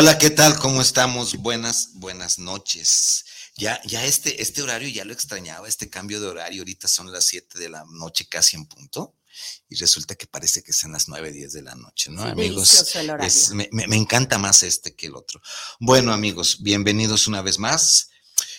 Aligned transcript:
Hola, 0.00 0.16
¿qué 0.16 0.30
tal? 0.30 0.56
¿Cómo 0.60 0.80
estamos? 0.80 1.34
Buenas, 1.38 1.88
buenas 1.94 2.38
noches. 2.38 3.24
Ya, 3.56 3.82
ya 3.84 4.04
este, 4.04 4.40
este 4.40 4.62
horario 4.62 4.88
ya 4.88 5.04
lo 5.04 5.12
extrañaba, 5.12 5.66
este 5.66 5.90
cambio 5.90 6.20
de 6.20 6.28
horario. 6.28 6.60
Ahorita 6.60 6.86
son 6.86 7.10
las 7.10 7.24
7 7.24 7.58
de 7.58 7.68
la 7.68 7.84
noche, 7.90 8.28
casi 8.28 8.54
en 8.54 8.66
punto. 8.66 9.16
Y 9.68 9.74
resulta 9.74 10.14
que 10.14 10.28
parece 10.28 10.62
que 10.62 10.72
son 10.72 10.92
las 10.92 11.08
9, 11.08 11.32
10 11.32 11.52
de 11.52 11.62
la 11.62 11.74
noche, 11.74 12.12
¿no, 12.12 12.22
amigos? 12.22 12.94
me, 13.52 13.96
encanta 13.96 14.38
más 14.38 14.62
este 14.62 14.94
que 14.94 15.06
el 15.08 15.16
otro. 15.16 15.42
Bueno, 15.80 16.12
amigos, 16.12 16.62
bienvenidos 16.62 17.26
una 17.26 17.42
vez 17.42 17.58
más. 17.58 18.10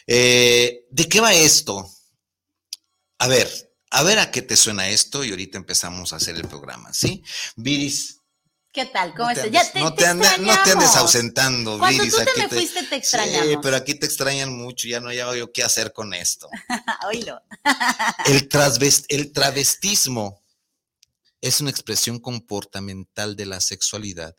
Eh, 0.07 0.87
¿De 0.91 1.07
qué 1.07 1.21
va 1.21 1.33
esto? 1.33 1.89
A 3.17 3.29
ver, 3.29 3.77
a 3.91 4.03
ver 4.03 4.19
a 4.19 4.29
qué 4.29 4.41
te 4.41 4.57
suena 4.57 4.89
esto 4.89 5.23
y 5.23 5.29
ahorita 5.29 5.57
empezamos 5.57 6.11
a 6.11 6.17
hacer 6.17 6.35
el 6.35 6.49
programa, 6.49 6.93
¿sí? 6.93 7.23
Viris, 7.55 8.18
¿Qué 8.71 8.85
tal? 8.85 9.15
¿Cómo 9.15 9.31
estás? 9.31 9.49
Ya 9.49 9.71
te, 9.71 9.79
no, 9.79 9.93
te, 9.93 10.13
no 10.13 10.21
te 10.63 10.71
andes 10.71 10.95
ausentando, 10.95 11.79
Cuando 11.79 12.03
tú 12.03 12.17
te 12.17 12.41
me 12.41 12.49
fuiste 12.49 12.83
te 12.83 12.95
extrañamos. 12.97 13.47
Sí, 13.47 13.57
pero 13.63 13.75
aquí 13.75 13.95
te 13.95 14.05
extrañan 14.05 14.55
mucho, 14.55 14.87
ya 14.87 14.99
no 14.99 15.09
hay 15.09 15.17
yo 15.17 15.51
qué 15.51 15.63
hacer 15.63 15.91
con 15.91 16.13
esto. 16.13 16.47
Oílo. 17.07 17.41
el, 18.25 18.47
el 19.07 19.31
travestismo 19.31 20.43
es 21.41 21.61
una 21.61 21.71
expresión 21.71 22.19
comportamental 22.19 23.35
de 23.35 23.47
la 23.47 23.59
sexualidad 23.59 24.35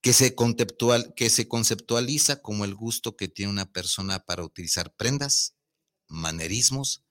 que 0.00 0.12
se, 0.12 0.34
conceptual, 0.34 1.14
que 1.14 1.30
se 1.30 1.48
conceptualiza 1.48 2.42
como 2.42 2.64
el 2.64 2.74
gusto 2.74 3.16
que 3.16 3.28
tiene 3.28 3.52
una 3.52 3.66
persona 3.66 4.20
para 4.20 4.44
utilizar 4.44 4.92
prendas, 4.94 5.54
manerismos, 6.08 7.04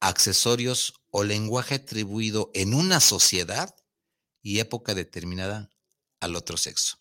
accesorios 0.00 0.94
o 1.10 1.22
lenguaje 1.22 1.76
atribuido 1.76 2.50
en 2.54 2.74
una 2.74 3.00
sociedad 3.00 3.74
y 4.46 4.60
época 4.60 4.94
determinada 4.94 5.70
al 6.20 6.36
otro 6.36 6.56
sexo. 6.56 6.98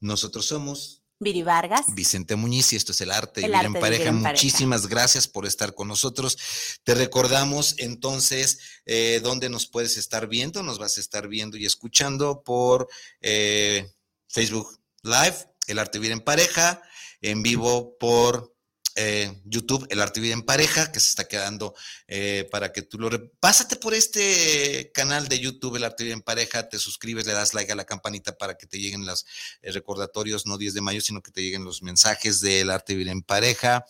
Nosotros 0.00 0.46
somos 0.46 1.02
Viri 1.18 1.42
Vargas. 1.42 1.86
Vicente 1.94 2.36
Muñiz 2.36 2.72
y 2.72 2.76
esto 2.76 2.92
es 2.92 3.00
el 3.02 3.10
arte 3.10 3.42
de 3.42 3.48
vivir 3.48 3.66
en 3.66 3.74
pareja. 3.74 4.12
Muchísimas 4.12 4.86
gracias 4.86 5.28
por 5.28 5.44
estar 5.44 5.74
con 5.74 5.88
nosotros. 5.88 6.38
Te 6.84 6.94
recordamos 6.94 7.74
entonces 7.78 8.60
eh, 8.86 9.20
dónde 9.22 9.50
nos 9.50 9.66
puedes 9.66 9.98
estar 9.98 10.26
viendo. 10.26 10.62
Nos 10.62 10.78
vas 10.78 10.96
a 10.96 11.00
estar 11.00 11.28
viendo 11.28 11.58
y 11.58 11.66
escuchando 11.66 12.42
por 12.42 12.88
eh, 13.20 13.92
Facebook 14.28 14.78
Live, 15.02 15.36
el 15.66 15.78
arte 15.78 15.98
vivir 15.98 16.12
en 16.12 16.20
pareja, 16.20 16.82
en 17.20 17.42
vivo 17.42 17.96
por 17.98 18.55
eh, 18.96 19.40
YouTube, 19.44 19.86
El 19.90 20.00
Arte 20.00 20.20
Vida 20.20 20.34
en 20.34 20.42
Pareja, 20.42 20.90
que 20.90 21.00
se 21.00 21.08
está 21.08 21.28
quedando 21.28 21.74
eh, 22.08 22.48
para 22.50 22.72
que 22.72 22.82
tú 22.82 22.98
lo... 22.98 23.10
Pásate 23.38 23.76
por 23.76 23.94
este 23.94 24.90
canal 24.92 25.28
de 25.28 25.38
YouTube, 25.38 25.76
El 25.76 25.84
Arte 25.84 26.04
Vida 26.04 26.14
en 26.14 26.22
Pareja, 26.22 26.68
te 26.68 26.78
suscribes, 26.78 27.26
le 27.26 27.32
das 27.32 27.54
like 27.54 27.70
a 27.70 27.76
la 27.76 27.84
campanita 27.84 28.36
para 28.36 28.56
que 28.56 28.66
te 28.66 28.78
lleguen 28.78 29.06
los 29.06 29.26
eh, 29.62 29.70
recordatorios, 29.72 30.46
no 30.46 30.58
10 30.58 30.74
de 30.74 30.80
mayo, 30.80 31.00
sino 31.00 31.22
que 31.22 31.30
te 31.30 31.42
lleguen 31.42 31.64
los 31.64 31.82
mensajes 31.82 32.40
del 32.40 32.70
Arte 32.70 32.94
Vida 32.94 33.12
en 33.12 33.22
Pareja. 33.22 33.84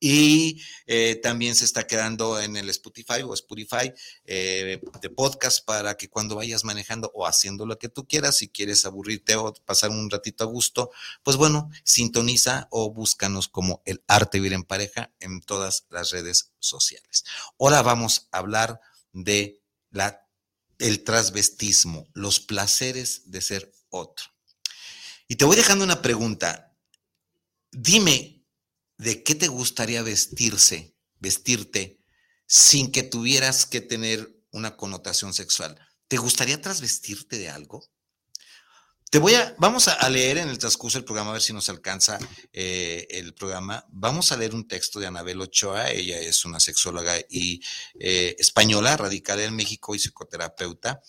Y 0.00 0.60
eh, 0.86 1.18
también 1.22 1.54
se 1.54 1.64
está 1.64 1.86
quedando 1.86 2.40
en 2.40 2.56
el 2.56 2.68
Spotify 2.70 3.22
o 3.24 3.32
Spotify 3.32 3.92
eh, 4.24 4.80
de 5.00 5.10
podcast 5.10 5.64
para 5.64 5.96
que 5.96 6.08
cuando 6.08 6.36
vayas 6.36 6.64
manejando 6.64 7.10
o 7.14 7.26
haciendo 7.26 7.64
lo 7.64 7.78
que 7.78 7.88
tú 7.88 8.06
quieras, 8.06 8.36
si 8.36 8.48
quieres 8.48 8.84
aburrirte 8.84 9.36
o 9.36 9.54
pasar 9.64 9.90
un 9.90 10.10
ratito 10.10 10.44
a 10.44 10.46
gusto, 10.46 10.90
pues 11.22 11.36
bueno, 11.36 11.70
sintoniza 11.84 12.68
o 12.70 12.92
búscanos 12.92 13.48
como 13.48 13.82
el 13.86 14.02
arte 14.06 14.38
vivir 14.38 14.52
en 14.52 14.64
pareja 14.64 15.12
en 15.20 15.40
todas 15.40 15.86
las 15.88 16.10
redes 16.10 16.52
sociales. 16.58 17.24
Ahora 17.58 17.82
vamos 17.82 18.28
a 18.30 18.38
hablar 18.38 18.80
de 19.12 19.62
la, 19.90 20.26
el 20.78 21.04
transvestismo, 21.04 22.06
los 22.12 22.40
placeres 22.40 23.30
de 23.30 23.40
ser 23.40 23.72
otro. 23.88 24.26
Y 25.28 25.36
te 25.36 25.44
voy 25.44 25.56
dejando 25.56 25.84
una 25.84 26.02
pregunta. 26.02 26.76
Dime, 27.70 28.33
de 28.98 29.22
qué 29.22 29.34
te 29.34 29.48
gustaría 29.48 30.02
vestirse, 30.02 30.94
vestirte, 31.18 31.98
sin 32.46 32.92
que 32.92 33.02
tuvieras 33.02 33.66
que 33.66 33.80
tener 33.80 34.34
una 34.50 34.76
connotación 34.76 35.34
sexual. 35.34 35.78
¿Te 36.08 36.16
gustaría 36.16 36.60
trasvestirte 36.60 37.38
de 37.38 37.48
algo? 37.48 37.84
Te 39.10 39.20
voy 39.20 39.34
a, 39.34 39.54
vamos 39.58 39.86
a 39.86 40.08
leer 40.10 40.38
en 40.38 40.48
el 40.48 40.58
transcurso 40.58 40.98
del 40.98 41.04
programa, 41.04 41.30
a 41.30 41.34
ver 41.34 41.42
si 41.42 41.52
nos 41.52 41.68
alcanza 41.68 42.18
eh, 42.52 43.06
el 43.10 43.32
programa. 43.32 43.84
Vamos 43.90 44.32
a 44.32 44.36
leer 44.36 44.54
un 44.54 44.66
texto 44.66 44.98
de 44.98 45.06
Anabel 45.06 45.40
Ochoa. 45.40 45.90
Ella 45.90 46.18
es 46.18 46.44
una 46.44 46.58
sexóloga 46.58 47.16
y 47.30 47.60
eh, 48.00 48.34
española, 48.38 48.96
radicada 48.96 49.44
en 49.44 49.54
México 49.54 49.94
y 49.94 50.00
psicoterapeuta. 50.00 51.00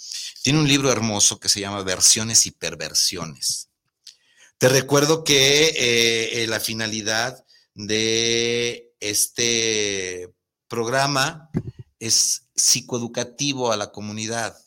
Tiene 0.44 0.60
un 0.60 0.68
libro 0.68 0.92
hermoso 0.92 1.40
que 1.40 1.50
se 1.50 1.60
llama 1.60 1.82
Versiones 1.82 2.46
y 2.46 2.52
Perversiones. 2.52 3.70
Te 4.58 4.70
recuerdo 4.70 5.24
que 5.24 5.74
eh, 5.76 6.48
la 6.48 6.60
finalidad 6.60 7.45
de 7.76 8.96
este 9.00 10.34
programa 10.68 11.50
es 12.00 12.50
psicoeducativo 12.56 13.72
a 13.72 13.78
la 13.78 13.92
comunidad. 13.92 14.58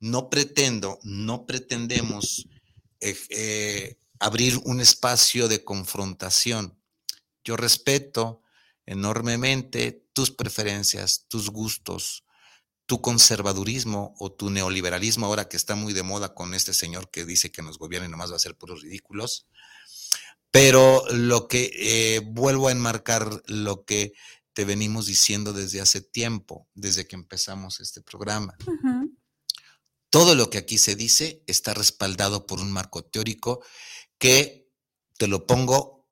No 0.00 0.30
pretendo, 0.30 0.98
no 1.02 1.46
pretendemos 1.46 2.46
eh, 3.00 3.16
eh, 3.30 3.98
abrir 4.18 4.60
un 4.64 4.80
espacio 4.80 5.48
de 5.48 5.64
confrontación. 5.64 6.78
Yo 7.44 7.56
respeto 7.56 8.40
enormemente 8.86 10.06
tus 10.12 10.30
preferencias, 10.30 11.26
tus 11.28 11.50
gustos, 11.50 12.24
tu 12.86 13.00
conservadurismo 13.00 14.14
o 14.18 14.30
tu 14.30 14.50
neoliberalismo, 14.50 15.26
ahora 15.26 15.48
que 15.48 15.56
está 15.56 15.74
muy 15.74 15.92
de 15.92 16.02
moda 16.02 16.34
con 16.34 16.54
este 16.54 16.74
señor 16.74 17.10
que 17.10 17.24
dice 17.24 17.50
que 17.50 17.62
nos 17.62 17.78
gobierna 17.78 18.08
y 18.08 18.10
nomás 18.10 18.30
va 18.30 18.36
a 18.36 18.40
ser 18.40 18.56
puros 18.56 18.82
ridículos. 18.82 19.46
Pero 20.54 21.02
lo 21.10 21.48
que 21.48 21.72
eh, 21.74 22.20
vuelvo 22.20 22.68
a 22.68 22.70
enmarcar 22.70 23.42
lo 23.46 23.84
que 23.84 24.12
te 24.52 24.64
venimos 24.64 25.06
diciendo 25.06 25.52
desde 25.52 25.80
hace 25.80 26.00
tiempo, 26.00 26.68
desde 26.74 27.08
que 27.08 27.16
empezamos 27.16 27.80
este 27.80 28.00
programa. 28.02 28.56
Todo 30.10 30.36
lo 30.36 30.50
que 30.50 30.58
aquí 30.58 30.78
se 30.78 30.94
dice 30.94 31.42
está 31.48 31.74
respaldado 31.74 32.46
por 32.46 32.60
un 32.60 32.70
marco 32.70 33.04
teórico 33.04 33.64
que 34.16 34.70
te 35.18 35.26
lo 35.26 35.44
pongo 35.44 36.08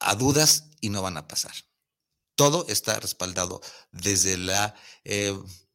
a 0.00 0.16
dudas 0.16 0.72
y 0.82 0.90
no 0.90 1.00
van 1.00 1.16
a 1.16 1.26
pasar. 1.26 1.54
Todo 2.34 2.66
está 2.68 3.00
respaldado 3.00 3.62
desde, 3.90 4.36
la, 4.36 4.74
eh, 5.04 5.34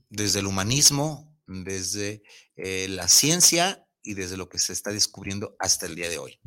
desde 0.09 0.41
el 0.41 0.45
humanismo, 0.45 1.35
desde 1.47 2.21
eh, 2.57 2.89
la 2.89 3.07
ciencia 3.07 3.89
y 4.03 4.13
desde 4.13 4.37
lo 4.37 4.49
que 4.49 4.59
se 4.59 4.71
está 4.71 4.91
descubriendo 4.91 5.55
hasta 5.57 5.87
el 5.87 5.95
día 5.95 6.09
de 6.09 6.19
hoy. 6.19 6.39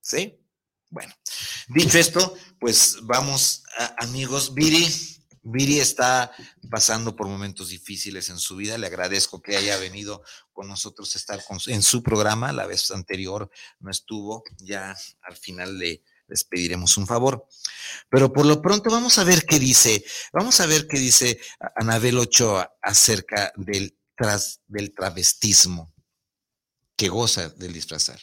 ¿Sí? 0.00 0.43
Bueno, 0.94 1.12
dicho 1.70 1.98
esto, 1.98 2.36
pues 2.60 2.98
vamos, 3.02 3.64
amigos. 3.98 4.54
Viri, 4.54 4.86
Viri 5.42 5.80
está 5.80 6.30
pasando 6.70 7.16
por 7.16 7.26
momentos 7.26 7.70
difíciles 7.70 8.28
en 8.28 8.38
su 8.38 8.54
vida. 8.54 8.78
Le 8.78 8.86
agradezco 8.86 9.42
que 9.42 9.56
haya 9.56 9.76
venido 9.78 10.22
con 10.52 10.68
nosotros 10.68 11.12
a 11.12 11.18
estar 11.18 11.42
en 11.66 11.82
su 11.82 12.04
programa. 12.04 12.52
La 12.52 12.68
vez 12.68 12.92
anterior 12.92 13.50
no 13.80 13.90
estuvo. 13.90 14.44
Ya 14.58 14.96
al 15.22 15.36
final 15.36 15.80
le 15.80 16.04
les 16.28 16.44
pediremos 16.44 16.96
un 16.96 17.08
favor. 17.08 17.46
Pero 18.08 18.32
por 18.32 18.46
lo 18.46 18.62
pronto 18.62 18.88
vamos 18.88 19.18
a 19.18 19.24
ver 19.24 19.44
qué 19.44 19.58
dice. 19.58 20.04
Vamos 20.32 20.60
a 20.60 20.66
ver 20.66 20.86
qué 20.86 20.98
dice 20.98 21.40
Anabel 21.74 22.18
Ochoa 22.18 22.72
acerca 22.80 23.52
del, 23.56 23.98
tras, 24.16 24.60
del 24.68 24.94
travestismo 24.94 25.92
que 26.96 27.08
goza 27.08 27.48
del 27.48 27.72
disfrazar. 27.72 28.20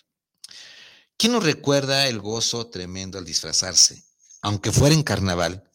¿Quién 1.21 1.33
nos 1.33 1.43
recuerda 1.43 2.07
el 2.07 2.19
gozo 2.19 2.65
tremendo 2.71 3.19
al 3.19 3.25
disfrazarse? 3.25 4.03
Aunque 4.41 4.71
fuera 4.71 4.95
en 4.95 5.03
carnaval, 5.03 5.69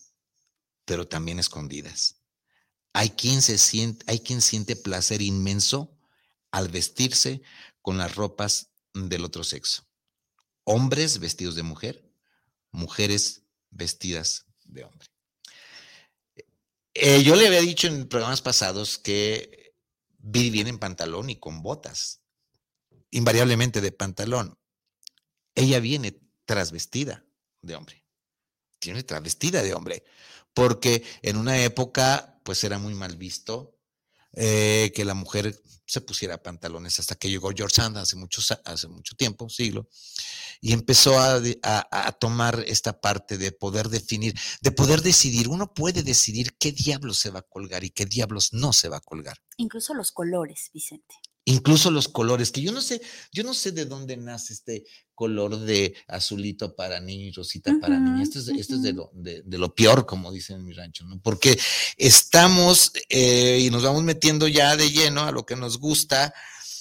pero 0.84 1.06
también 1.06 1.38
escondidas. 1.38 2.16
Hay 2.92 3.10
quien, 3.10 3.40
se 3.42 3.56
siente, 3.56 4.04
hay 4.08 4.18
quien 4.18 4.42
siente 4.42 4.74
placer 4.74 5.22
inmenso 5.22 5.96
al 6.50 6.68
vestirse 6.68 7.42
con 7.80 7.96
las 7.96 8.16
ropas 8.16 8.70
del 8.92 9.24
otro 9.24 9.44
sexo. 9.44 9.86
Hombres 10.64 11.20
vestidos 11.20 11.54
de 11.54 11.62
mujer, 11.62 12.10
mujeres 12.72 13.42
vestidas 13.70 14.46
de 14.64 14.82
hombre. 14.82 15.08
Eh, 16.92 17.22
yo 17.22 17.36
le 17.36 17.46
había 17.46 17.60
dicho 17.60 17.86
en 17.86 18.08
programas 18.08 18.42
pasados 18.42 18.98
que 18.98 19.76
Viri 20.18 20.50
viene 20.50 20.70
en 20.70 20.80
pantalón 20.80 21.30
y 21.30 21.36
con 21.36 21.62
botas, 21.62 22.20
invariablemente 23.12 23.80
de 23.80 23.92
pantalón. 23.92 24.58
Ella 25.56 25.80
viene 25.80 26.20
trasvestida 26.44 27.24
de 27.62 27.74
hombre. 27.74 28.04
Tiene 28.78 29.02
travestida 29.02 29.62
de 29.62 29.74
hombre. 29.74 30.04
Porque 30.54 31.02
en 31.22 31.36
una 31.36 31.62
época, 31.64 32.40
pues 32.44 32.62
era 32.62 32.78
muy 32.78 32.94
mal 32.94 33.16
visto 33.16 33.76
eh, 34.32 34.92
que 34.94 35.04
la 35.04 35.14
mujer 35.14 35.60
se 35.86 36.00
pusiera 36.00 36.42
pantalones 36.42 36.98
hasta 36.98 37.14
que 37.14 37.30
llegó 37.30 37.50
George 37.56 37.76
Sand 37.76 37.96
hace, 37.96 38.16
hace 38.64 38.88
mucho 38.88 39.14
tiempo, 39.16 39.48
siglo, 39.48 39.88
y 40.60 40.72
empezó 40.72 41.18
a, 41.18 41.40
tomar 42.18 42.62
esta 42.66 43.00
parte 43.00 43.38
de 43.38 43.52
poder 43.52 43.88
definir, 43.88 44.34
de 44.60 44.72
poder 44.72 45.00
decidir. 45.02 45.48
Uno 45.48 45.72
puede 45.72 46.02
decidir 46.02 46.56
qué 46.58 46.72
diablos 46.72 47.18
se 47.18 47.30
va 47.30 47.40
a 47.40 47.42
colgar 47.48 47.84
y 47.84 47.90
qué 47.90 48.04
diablos 48.04 48.52
no 48.52 48.72
se 48.72 48.88
va 48.88 48.98
a 48.98 49.00
colgar. 49.00 49.38
Incluso 49.56 49.94
los 49.94 50.12
colores, 50.12 50.70
Vicente 50.72 51.14
incluso 51.46 51.90
los 51.90 52.08
colores, 52.08 52.50
que 52.50 52.60
yo 52.60 52.72
no 52.72 52.82
sé, 52.82 53.00
yo 53.32 53.44
no 53.44 53.54
sé 53.54 53.72
de 53.72 53.86
dónde 53.86 54.16
nace 54.16 54.52
este 54.52 54.84
color 55.14 55.58
de 55.60 55.94
azulito 56.08 56.74
para 56.74 57.00
niños, 57.00 57.36
rosita 57.36 57.72
para 57.80 57.98
niñas. 57.98 58.28
Esto 58.28 58.40
es, 58.40 58.48
esto 58.60 58.74
es 58.74 58.82
de, 58.82 58.92
lo, 58.92 59.10
de, 59.14 59.42
lo, 59.46 59.74
peor, 59.74 60.06
como 60.06 60.32
dicen 60.32 60.56
en 60.56 60.64
mi 60.64 60.72
rancho, 60.72 61.04
¿no? 61.04 61.20
Porque 61.22 61.58
estamos 61.96 62.92
eh, 63.08 63.60
y 63.62 63.70
nos 63.70 63.84
vamos 63.84 64.02
metiendo 64.02 64.48
ya 64.48 64.76
de 64.76 64.90
lleno 64.90 65.22
a 65.22 65.30
lo 65.30 65.46
que 65.46 65.56
nos 65.56 65.78
gusta, 65.78 66.34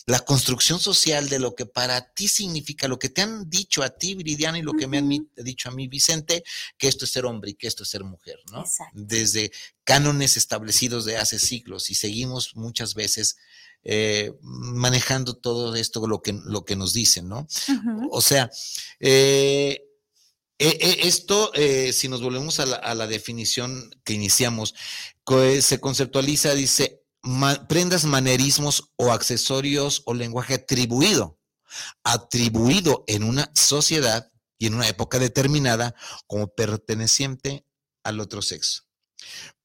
la 0.07 0.19
construcción 0.19 0.79
social 0.79 1.29
de 1.29 1.39
lo 1.39 1.55
que 1.55 1.65
para 1.65 2.13
ti 2.13 2.27
significa, 2.27 2.87
lo 2.87 2.99
que 2.99 3.09
te 3.09 3.21
han 3.21 3.49
dicho 3.49 3.83
a 3.83 3.89
ti, 3.89 4.15
Viridiana, 4.15 4.57
y 4.59 4.61
lo 4.61 4.73
que 4.73 4.87
me 4.87 4.97
han 4.97 5.09
dicho 5.35 5.69
a 5.69 5.71
mí, 5.71 5.87
Vicente, 5.87 6.43
que 6.77 6.87
esto 6.87 7.05
es 7.05 7.11
ser 7.11 7.25
hombre 7.25 7.51
y 7.51 7.53
que 7.55 7.67
esto 7.67 7.83
es 7.83 7.89
ser 7.89 8.03
mujer, 8.03 8.39
¿no? 8.51 8.63
Desde 8.93 9.51
cánones 9.83 10.37
establecidos 10.37 11.05
de 11.05 11.17
hace 11.17 11.39
siglos 11.39 11.89
y 11.89 11.95
seguimos 11.95 12.55
muchas 12.55 12.93
veces 12.95 13.37
eh, 13.87 14.33
manejando 14.41 15.35
todo 15.35 15.75
esto, 15.75 16.07
lo 16.07 16.23
que, 16.23 16.33
lo 16.33 16.65
que 16.65 16.75
nos 16.75 16.91
dicen, 16.91 17.29
¿no? 17.29 17.47
O 18.09 18.19
sea, 18.19 18.49
eh, 18.99 19.83
eh, 20.57 20.97
esto, 21.03 21.51
si 21.93 22.07
nos 22.07 22.23
volvemos 22.23 22.59
a 22.59 22.95
la, 22.95 23.07
definición 23.07 23.91
que 24.03 24.13
iniciamos, 24.13 24.73
se 25.61 25.79
conceptualiza, 25.79 26.55
dice, 26.55 27.03
prendas, 27.69 28.05
manerismos 28.05 28.91
o 28.95 29.11
accesorios 29.11 30.01
o 30.05 30.15
lenguaje 30.15 30.55
atribuido, 30.55 31.37
atribuido 32.03 33.03
en 33.05 33.23
una 33.23 33.51
sociedad 33.53 34.31
y 34.57 34.65
en 34.65 34.73
una 34.73 34.87
época 34.87 35.19
determinada 35.19 35.93
como 36.25 36.47
perteneciente 36.47 37.67
al 38.03 38.19
otro 38.19 38.41
sexo. 38.41 38.85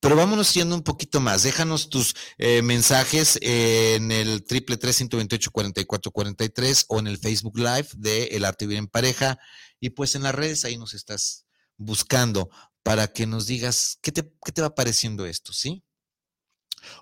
Pero 0.01 0.17
vámonos 0.17 0.49
siendo 0.49 0.75
un 0.75 0.83
poquito 0.83 1.21
más. 1.21 1.43
Déjanos 1.43 1.91
tus 1.91 2.15
eh, 2.39 2.63
mensajes 2.63 3.39
en 3.43 4.11
el 4.11 4.45
triple 4.45 4.77
tres 4.77 4.97
ciento 4.97 5.19
veintiocho 5.19 5.51
cuarenta 5.51 5.81
y 5.81 5.85
cuatro 5.85 6.11
cuarenta 6.11 6.45
y 6.45 6.49
tres 6.49 6.87
o 6.89 6.99
en 6.99 7.07
el 7.07 7.19
Facebook 7.19 7.59
Live 7.59 7.89
de 7.97 8.25
El 8.29 8.45
Arte 8.45 8.67
Vivir 8.67 8.79
en 8.79 8.89
Pareja. 8.89 9.39
Y 9.79 9.91
pues 9.91 10.15
en 10.15 10.23
las 10.23 10.35
redes 10.35 10.65
ahí 10.65 10.79
nos 10.79 10.95
estás 10.95 11.45
buscando 11.77 12.51
para 12.83 13.13
que 13.13 13.27
nos 13.27 13.47
digas 13.47 13.99
qué 14.01 14.13
te, 14.13 14.33
qué 14.45 14.53
te 14.53 14.63
va 14.63 14.75
pareciendo 14.75 15.27
esto, 15.27 15.53
¿sí? 15.53 15.85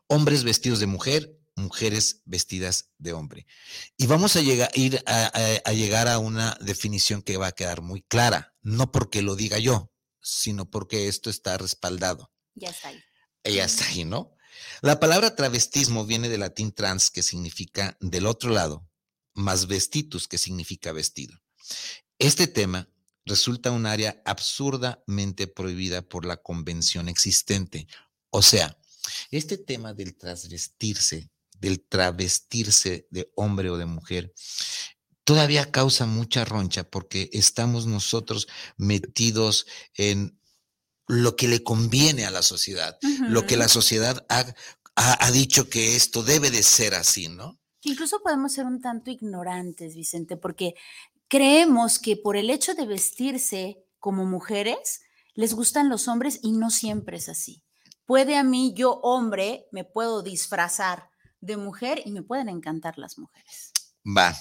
Hombres 0.09 0.43
vestidos 0.43 0.81
de 0.81 0.87
mujer, 0.87 1.39
mujeres 1.55 2.23
vestidas 2.25 2.91
de 2.99 3.13
hombre. 3.13 3.47
Y 3.97 4.07
vamos 4.07 4.35
a 4.35 4.41
ir 4.41 5.03
a 5.07 5.73
llegar 5.73 6.09
a 6.09 6.19
una 6.19 6.57
definición 6.61 7.23
que 7.23 7.37
va 7.37 7.49
a 7.49 7.53
quedar 7.53 7.81
muy 7.81 8.03
clara, 8.03 8.55
no 8.63 8.91
porque 8.91 9.23
lo 9.23 9.37
diga 9.37 9.59
yo, 9.59 9.93
sino 10.21 10.69
porque 10.69 11.07
esto 11.09 11.31
está 11.31 11.59
respaldado. 11.59 12.33
Ya 12.59 12.71
está 12.71 12.89
ahí. 12.89 13.03
Ya 13.45 13.65
está 13.65 13.87
ahí, 13.87 14.05
¿no? 14.05 14.35
La 14.83 14.99
palabra 14.99 15.35
travestismo 15.37 16.05
viene 16.05 16.29
del 16.29 16.41
latín 16.41 16.73
trans, 16.73 17.11
que 17.11 17.23
significa 17.23 17.97
del 18.01 18.27
otro 18.27 18.51
lado, 18.51 18.89
más 19.35 19.67
vestitus, 19.67 20.27
que 20.27 20.39
significa 20.39 20.93
vestido. 20.93 21.39
Este 22.19 22.49
tema 22.49 22.89
resulta 23.25 23.71
un 23.71 23.87
área 23.87 24.21
absurdamente 24.25 25.47
prohibida 25.47 26.03
por 26.03 26.25
la 26.25 26.39
convención 26.39 27.09
existente. 27.09 27.87
O 28.31 28.43
sea, 28.43 28.77
este 29.31 29.59
tema 29.59 29.95
del 29.95 30.17
trasvestirse, 30.17 31.31
del 31.53 31.85
travestirse 31.87 33.07
de 33.11 33.31
hombre 33.37 33.71
o 33.71 33.77
de 33.77 33.87
mujer, 33.87 34.35
todavía 35.25 35.71
causa 35.71 36.07
mucha 36.07 36.45
roncha 36.45 36.85
porque 36.85 37.31
estamos 37.33 37.87
nosotros 37.87 38.49
metidos 38.77 39.67
en 39.95 40.38
lo 41.09 41.37
que 41.37 41.49
le 41.49 41.63
conviene 41.63 42.27
a 42.27 42.31
la 42.31 42.43
sociedad, 42.43 42.99
lo 43.21 43.47
que 43.47 43.57
la 43.57 43.69
sociedad 43.69 44.27
ha, 44.29 45.31
dicho 45.31 45.69
que 45.69 45.97
esto 45.97 46.23
debe 46.23 46.51
de 46.51 46.63
ser 46.63 46.95
así, 46.95 47.29
¿no? 47.29 47.59
Incluso 47.83 48.21
podemos 48.21 48.53
ser 48.53 48.67
un 48.67 48.81
tanto 48.81 49.11
ignorantes, 49.11 49.95
Vicente, 49.95 50.37
porque 50.37 50.75
creemos 51.29 51.99
que 51.99 52.17
por 52.17 52.37
el 52.37 52.51
hecho 52.51 52.75
de 52.75 52.87
vestirse 52.87 53.85
como 53.99 54.27
mujeres, 54.27 55.01
les 55.35 55.55
gustan 55.55 55.89
los 55.89 56.09
hombres 56.09 56.41
y 56.43 56.53
no 56.53 56.71
siempre 56.71 57.17
es 57.17 57.29
así. 57.29 57.63
Puede 58.05 58.37
a 58.37 58.43
mí, 58.43 58.75
yo 58.75 58.95
hombre, 59.03 59.67
me 59.71 59.85
puedo 59.85 60.23
disfrazar 60.23 61.11
de 61.41 61.57
mujer 61.57 62.03
y 62.05 62.11
me 62.11 62.23
pueden 62.23 62.49
encantar 62.49 62.99
las 62.99 63.19
mujeres. 63.19 63.73
Va. 64.05 64.37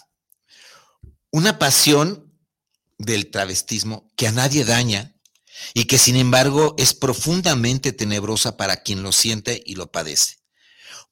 Una 1.31 1.59
pasión 1.59 2.33
del 2.97 3.29
travestismo 3.29 4.09
que 4.15 4.27
a 4.27 4.31
nadie 4.31 4.65
daña, 4.65 5.16
y 5.73 5.85
que 5.85 5.97
sin 5.97 6.15
embargo 6.15 6.75
es 6.77 6.93
profundamente 6.93 7.91
tenebrosa 7.91 8.57
para 8.57 8.83
quien 8.83 9.03
lo 9.03 9.11
siente 9.11 9.61
y 9.65 9.75
lo 9.75 9.91
padece. 9.91 10.37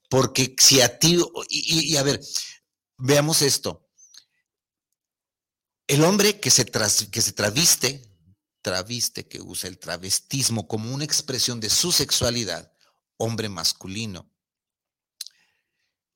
Porque 0.09 0.55
si 0.59 0.81
a 0.81 0.99
ti, 0.99 1.19
y, 1.49 1.95
a 1.97 2.03
ver, 2.03 2.21
veamos 2.97 3.41
esto, 3.41 3.89
el 5.87 6.03
hombre 6.03 6.39
que 6.39 6.51
se, 6.51 6.65
que 6.65 7.21
se 7.21 7.31
traviste, 7.33 8.11
traviste, 8.61 9.27
que 9.27 9.41
usa 9.41 9.69
el 9.69 9.77
travestismo 9.77 10.67
como 10.67 10.93
una 10.93 11.03
expresión 11.03 11.59
de 11.59 11.69
su 11.69 11.91
sexualidad, 11.91 12.71
hombre 13.17 13.49
masculino, 13.49 14.31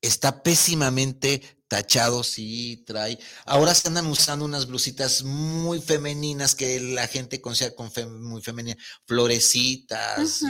está 0.02 0.44
pésimamente 0.44 1.59
tachado, 1.69 2.24
sí, 2.24 2.83
trae. 2.86 3.18
Ahora 3.45 3.74
se 3.74 3.88
andan 3.88 4.07
usando 4.07 4.44
unas 4.44 4.66
blusitas 4.66 5.24
muy 5.24 5.80
femeninas 5.80 6.56
que 6.56 6.80
la 6.81 7.07
gente 7.07 7.39
considera 7.39 7.75
con 7.75 7.89
muy 8.21 8.42
femenina, 8.42 8.75
florecitas, 9.06 10.42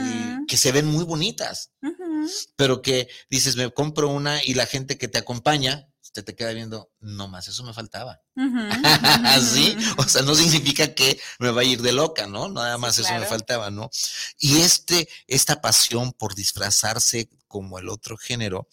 que 0.48 0.57
se 0.57 0.71
ven 0.71 0.88
muy 0.88 1.04
bonitas, 1.04 1.71
pero 2.56 2.81
que 2.81 3.10
dices, 3.29 3.55
me 3.58 3.70
compro 3.72 4.10
una 4.10 4.44
y 4.44 4.53
la 4.53 4.65
gente 4.65 4.98
que 4.98 5.10
te 5.10 5.20
acompaña, 5.20 5.88
te, 6.13 6.24
te 6.24 6.36
queda 6.36 6.53
viendo, 6.53 6.89
no 7.01 7.27
más, 7.27 7.48
eso 7.50 7.63
me 7.63 7.74
faltaba. 7.74 8.22
Así, 9.25 9.75
o 9.98 10.03
sea, 10.03 10.22
no 10.22 10.34
significa 10.34 10.96
que 10.96 11.20
me 11.38 11.51
va 11.51 11.62
a 11.62 11.65
ir 11.65 11.82
de 11.82 11.91
loca, 11.91 12.27
¿no? 12.27 12.48
Nada 12.50 12.77
más 12.77 12.98
eso 12.98 13.13
me 13.13 13.25
faltaba, 13.25 13.70
¿no? 13.70 13.89
Y 14.39 14.62
este, 14.62 15.10
esta 15.27 15.62
pasión 15.62 16.13
por 16.13 16.34
disfrazarse 16.34 17.29
como 17.48 17.77
el 17.77 17.89
otro 17.89 18.15
género, 18.15 18.70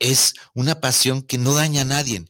es 0.00 0.34
una 0.54 0.80
pasión 0.80 1.22
que 1.22 1.38
no 1.38 1.54
daña 1.54 1.82
a 1.82 1.84
nadie. 1.84 2.24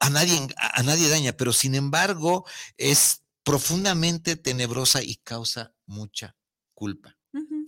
A 0.00 0.10
nadie, 0.10 0.46
a 0.56 0.82
nadie 0.84 1.08
daña, 1.08 1.32
pero 1.32 1.52
sin 1.52 1.74
embargo 1.74 2.46
es 2.76 3.22
profundamente 3.42 4.36
tenebrosa 4.36 5.02
y 5.02 5.16
causa 5.16 5.74
mucha 5.86 6.36
culpa. 6.74 7.16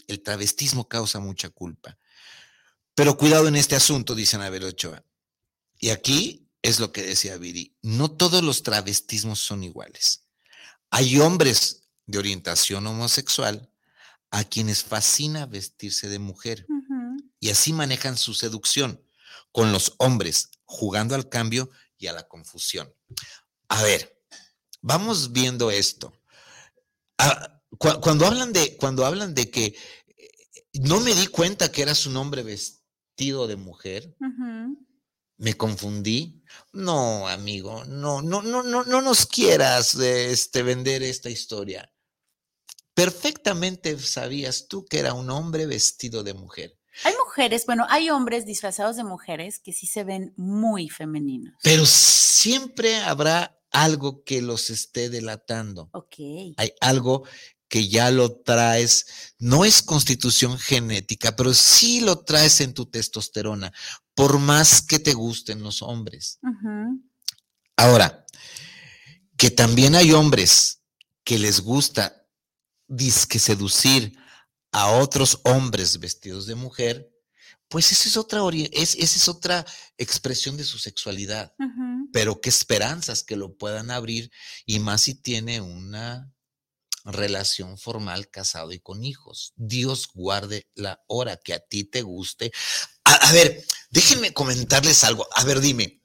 El 0.07 0.23
travestismo 0.23 0.89
causa 0.89 1.19
mucha 1.19 1.51
culpa. 1.51 1.99
Pero 2.95 3.17
cuidado 3.17 3.49
en 3.49 3.57
este 3.57 3.77
asunto, 3.77 4.15
dice 4.15 4.37
Anabel 4.37 4.65
Ochoa. 4.65 5.05
Y 5.79 5.91
aquí 5.91 6.49
es 6.63 6.79
lo 6.79 6.93
que 6.93 7.03
decía 7.03 7.37
Viri, 7.39 7.75
no 7.83 8.11
todos 8.11 8.43
los 8.43 8.63
travestismos 8.63 9.41
son 9.41 9.65
iguales. 9.65 10.27
Hay 10.91 11.19
hombres 11.19 11.89
de 12.07 12.19
orientación 12.19 12.87
homosexual 12.87 13.71
a 14.31 14.45
quienes 14.45 14.85
fascina 14.85 15.47
vestirse 15.47 16.09
de 16.09 16.19
mujer 16.19 16.67
y 17.39 17.51
así 17.51 17.73
manejan 17.73 18.17
su 18.17 18.35
seducción 18.35 19.01
con 19.53 19.73
los 19.73 19.95
hombres, 19.99 20.51
jugando 20.65 21.15
al 21.15 21.29
cambio 21.29 21.71
y 21.99 22.07
a 22.07 22.13
la 22.13 22.27
confusión. 22.29 22.93
A 23.69 23.83
ver, 23.83 24.21
vamos 24.81 25.33
viendo 25.33 25.71
esto. 25.71 26.13
Ah, 27.19 27.61
cuando, 27.79 28.27
hablan 28.27 28.53
de, 28.53 28.77
cuando 28.77 29.05
hablan 29.05 29.35
de 29.35 29.51
que 29.51 29.77
no 30.75 31.01
me 31.01 31.15
di 31.15 31.27
cuenta 31.27 31.71
que 31.71 31.83
era 31.83 31.95
su 31.95 32.11
nombre 32.11 32.43
vestido 32.43 33.47
de 33.47 33.57
mujer, 33.57 34.17
me 35.37 35.55
confundí. 35.55 36.43
No, 36.73 37.29
amigo, 37.29 37.85
no, 37.87 38.23
no, 38.23 38.43
no, 38.43 38.63
no, 38.63 38.85
no 38.85 39.03
nos 39.03 39.27
quieras 39.27 39.95
este, 39.95 40.63
vender 40.63 41.03
esta 41.03 41.31
historia. 41.31 41.93
Perfectamente 42.95 43.99
sabías 43.99 44.69
tú 44.69 44.85
que 44.85 44.99
era 44.99 45.15
un 45.15 45.31
hombre 45.31 45.67
vestido 45.67 46.23
de 46.23 46.35
mujer. 46.35 46.80
Hay 47.05 47.15
mujeres, 47.25 47.67
bueno, 47.67 47.87
hay 47.89 48.11
hombres 48.11 48.47
disfrazados 48.47 48.97
de 48.97 49.05
mujeres 49.05 49.59
que 49.59 49.73
sí 49.73 49.87
se 49.87 50.05
ven 50.05 50.35
muy 50.37 50.89
femeninos. 50.89 51.55
Pero 51.63 51.87
siempre 51.87 52.97
habrá 52.97 53.59
algo 53.71 54.25
que 54.25 54.43
los 54.43 54.71
esté 54.71 55.09
delatando. 55.11 55.89
Ok. 55.93 56.17
Hay 56.57 56.73
algo 56.81 57.25
que 57.69 57.89
ya 57.89 58.11
lo 58.11 58.33
traes, 58.33 59.35
no 59.39 59.65
es 59.65 59.81
constitución 59.81 60.59
genética, 60.59 61.37
pero 61.37 61.55
sí 61.55 62.01
lo 62.01 62.19
traes 62.25 62.61
en 62.61 62.75
tu 62.75 62.87
testosterona, 62.87 63.73
por 64.15 64.41
más 64.41 64.83
que 64.83 64.99
te 64.99 65.15
gusten 65.15 65.63
los 65.63 65.81
hombres. 65.81 66.41
Ahora, 67.77 68.27
que 69.37 69.53
también 69.53 69.95
hay 69.95 70.13
hombres 70.13 70.83
que 71.23 71.39
les 71.39 71.61
gusta 71.61 72.27
disque 72.89 73.39
seducir 73.39 74.19
a 74.73 74.91
otros 74.93 75.41
hombres 75.45 75.99
vestidos 75.99 76.47
de 76.47 76.55
mujer, 76.55 77.11
pues 77.69 77.93
esa 77.93 78.09
es 78.09 78.17
otra, 78.17 78.41
es, 78.73 78.95
esa 78.97 79.17
es 79.17 79.29
otra 79.29 79.65
expresión 79.97 80.57
de 80.57 80.65
su 80.65 80.79
sexualidad. 80.79 81.55
Pero 82.13 82.41
qué 82.41 82.49
esperanzas 82.49 83.23
que 83.23 83.37
lo 83.37 83.57
puedan 83.57 83.93
abrir 83.93 84.33
y 84.67 84.81
más 84.81 85.03
si 85.03 85.15
tiene 85.15 85.61
una 85.61 86.33
relación 87.05 87.79
formal 87.79 88.29
casado 88.29 88.73
y 88.73 88.81
con 88.81 89.05
hijos. 89.05 89.53
Dios 89.57 90.09
guarde 90.13 90.69
la 90.75 91.01
hora 91.07 91.37
que 91.37 91.55
a 91.55 91.61
ti 91.61 91.85
te 91.85 92.03
guste. 92.03 92.53
A, 93.05 93.33
ver, 93.33 93.65
déjenme 93.91 94.33
comentarles 94.33 95.05
algo. 95.05 95.27
A 95.35 95.45
ver, 95.45 95.61
dime. 95.61 96.00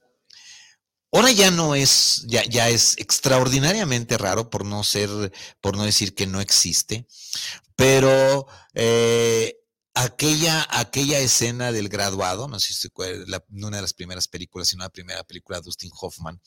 Ahora 1.16 1.32
ya 1.32 1.50
no 1.50 1.76
es, 1.76 2.26
ya, 2.28 2.44
ya 2.44 2.68
es 2.68 2.98
extraordinariamente 2.98 4.18
raro, 4.18 4.50
por 4.50 4.66
no 4.66 4.84
ser, 4.84 5.10
por 5.62 5.78
no 5.78 5.86
decir 5.86 6.14
que 6.14 6.28
no 6.28 6.42
existe, 6.42 7.08
pero 7.78 8.48
eh, 8.74 9.56
aquella, 9.94 10.68
aquella 10.70 11.20
escena 11.20 11.72
del 11.72 11.88
graduado, 11.88 12.50
no 12.50 12.60
sé 12.60 12.74
si 12.74 12.90
la, 13.28 13.42
una 13.50 13.78
de 13.78 13.82
las 13.82 13.94
primeras 13.94 14.28
películas, 14.28 14.68
sino 14.68 14.84
la 14.84 14.90
primera 14.90 15.24
película 15.24 15.60
de 15.60 15.64
Dustin 15.64 15.90
Hoffman, 16.02 16.42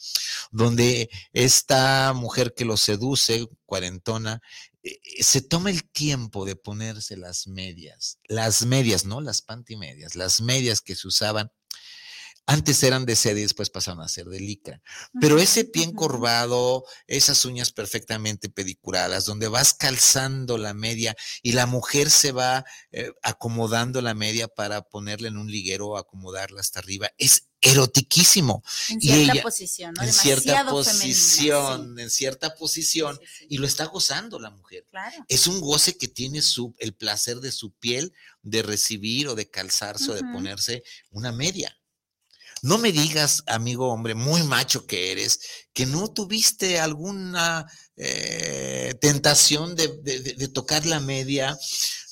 donde 0.51 1.09
esta 1.33 2.13
mujer 2.13 2.53
que 2.55 2.67
lo 2.67 2.77
seduce, 2.77 3.49
cuarentona, 3.65 4.43
eh, 4.83 5.01
eh, 5.03 5.23
se 5.23 5.41
toma 5.41 5.71
el 5.71 5.83
tiempo 5.91 6.45
de 6.45 6.57
ponerse 6.57 7.17
las 7.17 7.47
medias, 7.47 8.19
las 8.29 8.67
medias, 8.67 9.07
no 9.07 9.23
las 9.23 9.41
pantimedias, 9.41 10.15
las 10.15 10.43
medias 10.43 10.83
que 10.83 10.95
se 10.95 11.09
usaban 11.09 11.51
antes 12.49 12.83
eran 12.83 13.05
de 13.05 13.15
seda 13.15 13.39
y 13.39 13.43
después 13.43 13.69
pasaron 13.69 14.01
a 14.01 14.09
ser 14.09 14.25
de 14.25 14.41
licra. 14.41 14.81
Pero 15.21 15.39
ese 15.39 15.67
pie 15.67 15.85
encorvado, 15.85 16.83
esas 17.07 17.45
uñas 17.45 17.73
perfectamente 17.73 18.49
pedicuradas, 18.49 19.27
donde 19.27 19.49
vas 19.49 19.75
calzando 19.75 20.57
la 20.57 20.73
media 20.73 21.15
y 21.43 21.53
la 21.53 21.67
mujer 21.67 22.11
se 22.11 22.33
va 22.33 22.65
eh, 22.91 23.13
acomodando 23.23 24.01
la 24.01 24.15
media 24.15 24.49
para 24.49 24.81
ponerla 24.81 25.29
en 25.29 25.37
un 25.37 25.53
liguero 25.53 25.89
o 25.89 25.97
acomodarla 25.99 26.63
hasta 26.63 26.79
arriba, 26.79 27.11
es 27.19 27.49
erotiquísimo. 27.61 28.63
En 28.89 29.01
cierta 29.03 29.43
posición, 29.43 29.95
¿no? 29.95 30.03
En 30.03 30.13
cierta 30.15 30.67
posición, 30.67 31.99
en 31.99 32.11
cierta 32.11 32.55
posición, 32.55 33.21
y 33.51 33.59
lo 33.59 33.67
está 33.67 33.85
gozando 33.85 34.39
la 34.39 34.49
mujer. 34.49 34.87
Es 35.29 35.47
un 35.47 35.61
goce 35.61 35.99
que 35.99 36.09
tiene 36.09 36.41
su, 36.41 36.75
el 36.79 36.95
placer 36.95 37.41
de 37.41 37.53
su 37.53 37.73
piel 37.73 38.15
de 38.41 38.63
recibir 38.63 39.29
o 39.29 39.35
de 39.35 39.51
calzarse 39.51 40.11
o 40.11 40.15
de 40.15 40.23
ponerse 40.23 40.83
una 41.11 41.31
media. 41.31 41.78
No 42.63 42.79
me 42.79 42.93
digas, 42.93 43.43
amigo 43.47 43.89
hombre, 43.89 44.15
muy 44.15 44.43
macho 44.43 44.87
que 44.87 45.13
eres, 45.13 45.41
que 45.73 45.87
no 45.87 46.09
tuviste 46.09 46.81
alguna 46.81 47.67
eh, 47.97 48.95
tentación 49.01 49.77
de, 49.77 49.89
tocar 50.53 50.87
la 50.87 51.01
media, 51.01 51.59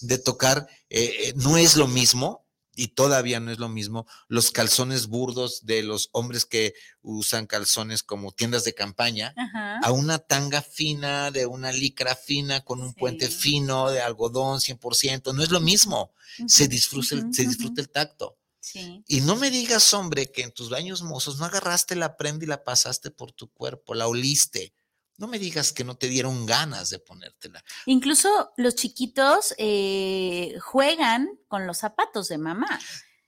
de 0.01 0.19
tocar, 0.19 0.67
eh, 0.91 1.29
eh, 1.29 1.33
no 1.37 1.57
es 1.57 1.77
lo 1.77 1.89
mismo, 1.89 2.47
y 2.79 2.89
todavía 2.89 3.41
no 3.41 3.51
es 3.51 3.59
lo 3.59 3.71
mismo, 3.71 4.07
los 4.29 4.51
calzones 4.51 5.07
burdos 5.07 5.65
de 5.65 5.83
los 5.83 6.11
hombres 6.13 6.45
que 6.45 6.75
usan 7.01 7.47
calzones 7.47 8.03
como 8.03 8.33
tiendas 8.33 8.65
de 8.65 8.75
campaña, 8.75 9.35
a 9.83 9.93
una 9.93 10.19
tanga 10.19 10.61
fina, 10.61 11.31
de 11.31 11.47
una 11.47 11.73
licra 11.73 12.15
fina, 12.15 12.61
con 12.61 12.83
un 12.83 12.93
puente 12.93 13.29
fino, 13.29 13.91
de 13.91 14.03
algodón 14.03 14.61
100%, 14.61 15.35
no 15.35 15.43
es 15.43 15.51
lo 15.51 15.61
mismo, 15.61 16.13
se, 16.47 16.69
disfruta, 16.69 17.17
se 17.33 17.47
disfruta 17.47 17.81
el 17.81 17.89
tacto. 17.89 18.37
Y 18.75 19.21
no 19.21 19.37
me 19.37 19.51
digas, 19.51 19.93
hombre, 19.95 20.31
que 20.31 20.43
en 20.43 20.53
tus 20.53 20.71
baños 20.71 21.03
mozos 21.03 21.39
no 21.39 21.45
agarraste 21.45 21.95
la 21.95 22.17
prenda 22.17 22.45
y 22.45 22.49
la 22.49 22.65
pasaste 22.65 23.11
por 23.11 23.33
tu 23.33 23.49
cuerpo, 23.51 23.95
la 23.95 24.09
oliste. 24.09 24.75
No 25.19 25.29
me 25.29 25.39
digas 25.39 25.73
que 25.73 25.85
no 25.85 25.97
te 25.97 26.09
dieron 26.09 26.45
ganas 26.45 26.91
de 26.91 26.99
ponértela. 26.99 27.65
Incluso 27.87 28.53
los 28.57 28.75
chiquitos 28.75 29.55
eh, 29.57 30.57
juegan 30.61 31.29
con 31.49 31.67
los 31.67 31.79
zapatos 31.79 32.29
de 32.29 32.39
mamá. 32.39 32.81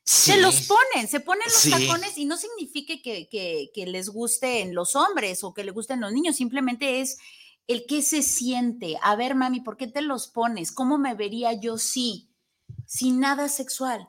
Se 0.04 0.38
los 0.38 0.62
ponen, 0.62 1.06
se 1.06 1.20
ponen 1.20 1.44
los 1.46 1.70
tacones 1.70 2.16
y 2.16 2.24
no 2.24 2.38
significa 2.38 2.94
que, 3.02 3.28
que, 3.28 3.70
que, 3.74 3.86
les 3.86 4.08
gusten 4.08 4.74
los 4.74 4.96
hombres 4.96 5.44
o 5.44 5.52
que 5.52 5.64
les 5.64 5.74
gusten 5.74 6.00
los 6.00 6.12
niños, 6.12 6.36
simplemente 6.36 7.02
es 7.02 7.18
el 7.66 7.84
que 7.86 8.00
se 8.00 8.22
siente. 8.22 8.96
A 9.02 9.16
ver, 9.16 9.34
mami, 9.34 9.60
¿por 9.60 9.76
qué 9.76 9.86
te 9.86 10.00
los 10.00 10.28
pones? 10.28 10.72
¿Cómo 10.72 10.96
me 10.96 11.14
vería 11.14 11.52
yo 11.52 11.76
sí? 11.76 12.30
Sin 12.86 13.20
nada 13.20 13.50
sexual 13.50 14.08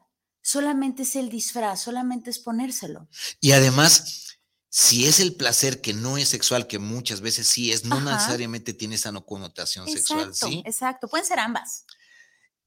solamente 0.49 1.03
es 1.03 1.15
el 1.15 1.29
disfraz, 1.29 1.83
solamente 1.83 2.31
es 2.31 2.39
ponérselo. 2.39 3.07
Y 3.39 3.51
además, 3.51 4.37
si 4.67 5.05
es 5.05 5.19
el 5.19 5.35
placer 5.35 5.79
que 5.79 5.93
no 5.93 6.17
es 6.17 6.29
sexual, 6.29 6.65
que 6.65 6.79
muchas 6.79 7.21
veces 7.21 7.47
sí 7.47 7.71
es, 7.71 7.85
no 7.85 8.01
necesariamente 8.01 8.73
tiene 8.73 8.95
esa 8.95 9.11
connotación 9.21 9.87
sexual, 9.87 10.33
¿sí? 10.33 10.63
Exacto, 10.65 11.07
pueden 11.07 11.27
ser 11.27 11.39
ambas. 11.39 11.85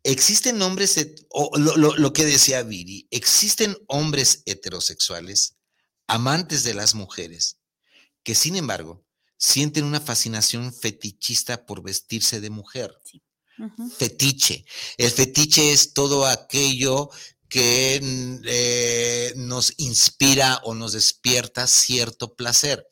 Existen 0.05 0.63
hombres, 0.63 0.97
o 1.31 1.51
lo, 1.59 1.77
lo 1.77 2.13
que 2.13 2.25
decía 2.25 2.63
Viri, 2.63 3.09
existen 3.11 3.77
hombres 3.89 4.43
heterosexuales, 4.47 5.57
amantes 6.07 6.63
de 6.63 6.75
las 6.75 6.95
mujeres, 6.95 7.59
que 8.23 8.37
sin 8.37 8.55
embargo 8.55 9.05
sienten 9.39 9.85
una 9.85 10.01
fascinación 10.01 10.73
fetichista 10.73 11.67
por 11.67 11.83
vestirse 11.83 12.41
de 12.41 12.51
mujer. 12.51 12.97
Sí. 13.05 13.23
Fetiche. 13.97 14.65
El 14.97 15.11
fetiche 15.11 15.73
es 15.73 15.93
todo 15.93 16.27
aquello 16.27 17.11
que 17.53 18.01
eh, 18.47 19.35
nos 19.37 19.75
inspira 19.77 20.59
o 20.65 20.75
nos 20.75 20.95
despierta 20.95 21.67
cierto 21.67 22.35
placer. 22.35 22.89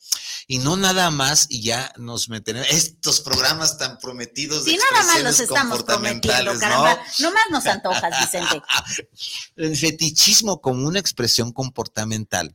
Y 0.49 0.59
no 0.59 0.77
nada 0.77 1.11
más, 1.11 1.47
y 1.49 1.63
ya 1.63 1.91
nos 1.97 2.29
meten 2.29 2.59
estos 2.59 3.23
programas 3.23 3.79
tan 3.79 3.99
prometidos 3.99 4.67
de 4.67 4.73
sí, 4.73 4.77
nada 4.77 5.07
más 5.07 5.23
los 5.23 5.41
estamos 5.41 5.83
prometiendo, 5.83 6.59
caramba. 6.59 7.01
¿no? 7.21 7.33
más 7.33 7.45
nos 7.51 7.65
antojas, 7.65 8.13
Vicente. 8.21 8.61
El 9.57 9.75
fetichismo 9.79 10.61
como 10.61 10.87
una 10.87 10.99
expresión 10.99 11.53
comportamental, 11.53 12.55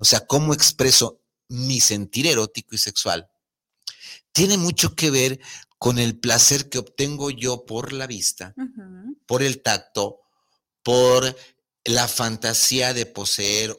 o 0.00 0.04
sea, 0.04 0.26
cómo 0.26 0.54
expreso 0.54 1.20
mi 1.46 1.78
sentir 1.80 2.26
erótico 2.26 2.74
y 2.74 2.78
sexual, 2.78 3.28
tiene 4.32 4.56
mucho 4.56 4.96
que 4.96 5.12
ver 5.12 5.38
con 5.78 6.00
el 6.00 6.18
placer 6.18 6.68
que 6.68 6.78
obtengo 6.78 7.30
yo 7.30 7.64
por 7.64 7.92
la 7.92 8.08
vista, 8.08 8.56
por 9.26 9.44
el 9.44 9.62
tacto, 9.62 10.23
por 10.84 11.36
la 11.84 12.06
fantasía 12.06 12.94
de 12.94 13.06
poseer, 13.06 13.76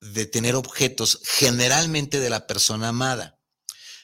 de 0.00 0.24
tener 0.24 0.54
objetos 0.54 1.20
generalmente 1.24 2.20
de 2.20 2.30
la 2.30 2.46
persona 2.46 2.88
amada. 2.88 3.38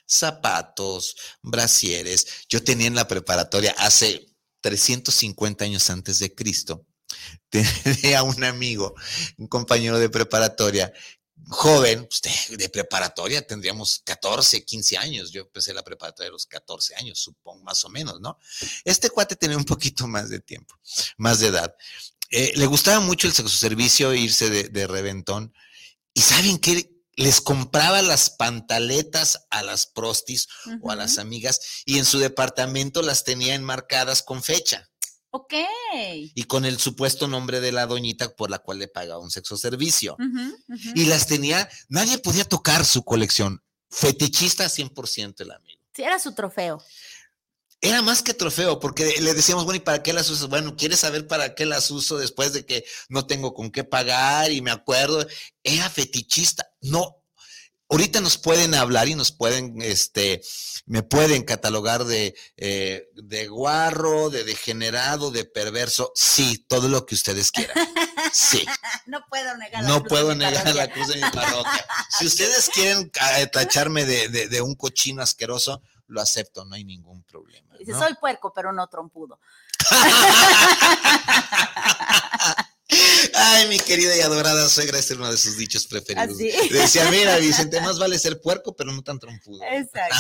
Zapatos, 0.07 1.17
brasieres. 1.41 2.27
Yo 2.51 2.63
tenía 2.63 2.87
en 2.87 2.95
la 2.95 3.09
preparatoria 3.09 3.75
hace 3.79 4.27
350 4.61 5.65
años 5.65 5.89
antes 5.91 6.19
de 6.19 6.35
Cristo, 6.35 6.87
tenía 7.49 8.23
un 8.23 8.45
amigo, 8.45 8.95
un 9.39 9.47
compañero 9.47 9.99
de 9.99 10.11
preparatoria, 10.11 10.93
joven, 11.49 12.09
pues, 12.09 12.23
de, 12.59 12.69
preparatoria, 12.69 13.47
tendríamos 13.47 14.01
14, 14.05 14.65
15 14.65 14.99
años. 14.99 15.31
Yo 15.31 15.43
empecé 15.43 15.73
la 15.73 15.85
preparatoria 15.85 16.29
a 16.31 16.33
los 16.33 16.47
14 16.47 16.97
años, 16.97 17.19
supongo, 17.19 17.63
más 17.63 17.85
o 17.85 17.89
menos, 17.89 18.21
¿no? 18.21 18.39
Este 18.85 19.11
cuate 19.11 19.37
tenía 19.37 19.57
un 19.57 19.65
poquito 19.65 20.07
más 20.07 20.29
de 20.29 20.41
tiempo, 20.41 20.75
más 21.19 21.41
de 21.41 21.49
edad. 21.49 21.75
Eh, 22.31 22.53
le 22.57 22.67
gustaba 22.67 23.01
mucho 23.01 23.27
el 23.27 23.33
sexo 23.33 23.57
servicio, 23.57 24.15
irse 24.15 24.51
de, 24.51 24.87
reventón. 24.87 25.53
¿Y 26.15 26.21
saben 26.21 26.59
qué? 26.59 26.91
Les 27.15 27.41
compraba 27.41 28.03
las 28.03 28.31
pantaletas 28.31 29.47
a 29.51 29.63
las 29.63 29.87
prostis 29.87 30.49
o 30.83 30.91
a 30.91 30.97
las 30.97 31.17
amigas 31.17 31.83
y 31.87 31.99
en 31.99 32.05
su 32.05 32.19
departamento 32.19 33.01
las 33.01 33.25
tenía 33.25 33.55
enmarcadas 33.55 34.23
con 34.23 34.43
fecha. 34.43 34.91
Ok. 35.31 35.55
Y 36.35 36.45
con 36.45 36.67
el 36.67 36.79
supuesto 36.79 37.27
nombre 37.27 37.61
de 37.61 37.73
la 37.73 37.87
doñita 37.87 38.35
por 38.37 38.51
la 38.51 38.59
cual 38.59 38.81
le 38.81 38.89
pagaba 38.89 39.21
un 39.21 39.31
sexo 39.31 39.57
servicio. 39.57 40.17
Y 40.95 41.07
las 41.07 41.27
tenía, 41.27 41.69
nadie 41.89 42.19
podía 42.19 42.45
tocar 42.45 42.85
su 42.85 43.03
colección. 43.03 43.63
Fetichista 43.91 44.67
100% 44.67 45.41
el 45.41 45.53
amigo. 45.53 45.81
Sí, 45.95 46.03
era 46.03 46.19
su 46.19 46.35
trofeo 46.35 46.83
era 47.81 48.03
más 48.03 48.23
que 48.23 48.35
trofeo, 48.35 48.81
porque 48.81 49.17
le 49.21 49.35
decíamos, 49.35 49.65
bueno, 49.65 49.77
¿y 49.77 49.81
para 49.81 50.03
qué 50.03 50.13
las 50.13 50.31
uso? 50.31 50.49
Bueno, 50.49 50.77
¿quieres 50.77 51.01
saber 51.01 51.27
para 51.27 51.55
qué 51.55 51.67
las 51.67 51.91
uso 51.91 52.19
después 52.19 52.53
de 52.53 52.65
que 52.65 52.85
no 53.09 53.27
tengo 53.27 53.55
con 53.55 53.71
qué 53.71 53.85
pagar 53.85 54.51
y 54.51 54.63
me 54.63 54.71
acuerdo? 54.71 55.27
Era 55.63 55.91
fetichista. 55.91 56.67
No, 56.81 57.23
ahorita 57.89 58.21
nos 58.21 58.39
pueden 58.39 58.75
hablar 58.75 59.09
y 59.09 59.15
nos 59.15 59.31
pueden, 59.31 59.81
este, 59.83 60.41
me 60.87 61.03
pueden 61.03 61.45
catalogar 61.45 62.05
de, 62.05 62.35
eh, 62.57 63.09
de 63.15 63.47
guarro, 63.49 64.31
de 64.31 64.45
degenerado, 64.45 65.31
de 65.31 65.45
perverso. 65.45 66.13
Sí, 66.15 66.65
todo 66.69 66.89
lo 66.89 67.07
que 67.07 67.15
ustedes 67.15 67.51
quieran. 67.53 67.77
Sí. 68.33 68.65
no 69.07 69.25
puedo 69.29 69.57
negar 69.57 69.83
la 69.83 69.89
No 69.89 70.03
puedo 70.03 70.35
negar 70.35 70.75
la 70.75 70.91
cruz 70.91 71.09
de 71.09 71.17
mi 71.17 71.31
parroquia. 71.31 71.87
Si 72.19 72.27
ustedes 72.27 72.71
quieren 72.73 73.11
eh, 73.37 73.47
tacharme 73.49 74.05
de, 74.05 74.29
de, 74.29 74.49
de 74.49 74.63
un 74.63 74.75
cochino 74.75 75.23
asqueroso, 75.23 75.83
lo 76.09 76.21
acepto, 76.21 76.65
no 76.65 76.75
hay 76.75 76.85
ningún 76.85 77.23
problema. 77.25 77.77
Dice, 77.79 77.93
soy 77.93 78.15
puerco, 78.15 78.53
pero 78.55 78.73
no 78.73 78.87
trompudo. 78.89 79.41
Ay, 83.35 83.69
mi 83.69 83.79
querida 83.79 84.17
y 84.17 84.21
adorada 84.21 84.69
suegra, 84.69 84.99
este 84.99 85.15
es 85.15 85.19
uno 85.19 85.31
de 85.31 85.37
sus 85.37 85.57
dichos 85.57 85.87
preferidos. 85.87 86.39
Decía, 86.39 87.11
mira, 87.11 87.37
Vicente, 87.39 87.81
más 87.81 87.99
vale 87.99 88.19
ser 88.19 88.41
puerco, 88.41 88.77
pero 88.77 88.93
no 88.93 89.03
tan 89.03 89.19
trompudo. 89.19 89.63
Exacto. 89.65 90.17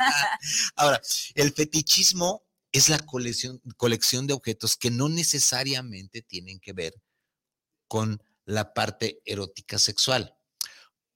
Ahora, 0.76 1.00
el 1.34 1.52
fetichismo 1.52 2.44
es 2.72 2.88
la 2.88 2.98
colección, 2.98 3.60
colección 3.76 4.26
de 4.26 4.32
objetos 4.34 4.76
que 4.76 4.90
no 4.90 5.08
necesariamente 5.08 6.22
tienen 6.22 6.58
que 6.60 6.72
ver 6.72 6.94
con 7.86 8.22
la 8.46 8.72
parte 8.72 9.20
erótica 9.26 9.78
sexual. 9.78 10.34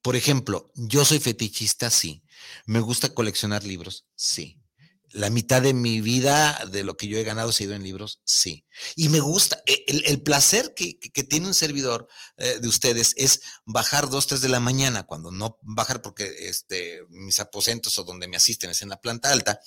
Por 0.07 0.15
ejemplo, 0.15 0.71
yo 0.77 1.05
soy 1.05 1.19
fetichista, 1.19 1.91
sí. 1.91 2.23
Me 2.65 2.79
gusta 2.79 3.13
coleccionar 3.13 3.65
libros, 3.65 4.07
sí. 4.15 4.63
La 5.11 5.31
mitad 5.31 5.61
de 5.61 5.75
mi 5.75 6.01
vida, 6.01 6.65
de 6.71 6.85
lo 6.85 6.97
que 6.97 7.09
yo 7.09 7.19
he 7.19 7.25
ganado, 7.25 7.51
se 7.51 7.65
ha 7.65 7.67
ido 7.67 7.75
en 7.75 7.83
libros, 7.83 8.21
sí. 8.23 8.65
Y 8.95 9.09
me 9.09 9.19
gusta, 9.19 9.61
e, 9.67 9.85
el, 9.89 10.23
placer 10.23 10.75
que, 10.77 11.01
tiene 11.25 11.49
un 11.49 11.55
servidor 11.55 12.07
eh, 12.37 12.61
de 12.61 12.69
ustedes 12.69 13.15
es 13.17 13.41
bajar 13.65 14.09
dos, 14.09 14.29
tres 14.29 14.41
de 14.43 14.49
la 14.49 14.61
mañana, 14.61 15.03
cuando 15.03 15.33
no 15.33 15.59
bajar 15.63 16.03
porque 16.03 16.33
este, 16.39 17.01
mis 17.09 17.41
aposentos 17.41 17.99
o 17.99 18.05
donde 18.05 18.29
me 18.29 18.37
asisten 18.37 18.71
es 18.71 18.83
en 18.83 18.91
la 18.91 19.01
planta 19.01 19.33
alta, 19.33 19.59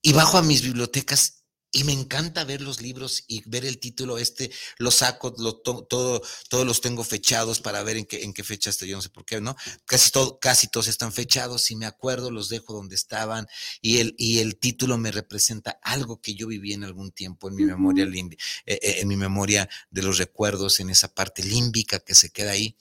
y 0.00 0.14
bajo 0.14 0.36
a 0.36 0.42
mis 0.42 0.62
bibliotecas 0.62 1.41
y 1.72 1.84
me 1.84 1.92
encanta 1.92 2.44
ver 2.44 2.60
los 2.60 2.82
libros 2.82 3.24
y 3.26 3.42
ver 3.48 3.64
el 3.64 3.78
título 3.78 4.18
este, 4.18 4.50
los 4.76 4.96
saco, 4.96 5.34
lo, 5.38 5.56
todo, 5.56 5.86
todos 5.86 6.66
los 6.66 6.80
tengo 6.82 7.02
fechados 7.02 7.60
para 7.60 7.82
ver 7.82 7.96
en 7.96 8.04
qué, 8.04 8.22
en 8.22 8.34
qué 8.34 8.44
fecha 8.44 8.68
estoy, 8.68 8.90
yo 8.90 8.96
no 8.96 9.02
sé 9.02 9.08
por 9.08 9.24
qué, 9.24 9.40
¿no? 9.40 9.56
Casi, 9.86 10.10
todo, 10.10 10.38
casi 10.38 10.68
todos 10.68 10.88
están 10.88 11.12
fechados, 11.12 11.62
si 11.62 11.74
me 11.74 11.86
acuerdo, 11.86 12.30
los 12.30 12.50
dejo 12.50 12.74
donde 12.74 12.94
estaban 12.94 13.46
y 13.80 13.98
el, 13.98 14.14
y 14.18 14.40
el 14.40 14.56
título 14.56 14.98
me 14.98 15.10
representa 15.10 15.80
algo 15.82 16.20
que 16.20 16.34
yo 16.34 16.46
viví 16.46 16.74
en 16.74 16.84
algún 16.84 17.10
tiempo 17.10 17.48
en 17.48 17.54
mi 17.54 17.64
memoria, 17.64 18.04
eh, 18.04 18.28
eh, 18.66 18.78
en 19.00 19.08
mi 19.08 19.16
memoria 19.16 19.68
de 19.90 20.02
los 20.02 20.18
recuerdos, 20.18 20.78
en 20.80 20.90
esa 20.90 21.14
parte 21.14 21.42
límbica 21.42 22.00
que 22.00 22.14
se 22.14 22.30
queda 22.30 22.52
ahí. 22.52 22.76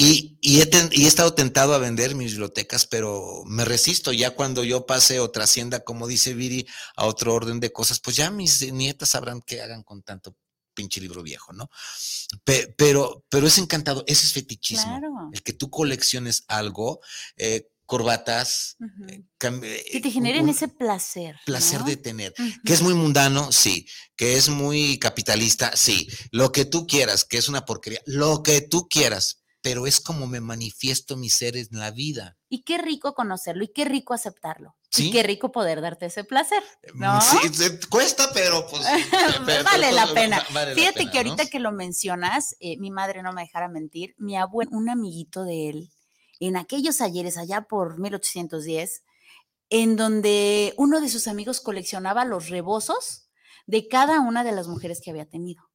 Y, 0.00 0.38
he 0.42 1.06
estado 1.08 1.34
tentado 1.34 1.74
a 1.74 1.78
vender 1.78 2.14
mis 2.14 2.30
bibliotecas, 2.30 2.86
pero 2.86 3.42
me 3.46 3.64
resisto. 3.64 4.12
Ya 4.12 4.30
cuando 4.30 4.62
yo 4.62 4.86
pase 4.86 5.18
o 5.18 5.32
trascienda, 5.32 5.80
como 5.80 6.06
dice 6.06 6.34
Viri, 6.34 6.68
a 6.94 7.06
otro 7.06 7.34
orden 7.34 7.58
de 7.58 7.72
cosas, 7.72 7.98
pues 7.98 8.14
ya 8.14 8.30
mis 8.30 8.72
nietas 8.72 9.08
sabrán 9.08 9.42
qué 9.44 9.60
hagan 9.60 9.82
con 9.82 10.02
tanto 10.02 10.36
pinche 10.72 11.00
libro 11.00 11.24
viejo, 11.24 11.52
¿no? 11.52 11.68
pero, 12.76 13.24
pero 13.28 13.48
es 13.48 13.58
encantado, 13.58 14.04
ese 14.06 14.26
es 14.26 14.32
fetichismo. 14.32 15.00
El 15.32 15.42
que 15.42 15.52
tú 15.52 15.68
colecciones 15.68 16.44
algo, 16.46 17.00
eh, 17.36 17.68
corbatas, 17.84 18.76
eh, 19.08 19.24
que 19.90 20.00
te 20.00 20.10
generen 20.12 20.48
ese 20.48 20.68
placer. 20.68 21.40
Placer 21.44 21.82
de 21.82 21.96
tener, 21.96 22.32
que 22.64 22.72
es 22.72 22.82
muy 22.82 22.94
mundano, 22.94 23.50
sí, 23.50 23.88
que 24.14 24.36
es 24.36 24.48
muy 24.48 25.00
capitalista, 25.00 25.72
sí, 25.74 26.06
lo 26.30 26.52
que 26.52 26.66
tú 26.66 26.86
quieras, 26.86 27.24
que 27.24 27.38
es 27.38 27.48
una 27.48 27.64
porquería, 27.64 28.00
lo 28.06 28.44
que 28.44 28.60
tú 28.60 28.86
quieras, 28.88 29.37
pero 29.68 29.86
es 29.86 30.00
como 30.00 30.26
me 30.26 30.40
manifiesto 30.40 31.18
mi 31.18 31.28
ser 31.28 31.54
en 31.54 31.66
la 31.72 31.90
vida. 31.90 32.38
Y 32.48 32.62
qué 32.62 32.78
rico 32.78 33.12
conocerlo 33.12 33.64
y 33.64 33.68
qué 33.68 33.84
rico 33.84 34.14
aceptarlo. 34.14 34.74
Y 34.96 35.10
qué 35.10 35.22
rico 35.22 35.52
poder 35.52 35.82
darte 35.82 36.06
ese 36.06 36.24
placer, 36.24 36.62
mm, 36.94 36.98
¿no? 36.98 37.20
Sí, 37.20 37.36
cuesta, 37.90 38.30
pero 38.32 38.66
pues... 38.66 38.82
vale 39.66 39.92
la 39.92 40.06
pena. 40.14 40.40
Fíjate 40.74 41.10
que 41.10 41.18
ahorita 41.18 41.50
que 41.50 41.58
lo 41.58 41.70
mencionas, 41.72 42.56
eh, 42.60 42.78
mi 42.78 42.90
madre 42.90 43.22
no 43.22 43.34
me 43.34 43.42
dejara 43.42 43.68
mentir, 43.68 44.14
mi 44.16 44.38
abuelo, 44.38 44.70
un 44.72 44.88
amiguito 44.88 45.44
de 45.44 45.68
él, 45.68 45.92
en 46.40 46.56
aquellos 46.56 47.02
ayeres 47.02 47.36
allá 47.36 47.66
por 47.68 47.98
1810, 48.00 49.02
en 49.68 49.96
donde 49.96 50.72
uno 50.78 51.02
de 51.02 51.10
sus 51.10 51.28
amigos 51.28 51.60
coleccionaba 51.60 52.24
los 52.24 52.48
rebozos 52.48 53.28
de 53.66 53.86
cada 53.86 54.20
una 54.20 54.44
de 54.44 54.52
las 54.52 54.66
mujeres 54.66 55.02
que 55.04 55.10
había 55.10 55.28
tenido. 55.28 55.67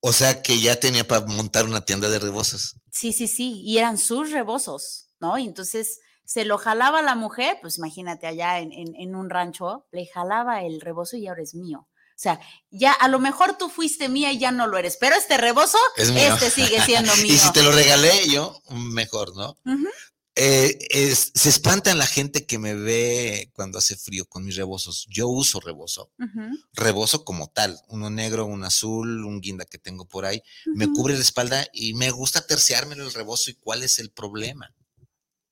O 0.00 0.12
sea 0.12 0.42
que 0.42 0.60
ya 0.60 0.78
tenía 0.78 1.06
para 1.06 1.26
montar 1.26 1.64
una 1.64 1.84
tienda 1.84 2.08
de 2.08 2.18
rebozos. 2.18 2.76
Sí, 2.92 3.12
sí, 3.12 3.26
sí, 3.26 3.62
y 3.62 3.78
eran 3.78 3.98
sus 3.98 4.30
rebozos, 4.30 5.08
¿no? 5.20 5.38
Y 5.38 5.44
entonces 5.44 6.00
se 6.24 6.44
lo 6.44 6.58
jalaba 6.58 7.02
la 7.02 7.14
mujer, 7.14 7.58
pues 7.62 7.78
imagínate 7.78 8.26
allá 8.26 8.58
en, 8.58 9.14
un 9.14 9.30
rancho, 9.30 9.86
le 9.92 10.06
jalaba 10.06 10.62
el 10.62 10.80
rebozo 10.80 11.16
y 11.16 11.26
ahora 11.26 11.42
es 11.42 11.54
mío. 11.54 11.88
O 11.90 12.20
sea, 12.20 12.40
ya 12.70 12.92
a 12.92 13.08
lo 13.08 13.18
mejor 13.18 13.56
tú 13.56 13.70
fuiste 13.70 14.08
mía 14.08 14.32
y 14.32 14.38
ya 14.38 14.50
no 14.50 14.66
lo 14.66 14.76
eres, 14.76 14.98
pero 15.00 15.16
este 15.16 15.38
rebozo, 15.38 15.78
este 15.96 16.50
sigue 16.50 16.80
siendo 16.82 17.14
mío. 17.16 17.26
y 17.32 17.38
si 17.38 17.52
te 17.52 17.62
lo 17.62 17.72
regalé 17.72 18.28
yo, 18.28 18.60
mejor, 18.70 19.34
¿no? 19.36 19.56
Eh, 20.40 21.16
se 21.16 21.48
espantan 21.48 21.98
la 21.98 22.06
gente 22.06 22.46
que 22.46 22.60
me 22.60 22.74
ve 22.74 23.50
cuando 23.54 23.78
hace 23.78 23.96
frío 23.96 24.24
con 24.24 24.44
mis 24.44 24.54
rebozos. 24.54 25.06
Yo 25.10 25.26
uso 25.26 25.58
rebozo. 25.58 26.12
Rebozo 26.74 27.24
como 27.24 27.48
tal, 27.48 27.80
uno 27.88 28.08
negro, 28.08 28.46
un 28.46 28.62
azul, 28.62 29.24
un 29.24 29.40
guinda 29.40 29.64
que 29.64 29.78
tengo 29.78 30.06
por 30.06 30.26
ahí. 30.26 30.40
Me 30.76 30.86
cubre 30.86 31.14
la 31.14 31.22
espalda 31.22 31.66
y 31.72 31.94
me 31.94 32.12
gusta 32.12 32.46
terciarme 32.46 32.94
el 32.94 33.12
rebozo. 33.12 33.50
¿Y 33.50 33.54
cuál 33.54 33.82
es 33.82 33.98
el 33.98 34.10
problema? 34.10 34.72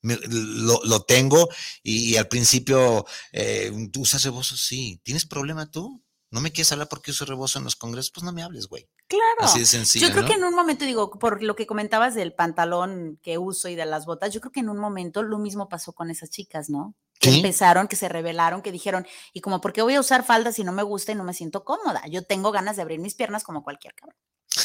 lo, 0.03 1.03
tengo 1.03 1.49
y, 1.83 2.15
al 2.15 2.29
principio, 2.29 3.05
eh, 3.33 3.73
¿tú 3.93 4.03
usas 4.03 4.23
rebozo? 4.23 4.57
Sí. 4.57 5.01
¿Tienes 5.03 5.27
problema 5.27 5.69
tú? 5.69 6.01
¿No 6.31 6.41
me 6.41 6.51
quieres 6.51 6.73
hablar 6.73 6.89
porque 6.89 7.13
uso 7.13 7.25
rebozo 7.25 7.59
en 7.59 7.65
los 7.65 7.77
congresos? 7.77 8.11
Pues 8.11 8.25
no 8.25 8.33
me 8.33 8.43
hables, 8.43 8.67
güey. 8.67 8.89
Claro. 9.07 9.25
Así 9.41 9.61
de 9.61 9.67
sencillo. 9.67 10.09
Yo 10.09 10.13
creo 10.13 10.27
que 10.27 10.35
en 10.35 10.45
un 10.45 10.55
momento, 10.55 10.85
digo, 10.85 11.11
por 11.11 11.43
lo 11.43 11.55
que 11.55 11.67
comentabas 11.67 12.15
del 12.15 12.35
pantalón 12.35 13.21
que 13.23 13.39
uso 13.39 13.69
y 13.69 13.77
de 13.77 13.87
las 13.87 14.07
botas, 14.07 14.35
yo 14.35 14.41
creo 14.41 14.51
que 14.51 14.61
en 14.61 14.69
un 14.69 14.79
momento 14.79 15.23
lo 15.23 15.39
mismo 15.39 15.69
pasó 15.69 15.93
con 15.93 16.11
esas 16.11 16.31
chicas, 16.31 16.69
¿no? 16.69 16.97
Que 17.21 17.37
empezaron, 17.37 17.87
que 17.87 17.97
se 17.97 18.09
revelaron, 18.09 18.61
que 18.61 18.73
dijeron, 18.73 19.07
y 19.33 19.41
como, 19.41 19.61
¿por 19.61 19.73
qué 19.73 19.83
voy 19.83 19.95
a 19.95 20.01
usar 20.01 20.25
faldas 20.25 20.57
si 20.57 20.65
no 20.65 20.73
me 20.73 20.83
gusta 20.83 21.13
y 21.13 21.15
no 21.15 21.25
me 21.25 21.33
siento 21.33 21.65
cómoda? 21.65 22.03
Yo 22.11 22.25
tengo 22.25 22.51
ganas 22.51 22.77
de 22.77 22.83
abrir 22.83 22.99
mis 22.99 23.15
piernas 23.15 23.45
como 23.45 23.63
cualquier 23.63 23.95
cabrón. 23.95 24.17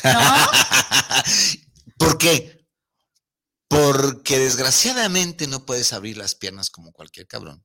¿No? 0.03 0.19
¿Por 1.97 2.17
qué? 2.17 2.67
Porque 3.67 4.39
desgraciadamente 4.39 5.47
no 5.47 5.65
puedes 5.65 5.93
abrir 5.93 6.17
las 6.17 6.35
piernas 6.35 6.69
como 6.71 6.91
cualquier 6.91 7.27
cabrón. 7.27 7.63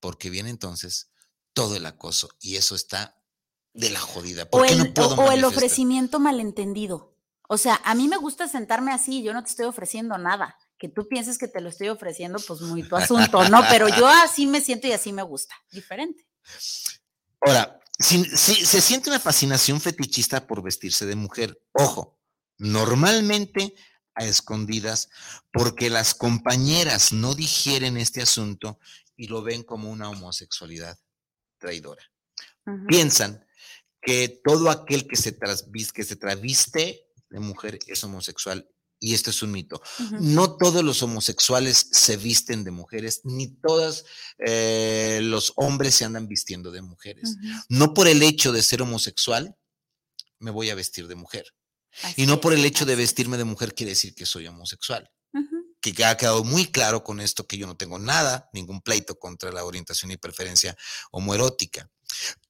Porque 0.00 0.30
viene 0.30 0.50
entonces 0.50 1.10
todo 1.54 1.76
el 1.76 1.86
acoso 1.86 2.28
y 2.40 2.56
eso 2.56 2.74
está 2.74 3.16
de 3.72 3.90
la 3.90 4.00
jodida. 4.00 4.48
¿Por 4.48 4.62
o, 4.62 4.64
el, 4.64 4.78
no 4.78 4.94
puedo 4.94 5.14
o, 5.16 5.32
el 5.32 5.44
ofrecimiento 5.44 6.20
malentendido. 6.20 7.16
O 7.48 7.58
sea, 7.58 7.80
a 7.84 7.94
mí 7.94 8.08
me 8.08 8.16
gusta 8.16 8.48
sentarme 8.48 8.92
así, 8.92 9.22
yo 9.22 9.32
no 9.32 9.42
te 9.42 9.50
estoy 9.50 9.66
ofreciendo 9.66 10.18
nada. 10.18 10.56
Que 10.78 10.88
tú 10.88 11.08
pienses 11.08 11.38
que 11.38 11.48
te 11.48 11.60
lo 11.60 11.68
estoy 11.68 11.88
ofreciendo, 11.88 12.38
pues 12.46 12.60
muy 12.60 12.82
tu 12.82 12.96
asunto, 12.96 13.48
¿no? 13.48 13.62
Pero 13.70 13.88
yo 13.88 14.06
así 14.24 14.46
me 14.46 14.60
siento 14.60 14.86
y 14.86 14.92
así 14.92 15.12
me 15.12 15.22
gusta. 15.22 15.54
Diferente. 15.70 16.26
Ahora, 17.40 17.80
si, 17.98 18.24
se 18.24 18.80
siente 18.80 19.10
una 19.10 19.20
fascinación 19.20 19.80
fetichista 19.80 20.46
por 20.46 20.62
vestirse 20.62 21.06
de 21.06 21.16
mujer, 21.16 21.60
ojo, 21.72 22.18
normalmente 22.58 23.74
a 24.14 24.24
escondidas, 24.24 25.10
porque 25.52 25.90
las 25.90 26.14
compañeras 26.14 27.12
no 27.12 27.34
digieren 27.34 27.96
este 27.96 28.22
asunto 28.22 28.78
y 29.16 29.28
lo 29.28 29.42
ven 29.42 29.62
como 29.62 29.90
una 29.90 30.08
homosexualidad 30.08 30.98
traidora. 31.64 32.02
Piensan 32.88 33.44
que 34.00 34.40
todo 34.44 34.70
aquel 34.70 35.06
que 35.06 35.16
se, 35.16 35.32
trasviste, 35.32 35.92
que 35.94 36.04
se 36.04 36.16
traviste 36.16 37.06
de 37.30 37.40
mujer 37.40 37.78
es 37.86 38.04
homosexual. 38.04 38.68
Y 39.00 39.12
esto 39.12 39.30
es 39.30 39.42
un 39.42 39.50
mito. 39.50 39.82
No 40.20 40.56
todos 40.56 40.82
los 40.82 41.02
homosexuales 41.02 41.88
se 41.90 42.16
visten 42.16 42.64
de 42.64 42.70
mujeres, 42.70 43.20
ni 43.24 43.48
todos 43.48 44.04
eh, 44.38 45.20
los 45.22 45.52
hombres 45.56 45.94
se 45.94 46.04
andan 46.04 46.26
vistiendo 46.26 46.70
de 46.70 46.80
mujeres. 46.80 47.36
No 47.68 47.92
por 47.92 48.08
el 48.08 48.22
hecho 48.22 48.52
de 48.52 48.62
ser 48.62 48.82
homosexual 48.82 49.56
me 50.38 50.50
voy 50.50 50.70
a 50.70 50.74
vestir 50.74 51.06
de 51.06 51.14
mujer. 51.16 51.46
y 52.16 52.26
no 52.26 52.40
por 52.40 52.52
el 52.52 52.64
hecho 52.64 52.84
de 52.84 52.96
vestirme 52.96 53.36
de 53.36 53.44
mujer 53.44 53.74
quiere 53.74 53.92
decir 53.92 54.14
que 54.14 54.26
soy 54.26 54.46
homosexual 54.46 55.10
que 55.92 56.04
ha 56.04 56.16
quedado 56.16 56.44
muy 56.44 56.66
claro 56.66 57.04
con 57.04 57.20
esto 57.20 57.46
que 57.46 57.58
yo 57.58 57.66
no 57.66 57.76
tengo 57.76 57.98
nada, 57.98 58.48
ningún 58.52 58.80
pleito 58.80 59.18
contra 59.18 59.52
la 59.52 59.64
orientación 59.64 60.10
y 60.10 60.16
preferencia 60.16 60.76
homoerótica. 61.10 61.90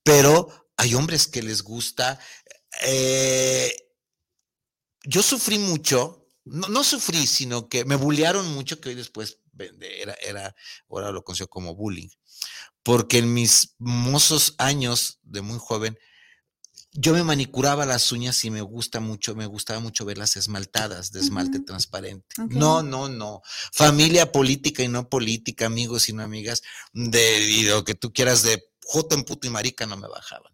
Pero 0.02 0.68
hay 0.76 0.94
hombres 0.94 1.26
que 1.26 1.42
les 1.42 1.62
gusta. 1.62 2.18
Eh, 2.82 3.74
yo 5.04 5.22
sufrí 5.22 5.58
mucho, 5.58 6.28
no, 6.44 6.84
sufrí, 6.84 7.26
sino 7.26 7.68
que 7.68 7.84
me 7.84 7.96
bullearon 7.96 8.52
mucho, 8.52 8.80
que 8.80 8.90
hoy 8.90 8.94
después 8.94 9.38
era, 9.80 10.14
era, 10.14 10.54
ahora 10.88 11.10
lo 11.10 11.22
considero 11.22 11.48
como 11.48 11.74
bullying, 11.74 12.08
porque 12.82 13.18
en 13.18 13.32
mis 13.32 13.74
mozos 13.78 14.54
años 14.58 15.20
de 15.22 15.42
muy 15.42 15.58
joven, 15.58 15.98
yo 16.96 17.12
me 17.12 17.24
manicuraba 17.24 17.84
las 17.86 18.12
uñas 18.12 18.44
y 18.44 18.50
me 18.50 18.62
gusta 18.62 19.00
mucho, 19.00 19.34
me 19.34 19.46
gustaba 19.46 19.80
mucho 19.80 20.04
verlas 20.04 20.36
esmaltadas, 20.36 21.10
de 21.10 21.20
esmalte 21.20 21.58
transparente. 21.58 22.36
No, 22.50 22.84
no, 22.84 23.08
no. 23.08 23.42
Familia 23.72 24.30
política 24.30 24.82
y 24.84 24.88
no 24.88 25.08
política, 25.08 25.66
amigos 25.66 26.08
y 26.08 26.12
no 26.12 26.22
amigas, 26.22 26.62
de, 26.92 27.64
lo 27.68 27.84
que 27.84 27.96
tú 27.96 28.12
quieras 28.12 28.44
de 28.44 28.62
joto 28.84 29.16
en 29.16 29.24
puto 29.24 29.48
y 29.48 29.50
marica 29.50 29.86
no 29.86 29.96
me 29.96 30.06
bajaban. 30.06 30.52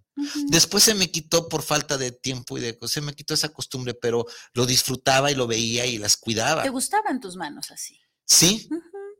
Después 0.49 0.83
se 0.83 0.95
me 0.95 1.11
quitó 1.11 1.49
por 1.49 1.63
falta 1.63 1.99
de 1.99 2.11
tiempo 2.11 2.57
y 2.57 2.61
de 2.61 2.79
se 2.87 3.01
me 3.01 3.15
quitó 3.15 3.35
esa 3.35 3.51
costumbre, 3.51 3.95
pero 3.95 4.27
lo 4.55 4.67
disfrutaba 4.67 5.31
y 5.31 5.35
lo 5.35 5.47
veía 5.47 5.87
y 5.87 5.99
las 5.99 6.17
cuidaba. 6.17 6.63
¿Te 6.63 6.71
gustaban 6.71 7.21
tus 7.21 7.37
manos 7.37 7.71
así? 7.71 8.01
Sí, 8.25 8.69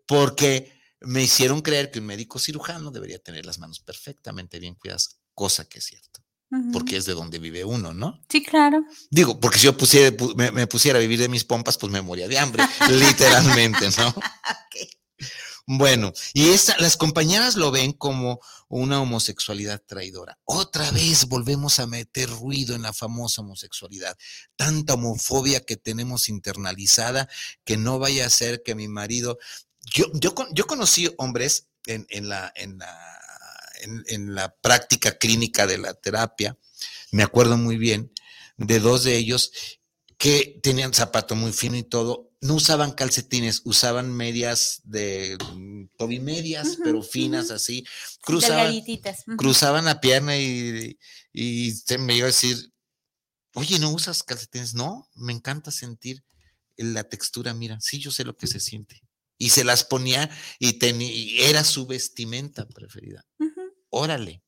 porque 0.07 0.81
me 1.01 1.23
hicieron 1.23 1.61
creer 1.61 1.91
que 1.91 1.99
un 1.99 2.07
médico 2.07 2.39
cirujano 2.39 2.91
debería 2.91 3.19
tener 3.19 3.45
las 3.45 3.59
manos 3.59 3.81
perfectamente 3.81 4.59
bien 4.59 4.75
cuidadas, 4.75 5.21
cosa 5.35 5.67
que 5.67 5.79
es 5.79 5.85
cierto. 5.85 6.21
Porque 6.73 6.97
es 6.97 7.05
de 7.05 7.15
donde 7.15 7.39
vive 7.39 7.65
uno, 7.65 7.95
¿no? 7.95 8.21
Sí, 8.29 8.43
claro. 8.43 8.85
Digo, 9.09 9.39
porque 9.39 9.59
si 9.59 9.67
yo 9.67 9.77
pusiera, 9.77 10.17
me, 10.35 10.67
pusiera 10.67 10.99
a 10.99 11.03
vivir 11.03 11.21
de 11.21 11.29
mis 11.29 11.45
pompas, 11.45 11.79
pues 11.79 11.93
me 11.93 12.03
moría 12.03 12.27
de 12.27 12.39
hambre, 12.41 12.65
literalmente, 12.89 13.89
¿no? 13.99 14.15
Bueno, 15.73 16.13
y 16.35 16.49
esta, 16.49 16.77
las 16.79 16.97
compañeras 16.97 17.55
lo 17.55 17.71
ven 17.71 17.93
como 17.93 18.41
una 18.69 19.01
homosexualidad 19.01 19.81
traidora. 19.87 20.37
Otra 20.45 20.91
vez 20.91 21.27
volvemos 21.29 21.79
a 21.79 21.87
meter 21.87 22.29
ruido 22.29 22.75
en 22.75 22.83
la 22.83 22.93
famosa 22.93 23.43
homosexualidad. 23.43 24.19
Tanta 24.57 24.95
homofobia 24.95 25.61
que 25.61 25.77
tenemos 25.77 26.29
internalizada 26.29 27.29
que 27.63 27.77
no 27.77 28.01
vaya 28.01 28.27
a 28.27 28.31
ser 28.31 28.65
que 28.65 28.75
mi 28.75 28.89
marido. 28.89 29.39
Yo, 29.95 30.07
yo, 30.15 30.35
yo 30.53 30.67
conocí 30.67 31.09
hombres 31.19 31.69
en, 31.87 32.05
en, 32.11 32.29
la, 32.29 32.53
en, 32.57 32.79
la, 32.79 33.20
en 33.83 34.35
la 34.35 34.55
práctica 34.57 35.19
clínica 35.19 35.67
de 35.67 35.79
la 35.79 35.95
terapia, 35.95 36.57
me 37.13 37.23
acuerdo 37.23 37.57
muy 37.57 37.77
bien, 37.77 38.13
de 38.57 38.81
dos 38.81 39.05
de 39.05 39.17
ellos 39.17 39.53
que 40.19 40.61
tenían 40.63 40.93
zapato 40.93 41.35
muy 41.35 41.53
fino 41.53 41.77
y 41.77 41.83
todo, 41.83 42.31
no 42.43 42.55
usaban 42.55 42.93
calcetines, 42.93 43.63
usaban 43.65 44.13
medias 44.13 44.81
de 44.85 45.37
mm, 45.55 45.87
tobimedias, 45.97 46.79
pero 46.83 47.03
finas 47.03 47.51
así. 47.51 47.87
Cruzaban, 48.21 48.75
cruzaban 49.37 49.85
la 49.87 50.01
pierna 50.01 50.37
y, 50.37 50.99
y 51.33 51.73
se 51.73 51.99
me 51.99 52.17
iba 52.17 52.25
a 52.25 52.29
decir, 52.29 52.73
oye, 53.55 53.79
¿no 53.79 53.91
usas 53.91 54.23
calcetines? 54.23 54.75
No, 54.75 55.09
me 55.15 55.33
encanta 55.33 55.71
sentir 55.71 56.23
la 56.77 57.05
textura, 57.05 57.53
mira, 57.55 57.79
sí, 57.81 57.99
yo 57.99 58.11
sé 58.11 58.25
lo 58.25 58.37
que 58.37 58.47
se 58.47 58.61
siente. 58.61 59.03
Y 59.39 59.51
se 59.51 59.65
las 59.65 59.85
ponía 59.85 60.31
y, 60.59 60.75
tenía, 60.75 61.11
era 61.49 61.65
su 61.65 61.87
vestimenta 61.87 62.67
preferida. 62.67 63.25
Órale. 63.91 64.43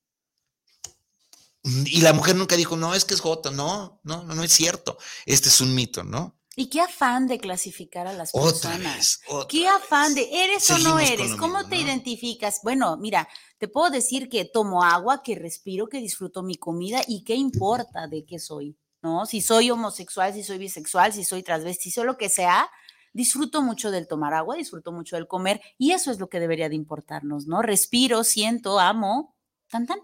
Y 1.64 2.00
la 2.00 2.12
mujer 2.12 2.34
nunca 2.34 2.56
dijo, 2.56 2.76
no, 2.76 2.94
es 2.94 3.04
que 3.04 3.14
es 3.14 3.20
Jota, 3.20 3.50
no, 3.50 4.00
no, 4.02 4.24
no, 4.24 4.34
no 4.34 4.42
es 4.42 4.52
cierto. 4.52 4.98
Este 5.26 5.48
es 5.48 5.60
un 5.60 5.74
mito, 5.74 6.02
¿no? 6.02 6.36
Y 6.54 6.68
qué 6.68 6.80
afán 6.80 7.28
de 7.28 7.38
clasificar 7.38 8.06
a 8.06 8.12
las 8.12 8.32
personas. 8.32 9.20
qué 9.48 9.66
afán 9.68 10.14
de 10.14 10.28
eres 10.44 10.68
o 10.70 10.78
no 10.78 10.98
eres, 10.98 11.34
cómo 11.36 11.66
te 11.66 11.76
identificas. 11.76 12.60
Bueno, 12.62 12.96
mira, 12.98 13.26
te 13.58 13.68
puedo 13.68 13.90
decir 13.90 14.28
que 14.28 14.44
tomo 14.44 14.82
agua, 14.82 15.22
que 15.22 15.34
respiro, 15.34 15.88
que 15.88 15.98
disfruto 15.98 16.42
mi 16.42 16.56
comida 16.56 17.00
y 17.06 17.24
qué 17.24 17.36
importa 17.36 18.06
de 18.06 18.26
qué 18.26 18.38
soy, 18.38 18.76
¿no? 19.00 19.24
Si 19.24 19.40
soy 19.40 19.70
homosexual, 19.70 20.34
si 20.34 20.42
soy 20.42 20.58
bisexual, 20.58 21.14
si 21.14 21.24
soy 21.24 21.42
transvesti, 21.42 21.84
si 21.84 21.90
soy 21.90 22.04
lo 22.04 22.18
que 22.18 22.28
sea, 22.28 22.68
disfruto 23.14 23.62
mucho 23.62 23.90
del 23.90 24.06
tomar 24.06 24.34
agua, 24.34 24.56
disfruto 24.56 24.92
mucho 24.92 25.16
del 25.16 25.28
comer 25.28 25.62
y 25.78 25.92
eso 25.92 26.10
es 26.10 26.18
lo 26.18 26.28
que 26.28 26.40
debería 26.40 26.68
de 26.68 26.74
importarnos, 26.74 27.46
¿no? 27.46 27.62
Respiro, 27.62 28.24
siento, 28.24 28.78
amo, 28.78 29.31
tan 29.72 29.86
tan. 29.86 29.98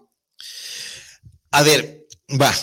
A 1.51 1.63
ver, 1.63 2.07
va, 2.29 2.53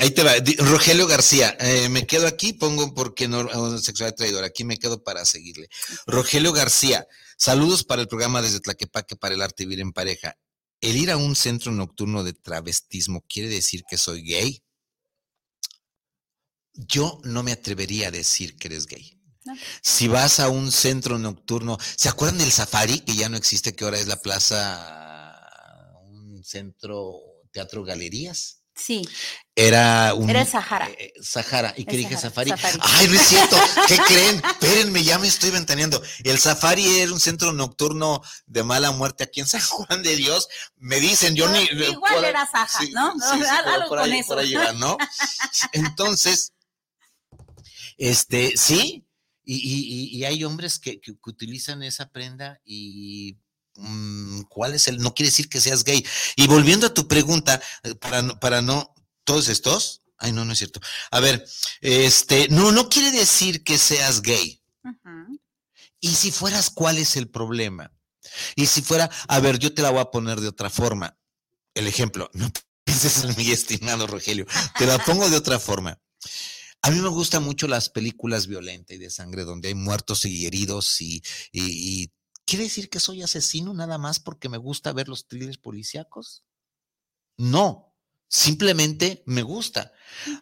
Ahí 0.00 0.12
te 0.12 0.22
va. 0.22 0.32
Rogelio 0.58 1.08
García, 1.08 1.56
eh, 1.58 1.88
me 1.88 2.06
quedo 2.06 2.28
aquí, 2.28 2.52
pongo 2.52 2.94
porque 2.94 3.26
no 3.26 3.78
sexual 3.80 4.14
traidor, 4.14 4.44
aquí 4.44 4.62
me 4.62 4.78
quedo 4.78 5.02
para 5.02 5.24
seguirle. 5.24 5.68
Rogelio 6.06 6.52
García, 6.52 7.08
saludos 7.36 7.82
para 7.82 8.02
el 8.02 8.08
programa 8.08 8.40
desde 8.40 8.60
Tlaquepaque 8.60 9.16
para 9.16 9.34
el 9.34 9.42
arte 9.42 9.64
vivir 9.64 9.80
en 9.80 9.92
pareja. 9.92 10.36
¿El 10.80 10.96
ir 10.96 11.10
a 11.10 11.16
un 11.16 11.34
centro 11.34 11.72
nocturno 11.72 12.22
de 12.22 12.32
travestismo 12.32 13.24
quiere 13.28 13.48
decir 13.48 13.82
que 13.90 13.98
soy 13.98 14.22
gay? 14.22 14.62
Yo 16.74 17.20
no 17.24 17.42
me 17.42 17.50
atrevería 17.50 18.08
a 18.08 18.12
decir 18.12 18.56
que 18.56 18.68
eres 18.68 18.86
gay. 18.86 19.20
Si 19.82 20.06
vas 20.06 20.38
a 20.38 20.48
un 20.48 20.70
centro 20.70 21.18
nocturno, 21.18 21.76
¿se 21.96 22.08
acuerdan 22.08 22.38
del 22.38 22.52
safari 22.52 23.00
que 23.00 23.16
ya 23.16 23.28
no 23.28 23.36
existe, 23.36 23.74
que 23.74 23.82
ahora 23.82 23.98
es 23.98 24.06
la 24.06 24.20
plaza, 24.20 25.07
centro, 26.48 27.20
teatro, 27.52 27.84
galerías? 27.84 28.62
Sí. 28.74 29.02
Era 29.56 30.14
un. 30.14 30.30
Era 30.30 30.42
el 30.42 30.46
Sahara. 30.46 30.88
Eh, 30.88 31.12
Sahara. 31.20 31.74
¿Y 31.76 31.84
qué 31.84 31.96
dije 31.96 32.16
Safari? 32.16 32.52
Ay, 32.80 33.08
no 33.08 33.14
es 33.14 33.26
cierto. 33.26 33.56
¿Qué 33.88 33.96
creen? 34.06 34.40
Espérenme, 34.44 35.02
ya 35.02 35.18
me 35.18 35.26
estoy 35.26 35.50
ventaneando. 35.50 36.00
El 36.22 36.38
Safari 36.38 37.00
era 37.00 37.12
un 37.12 37.18
centro 37.18 37.52
nocturno 37.52 38.22
de 38.46 38.62
mala 38.62 38.92
muerte 38.92 39.24
aquí 39.24 39.40
en 39.40 39.48
San 39.48 39.60
Juan 39.60 40.02
de 40.04 40.14
Dios. 40.14 40.48
Me 40.76 41.00
dicen, 41.00 41.34
yo 41.34 41.48
ni. 41.48 41.64
Igual 41.64 42.24
era 42.24 42.46
Sahara, 42.46 42.88
¿no? 42.92 43.12
Sí, 43.14 43.40
sí, 43.40 43.88
por, 43.88 43.98
ahí, 43.98 44.22
por 44.22 44.38
ahí 44.38 44.54
¿no? 44.76 44.96
Entonces, 45.72 46.52
este, 47.96 48.56
sí. 48.56 49.04
Y, 49.44 49.56
y, 49.56 50.18
y 50.18 50.24
hay 50.24 50.44
hombres 50.44 50.78
que, 50.78 51.00
que, 51.00 51.14
que 51.14 51.30
utilizan 51.30 51.82
esa 51.82 52.10
prenda 52.10 52.60
y 52.64 53.38
¿cuál 54.48 54.74
es 54.74 54.88
el? 54.88 54.98
No 54.98 55.14
quiere 55.14 55.30
decir 55.30 55.48
que 55.48 55.60
seas 55.60 55.84
gay. 55.84 56.04
Y 56.36 56.46
volviendo 56.46 56.86
a 56.86 56.94
tu 56.94 57.08
pregunta, 57.08 57.60
eh, 57.82 57.94
para, 57.94 58.38
para 58.40 58.62
no, 58.62 58.94
todos 59.24 59.48
estos, 59.48 60.02
ay, 60.18 60.32
no, 60.32 60.44
no 60.44 60.52
es 60.52 60.58
cierto. 60.58 60.80
A 61.10 61.20
ver, 61.20 61.46
este, 61.80 62.48
no, 62.48 62.72
no 62.72 62.88
quiere 62.88 63.10
decir 63.12 63.62
que 63.64 63.78
seas 63.78 64.22
gay. 64.22 64.62
Y 66.00 66.08
si 66.08 66.30
fueras, 66.30 66.70
¿cuál 66.70 66.98
es 66.98 67.16
el 67.16 67.28
problema? 67.28 67.92
Y 68.56 68.66
si 68.66 68.82
fuera, 68.82 69.10
a 69.26 69.40
ver, 69.40 69.58
yo 69.58 69.74
te 69.74 69.82
la 69.82 69.90
voy 69.90 70.00
a 70.00 70.10
poner 70.10 70.40
de 70.40 70.48
otra 70.48 70.70
forma. 70.70 71.18
El 71.74 71.86
ejemplo, 71.86 72.30
no 72.34 72.50
pienses 72.84 73.24
en 73.24 73.36
mi 73.36 73.50
estimado 73.50 74.06
Rogelio, 74.06 74.46
te 74.78 74.86
la 74.86 74.98
pongo 74.98 75.28
de 75.28 75.36
otra 75.36 75.58
forma. 75.58 76.00
A 76.82 76.90
mí 76.90 77.00
me 77.00 77.08
gustan 77.08 77.42
mucho 77.42 77.66
las 77.66 77.88
películas 77.88 78.46
violentas 78.46 78.96
y 78.96 78.98
de 78.98 79.10
sangre 79.10 79.44
donde 79.44 79.68
hay 79.68 79.74
muertos 79.74 80.24
y 80.24 80.46
heridos 80.46 81.00
y, 81.00 81.22
y 81.52 82.10
¿Quiere 82.48 82.64
decir 82.64 82.88
que 82.88 82.98
soy 82.98 83.22
asesino 83.22 83.74
nada 83.74 83.98
más 83.98 84.20
porque 84.20 84.48
me 84.48 84.56
gusta 84.56 84.94
ver 84.94 85.06
los 85.06 85.28
thrillers 85.28 85.58
policíacos? 85.58 86.44
No, 87.36 87.94
simplemente 88.26 89.22
me 89.26 89.42
gusta. 89.42 89.92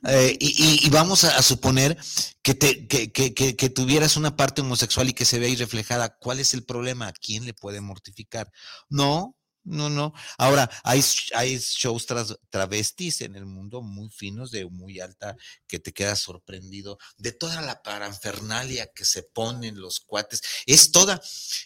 Eh, 0.06 0.36
y, 0.38 0.88
vamos 0.90 1.24
a, 1.24 1.42
suponer 1.42 1.98
que, 2.42 2.54
te, 2.54 2.86
que, 2.86 3.10
que, 3.10 3.34
que, 3.34 3.70
tuvieras 3.70 4.16
una 4.16 4.36
parte 4.36 4.60
homosexual 4.60 5.08
y 5.08 5.14
que 5.14 5.24
se 5.24 5.40
vea 5.40 5.48
ahí 5.48 5.56
reflejada. 5.56 6.16
¿Cuál 6.16 6.38
es 6.38 6.54
el 6.54 6.62
problema? 6.62 7.08
¿A 7.08 7.12
quién 7.12 7.44
le 7.44 7.54
puede 7.54 7.80
mortificar? 7.80 8.52
No, 8.88 9.36
no, 9.66 9.90
no. 9.90 10.14
Ahora, 10.38 10.70
hay, 10.84 11.02
hay 11.34 11.58
shows 11.58 12.06
travestis 12.48 13.20
en 13.20 13.34
el 13.34 13.46
mundo 13.46 13.82
muy 13.82 14.08
finos, 14.10 14.52
de 14.52 14.64
muy 14.66 15.00
alta, 15.00 15.36
que 15.66 15.80
te 15.80 15.92
quedas 15.92 16.20
sorprendido 16.20 16.98
de 17.18 17.32
toda 17.32 17.60
la 17.62 17.82
paranfernalia 17.82 18.92
que 18.94 19.04
se 19.04 19.24
ponen 19.24 19.80
los 19.80 20.00
cuates. 20.00 20.42
Es 20.66 20.92
toda, 20.92 21.20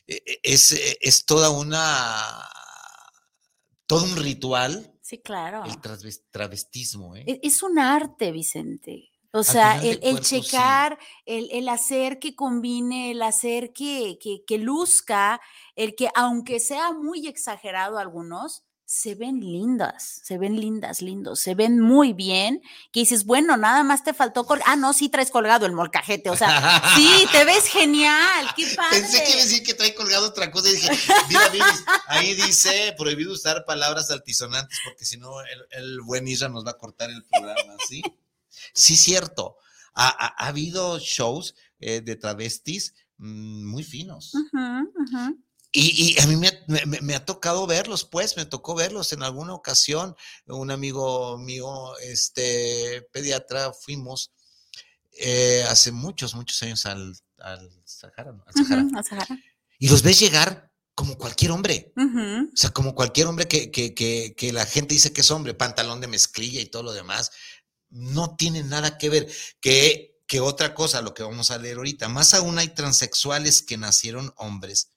e, 0.07 0.23
e, 0.25 0.41
es, 0.43 0.73
e, 0.73 0.99
es 1.01 1.27
toda 1.27 1.51
una, 1.51 2.49
todo 3.87 4.05
un 4.05 4.17
ritual. 4.17 4.95
Sí, 5.03 5.19
claro. 5.19 5.65
El 5.65 5.79
travestismo. 6.31 7.17
¿eh? 7.17 7.41
Es 7.43 7.63
un 7.63 7.79
arte, 7.79 8.33
Vicente. 8.33 9.11
O 9.33 9.45
sea, 9.45 9.81
el, 9.81 10.21
checar, 10.21 10.99
el, 11.25 11.69
hacer 11.69 12.19
que 12.19 12.35
combine, 12.35 13.13
el 13.13 13.23
hacer 13.23 13.73
que, 13.73 14.19
que, 14.45 14.59
luzca, 14.59 15.41
el 15.81 15.95
que 15.95 16.11
aunque 16.15 16.61
sea 16.61 16.93
muy 16.93 17.27
exagerado 17.27 17.99
algunos, 17.99 18.65
se 18.85 19.15
ven 19.15 19.41
lindas, 19.41 20.21
se 20.25 20.37
ven 20.37 20.61
lindas, 20.61 21.01
lindos, 21.01 21.41
se 21.41 21.55
ven 21.55 21.81
muy 21.81 22.13
bien, 22.13 22.61
que 22.93 23.01
dices, 23.01 23.25
bueno, 23.25 23.57
nada 23.57 23.83
más 23.85 24.03
te 24.03 24.13
faltó, 24.13 24.45
ah, 24.67 24.77
no, 24.77 24.93
sí 24.93 25.09
traes 25.09 25.31
colgado 25.31 25.65
el 25.65 25.73
molcajete, 25.73 26.29
o 26.29 26.37
sea, 26.37 26.83
sí, 26.97 27.09
te 27.33 27.45
ves 27.45 27.67
genial, 27.67 28.49
qué 28.57 28.67
padre. 28.77 29.01
Pensé 29.01 29.23
que 29.23 29.31
iba 29.31 29.41
a 29.41 29.45
decir 29.45 29.63
que 29.63 29.75
trae 29.75 29.95
colgado 29.95 30.27
otra 30.27 30.51
cosa 30.51 30.69
y 30.69 30.73
dije, 30.73 30.91
mira, 31.29 31.51
mira, 31.51 31.67
ahí 32.09 32.35
dice, 32.35 32.93
prohibido 32.99 33.33
usar 33.33 33.65
palabras 33.65 34.11
altisonantes 34.11 34.79
porque 34.85 35.05
si 35.05 35.17
no 35.17 35.41
el, 35.41 35.67
el 35.71 36.01
buen 36.03 36.29
Isra 36.29 36.49
nos 36.49 36.67
va 36.67 36.73
a 36.73 36.79
cortar 36.79 37.11
el 37.11 37.25
programa, 37.25 37.77
¿sí? 37.89 38.03
Sí, 38.75 38.97
cierto. 38.97 39.57
Ha, 39.95 40.47
habido 40.47 40.99
shows 40.99 41.55
eh, 41.79 42.01
de 42.01 42.17
travestis 42.17 42.93
mm, 43.19 43.65
muy 43.65 43.85
finos. 43.85 44.35
Y, 45.73 46.21
a 46.21 46.27
mí 46.27 46.35
me, 46.37 47.15
ha 47.15 47.25
tocado 47.25 47.67
verlos, 47.67 48.05
pues, 48.05 48.37
me 48.37 48.45
tocó 48.45 48.75
verlos 48.75 49.13
en 49.13 49.23
alguna 49.23 49.55
ocasión. 49.55 50.17
Un 50.47 50.71
amigo 50.73 51.39
mío, 51.39 51.97
este 51.99 53.07
pediatra, 53.13 53.73
fuimos 53.73 54.33
eh, 55.13 55.65
hace 55.69 55.93
muchos, 55.93 56.35
muchos 56.35 56.61
años 56.63 56.87
al, 56.87 57.15
Sahara, 57.85 58.35
Y 59.79 59.89
los 59.89 60.03
ves 60.03 60.19
llegar 60.19 60.73
como 60.95 61.17
cualquier 61.17 61.53
hombre. 61.53 61.93
O 61.97 62.57
sea, 62.57 62.71
como 62.71 62.95
cualquier 62.95 63.29
hombre 63.29 63.47
que, 63.47 63.71
que, 63.71 63.95
que, 63.95 64.53
la 64.53 64.67
gente 64.67 64.95
dice 64.95 65.13
que 65.13 65.21
es 65.21 65.31
hombre, 65.31 65.55
pantalón 65.55 66.01
de 66.01 66.09
mezclilla 66.09 66.61
y 66.61 66.67
todo 66.67 66.83
lo 66.83 66.93
demás 66.93 67.31
no 67.91 68.37
tiene 68.37 68.63
nada 68.63 68.99
que 68.99 69.11
ver 69.11 69.29
que, 69.61 70.21
que 70.27 70.41
otra 70.41 70.75
cosa, 70.75 71.03
lo 71.03 71.13
que 71.13 71.23
vamos 71.23 71.51
a 71.51 71.59
leer 71.59 71.77
ahorita. 71.77 72.09
Más 72.09 72.35
aún 72.35 72.59
hay 72.59 72.69
transexuales 72.69 73.63
que 73.63 73.77
nacieron 73.77 74.33
hombres, 74.37 74.93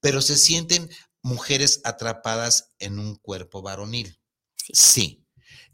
pero 0.00 0.22
se 0.22 0.36
sienten 0.36 0.88
mujeres 1.22 1.80
atrapadas 1.84 2.74
en 2.78 2.98
un 2.98 3.16
cuerpo 3.16 3.62
varonil. 3.62 4.20
Sí. 4.72 5.24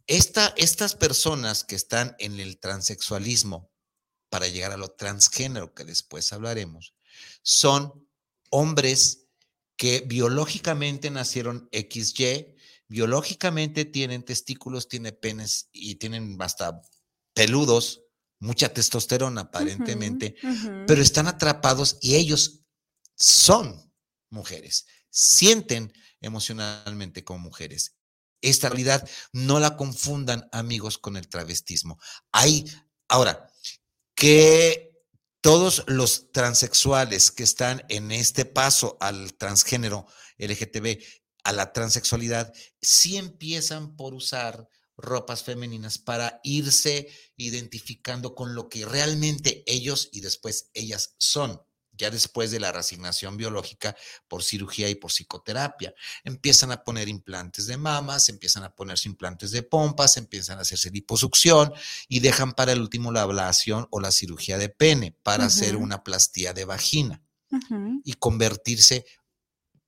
estas 0.07 0.95
personas 0.95 1.65
que 1.65 1.75
están 1.75 2.15
en 2.19 2.39
el 2.39 2.59
transexualismo 2.59 3.71
para 4.29 4.49
llegar 4.49 4.73
a 4.73 4.77
lo 4.77 4.89
transgénero, 4.89 5.75
que 5.75 5.85
después 5.85 6.33
hablaremos, 6.33 6.95
son 7.43 8.07
hombres 8.51 9.27
que 9.77 10.01
biológicamente 10.07 11.11
nacieron 11.11 11.69
XY, 11.73 12.55
biológicamente 12.89 13.85
tienen 13.85 14.25
testículos, 14.25 14.89
tienen 14.89 15.19
penes 15.21 15.69
y 15.73 15.97
tienen 15.97 16.37
hasta 16.41 16.81
peludos, 17.33 18.03
mucha 18.39 18.69
testosterona 18.73 19.43
aparentemente, 19.43 20.37
pero 20.87 21.01
están 21.01 21.27
atrapados 21.27 21.99
y 22.01 22.17
ellos 22.17 22.61
son 23.17 23.93
mujeres, 24.35 24.87
sienten 25.11 25.93
emocionalmente 26.21 27.25
como 27.25 27.39
mujeres. 27.39 27.97
Esta 28.43 28.69
realidad 28.69 29.09
no 29.33 29.59
la 29.59 29.77
confundan 29.77 30.49
amigos 30.53 30.99
con 30.99 31.17
el 31.17 31.29
travestismo. 31.29 31.99
Hay, 32.31 32.67
ahora, 33.09 33.51
que 34.15 34.93
todos 35.41 35.85
los 35.87 36.31
transexuales 36.33 37.31
que 37.31 37.43
están 37.43 37.85
en 37.89 38.13
este 38.13 38.45
paso 38.45 38.97
al 39.01 39.35
transgénero 39.35 40.07
LGTB, 40.39 41.03
a 41.45 41.53
la 41.53 41.73
transexualidad, 41.73 42.53
sí 42.81 43.17
empiezan 43.17 43.97
por 43.97 44.15
usar 44.15 44.69
ropas 44.97 45.43
femeninas 45.43 45.99
para 45.99 46.41
irse 46.45 47.09
identificando 47.37 48.35
con 48.35 48.55
lo 48.55 48.69
que 48.69 48.87
realmente 48.87 49.63
ellos 49.67 50.09
y 50.13 50.21
después 50.21 50.71
ellas 50.73 51.15
son 51.19 51.61
ya 51.97 52.11
después 52.11 52.51
de 52.51 52.61
la 52.61 52.73
resignación 52.73 53.37
biológica 53.37 53.97
por 54.29 54.43
cirugía 54.43 54.89
y 54.89 54.95
por 54.95 55.11
psicoterapia. 55.11 55.95
Empiezan 56.25 56.73
a 56.73 56.83
poner 56.83 57.09
implantes 57.09 57.67
de 57.67 57.77
mamas, 57.77 58.29
empiezan 58.29 58.65
a 58.65 58.75
ponerse 58.75 59.09
implantes 59.09 59.51
de 59.51 59.63
pompas, 59.63 60.17
empiezan 60.17 60.59
a 60.59 60.63
hacerse 60.63 60.91
liposucción 60.91 61.73
y 62.09 62.21
dejan 62.21 62.53
para 62.53 62.73
el 62.73 62.81
último 62.81 63.13
la 63.13 63.23
ablación 63.23 63.87
o 63.91 64.01
la 64.01 64.11
cirugía 64.11 64.59
de 64.59 64.69
pene 64.69 65.17
para 65.23 65.47
hacer 65.47 65.77
una 65.77 66.03
plastía 66.03 66.53
de 66.53 66.65
vagina 66.65 67.23
y 68.05 68.15
convertirse 68.15 69.07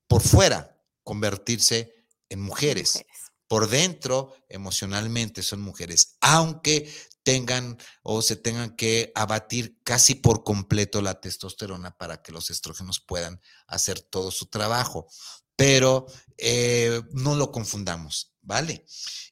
por 0.07 0.23
fuera, 0.23 0.81
convertirse 1.03 1.95
en 2.29 2.41
mujeres. 2.41 3.05
Por 3.49 3.69
dentro, 3.69 4.35
emocionalmente 4.49 5.43
son 5.43 5.61
mujeres, 5.61 6.17
aunque 6.21 6.93
tengan 7.27 7.77
o 8.05 8.23
se 8.23 8.37
tengan 8.37 8.77
que 8.77 9.11
abatir 9.17 9.81
casi 9.83 10.15
por 10.15 10.45
completo 10.45 11.03
la 11.03 11.21
testosterona 11.21 11.99
para 11.99 12.23
que 12.23 12.31
los 12.31 12.51
estrógenos 12.51 13.01
puedan 13.01 13.41
hacer 13.67 14.01
todo 14.01 14.31
su 14.31 14.47
trabajo. 14.47 15.09
Pero 15.57 16.07
eh, 16.39 17.03
no 17.11 17.35
lo 17.35 17.51
confundamos, 17.51 18.33
¿vale? 18.43 18.87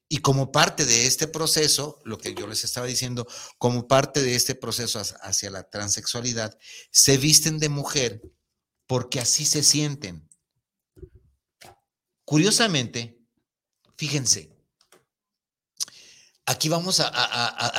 Y 0.09 0.17
como 0.17 0.51
parte 0.51 0.85
de 0.85 1.07
este 1.07 1.29
proceso, 1.29 2.01
lo 2.03 2.17
que 2.17 2.35
yo 2.35 2.47
les 2.47 2.65
estaba 2.65 2.85
diciendo, 2.85 3.25
como 3.57 3.87
parte 3.87 4.21
de 4.21 4.35
este 4.35 4.55
proceso 4.55 5.01
hacia 5.21 5.49
la 5.49 5.69
transexualidad, 5.69 6.57
se 6.91 7.17
visten 7.17 7.59
de 7.59 7.69
mujer 7.69 8.21
porque 8.87 9.21
así 9.21 9.45
se 9.45 9.63
sienten. 9.63 10.29
Curiosamente, 12.25 13.21
fíjense, 13.95 14.54
Aquí 16.47 16.69
vamos 16.69 16.99
a, 16.99 17.07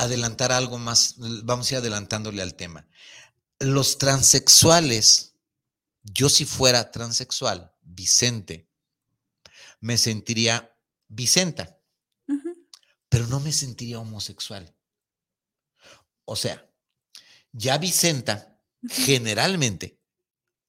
adelantar 0.01 0.51
algo 0.51 0.77
más, 0.77 1.15
vamos 1.43 1.69
a 1.69 1.75
ir 1.75 1.77
adelantándole 1.79 2.41
al 2.41 2.55
tema. 2.55 2.85
Los 3.59 3.97
transexuales, 3.97 5.35
yo 6.03 6.27
si 6.27 6.43
fuera 6.43 6.91
transexual, 6.91 7.73
Vicente, 7.81 8.69
me 9.79 9.97
sentiría 9.97 10.75
Vicenta, 11.07 11.79
pero 13.07 13.27
no 13.27 13.39
me 13.39 13.53
sentiría 13.53 13.99
homosexual. 13.99 14.75
O 16.25 16.35
sea, 16.35 16.69
ya 17.53 17.77
Vicenta, 17.77 18.59
generalmente 18.89 20.01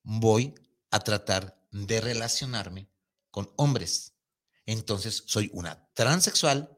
voy 0.04 0.54
a 0.92 1.00
tratar 1.00 1.60
de 1.72 2.00
relacionarme 2.00 2.88
con 3.32 3.52
hombres. 3.56 4.14
Entonces, 4.66 5.24
soy 5.26 5.50
una 5.52 5.88
transexual 5.94 6.77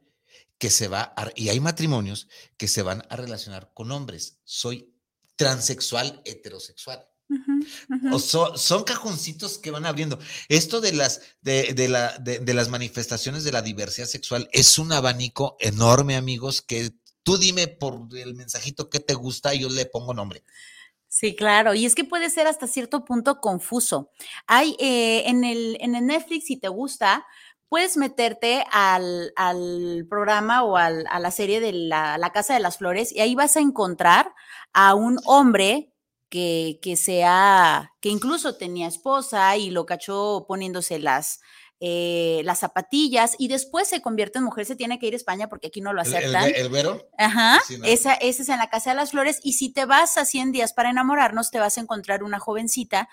que 0.60 0.70
se 0.70 0.88
va 0.88 1.14
y 1.34 1.48
hay 1.48 1.58
matrimonios 1.58 2.28
que 2.58 2.68
se 2.68 2.82
van 2.82 3.02
a 3.08 3.16
relacionar 3.16 3.72
con 3.74 3.90
hombres. 3.90 4.38
Soy 4.44 4.94
transexual 5.34 6.20
heterosexual. 6.26 7.08
O 8.12 8.18
son 8.18 8.84
cajoncitos 8.84 9.56
que 9.56 9.70
van 9.70 9.86
abriendo. 9.86 10.18
Esto 10.48 10.80
de 10.80 10.92
las, 10.92 11.22
de, 11.40 11.88
la, 11.88 12.18
de, 12.18 12.54
las 12.54 12.68
manifestaciones 12.68 13.42
de 13.42 13.52
la 13.52 13.62
diversidad 13.62 14.06
sexual 14.06 14.48
es 14.52 14.78
un 14.78 14.92
abanico 14.92 15.56
enorme, 15.60 16.16
amigos, 16.16 16.60
que 16.60 16.90
tú 17.22 17.38
dime 17.38 17.66
por 17.68 18.08
el 18.14 18.34
mensajito 18.34 18.90
que 18.90 19.00
te 19.00 19.14
gusta 19.14 19.54
y 19.54 19.60
yo 19.60 19.70
le 19.70 19.86
pongo 19.86 20.12
nombre. 20.12 20.44
Sí, 21.08 21.34
claro, 21.34 21.74
y 21.74 21.86
es 21.86 21.94
que 21.94 22.04
puede 22.04 22.30
ser 22.30 22.46
hasta 22.46 22.68
cierto 22.68 23.04
punto 23.04 23.40
confuso. 23.40 24.10
Hay 24.46 24.76
eh, 24.78 25.24
en, 25.26 25.42
el, 25.42 25.76
en 25.80 25.94
el 25.96 26.06
Netflix, 26.06 26.46
si 26.46 26.56
te 26.56 26.68
gusta, 26.68 27.26
puedes 27.70 27.96
meterte 27.96 28.64
al, 28.72 29.32
programa 30.10 30.64
o 30.64 30.76
a 30.76 30.90
la 30.90 31.30
serie 31.30 31.60
de 31.60 31.72
la, 31.72 32.30
Casa 32.34 32.52
de 32.52 32.60
las 32.60 32.76
Flores 32.76 33.12
y 33.12 33.20
ahí 33.20 33.34
vas 33.34 33.56
a 33.56 33.60
encontrar 33.60 34.34
a 34.74 34.94
un 34.94 35.18
hombre 35.24 35.94
que, 36.28 36.78
que 36.82 36.96
sea, 36.96 37.92
que 38.00 38.08
incluso 38.08 38.56
tenía 38.56 38.88
esposa 38.88 39.56
y 39.56 39.70
lo 39.70 39.86
cachó 39.86 40.44
poniéndose 40.46 40.98
las, 40.98 41.40
eh, 41.82 42.42
las 42.44 42.58
zapatillas 42.58 43.36
y 43.38 43.48
después 43.48 43.88
se 43.88 44.02
convierte 44.02 44.38
en 44.38 44.44
mujer, 44.44 44.66
se 44.66 44.76
tiene 44.76 44.98
que 44.98 45.06
ir 45.06 45.14
a 45.14 45.16
España 45.16 45.48
porque 45.48 45.68
aquí 45.68 45.80
no 45.80 45.94
lo 45.94 46.02
aceptan. 46.02 46.52
¿El, 46.54 46.68
vero? 46.68 47.08
Ajá, 47.16 47.58
esa, 47.84 48.12
esa 48.12 48.42
es 48.42 48.48
en 48.50 48.58
la 48.58 48.68
Casa 48.68 48.90
de 48.90 48.96
las 48.96 49.12
Flores 49.12 49.40
y 49.42 49.54
si 49.54 49.72
te 49.72 49.86
vas 49.86 50.18
a 50.18 50.26
100 50.26 50.52
días 50.52 50.74
para 50.74 50.90
enamorarnos, 50.90 51.50
te 51.50 51.58
vas 51.58 51.78
a 51.78 51.80
encontrar 51.80 52.22
una 52.22 52.38
jovencita 52.38 53.08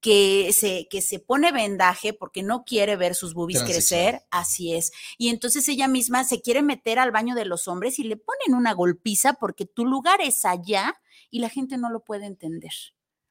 que 0.00 0.52
se, 0.52 0.86
que 0.88 1.02
se 1.02 1.18
pone 1.18 1.52
vendaje 1.52 2.12
porque 2.12 2.42
no 2.42 2.64
quiere 2.64 2.96
ver 2.96 3.14
sus 3.14 3.34
boobies 3.34 3.62
crecer, 3.62 4.22
así 4.30 4.74
es. 4.74 4.92
Y 5.18 5.28
entonces 5.28 5.68
ella 5.68 5.88
misma 5.88 6.24
se 6.24 6.40
quiere 6.40 6.62
meter 6.62 6.98
al 6.98 7.10
baño 7.10 7.34
de 7.34 7.44
los 7.44 7.68
hombres 7.68 7.98
y 7.98 8.04
le 8.04 8.16
ponen 8.16 8.54
una 8.54 8.72
golpiza 8.72 9.34
porque 9.34 9.66
tu 9.66 9.84
lugar 9.84 10.20
es 10.20 10.44
allá 10.44 11.00
y 11.30 11.40
la 11.40 11.48
gente 11.48 11.76
no 11.76 11.90
lo 11.90 12.04
puede 12.04 12.26
entender 12.26 12.72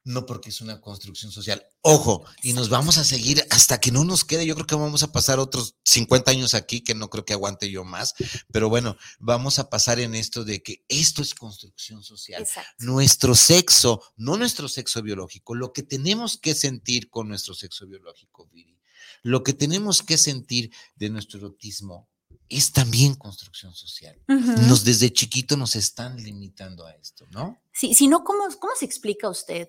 no 0.05 0.27
porque 0.27 0.49
es 0.49 0.61
una 0.61 0.79
construcción 0.79 1.31
social. 1.31 1.65
Ojo, 1.81 2.23
y 2.43 2.53
nos 2.53 2.69
vamos 2.69 2.99
a 2.99 3.03
seguir 3.03 3.43
hasta 3.49 3.81
que 3.81 3.91
no 3.91 4.05
nos 4.05 4.23
quede. 4.23 4.45
Yo 4.45 4.53
creo 4.53 4.67
que 4.67 4.75
vamos 4.75 5.01
a 5.01 5.11
pasar 5.11 5.39
otros 5.39 5.75
50 5.83 6.29
años 6.29 6.53
aquí, 6.53 6.81
que 6.81 6.93
no 6.93 7.09
creo 7.09 7.25
que 7.25 7.33
aguante 7.33 7.71
yo 7.71 7.83
más, 7.83 8.13
pero 8.51 8.69
bueno, 8.69 8.97
vamos 9.19 9.57
a 9.57 9.69
pasar 9.69 9.99
en 9.99 10.13
esto 10.13 10.45
de 10.45 10.61
que 10.61 10.85
esto 10.87 11.23
es 11.23 11.33
construcción 11.33 12.03
social. 12.03 12.47
Nuestro 12.77 13.33
sexo, 13.33 14.01
no 14.15 14.37
nuestro 14.37 14.69
sexo 14.69 15.01
biológico, 15.01 15.55
lo 15.55 15.73
que 15.73 15.81
tenemos 15.81 16.37
que 16.37 16.53
sentir 16.53 17.09
con 17.09 17.27
nuestro 17.27 17.55
sexo 17.55 17.87
biológico, 17.87 18.47
Viri, 18.53 18.77
lo 19.23 19.43
que 19.43 19.53
tenemos 19.53 20.03
que 20.03 20.19
sentir 20.19 20.71
de 20.95 21.09
nuestro 21.09 21.39
erotismo, 21.39 22.07
es 22.47 22.71
también 22.71 23.15
construcción 23.15 23.73
social. 23.73 24.21
Nos 24.27 24.83
desde 24.83 25.11
chiquito 25.11 25.57
nos 25.57 25.75
están 25.75 26.21
limitando 26.21 26.85
a 26.85 26.91
esto, 26.91 27.25
¿no? 27.31 27.59
Sí, 27.73 27.95
si 27.95 28.07
no, 28.07 28.23
¿cómo, 28.23 28.43
¿cómo 28.59 28.75
se 28.75 28.85
explica 28.85 29.27
usted 29.29 29.67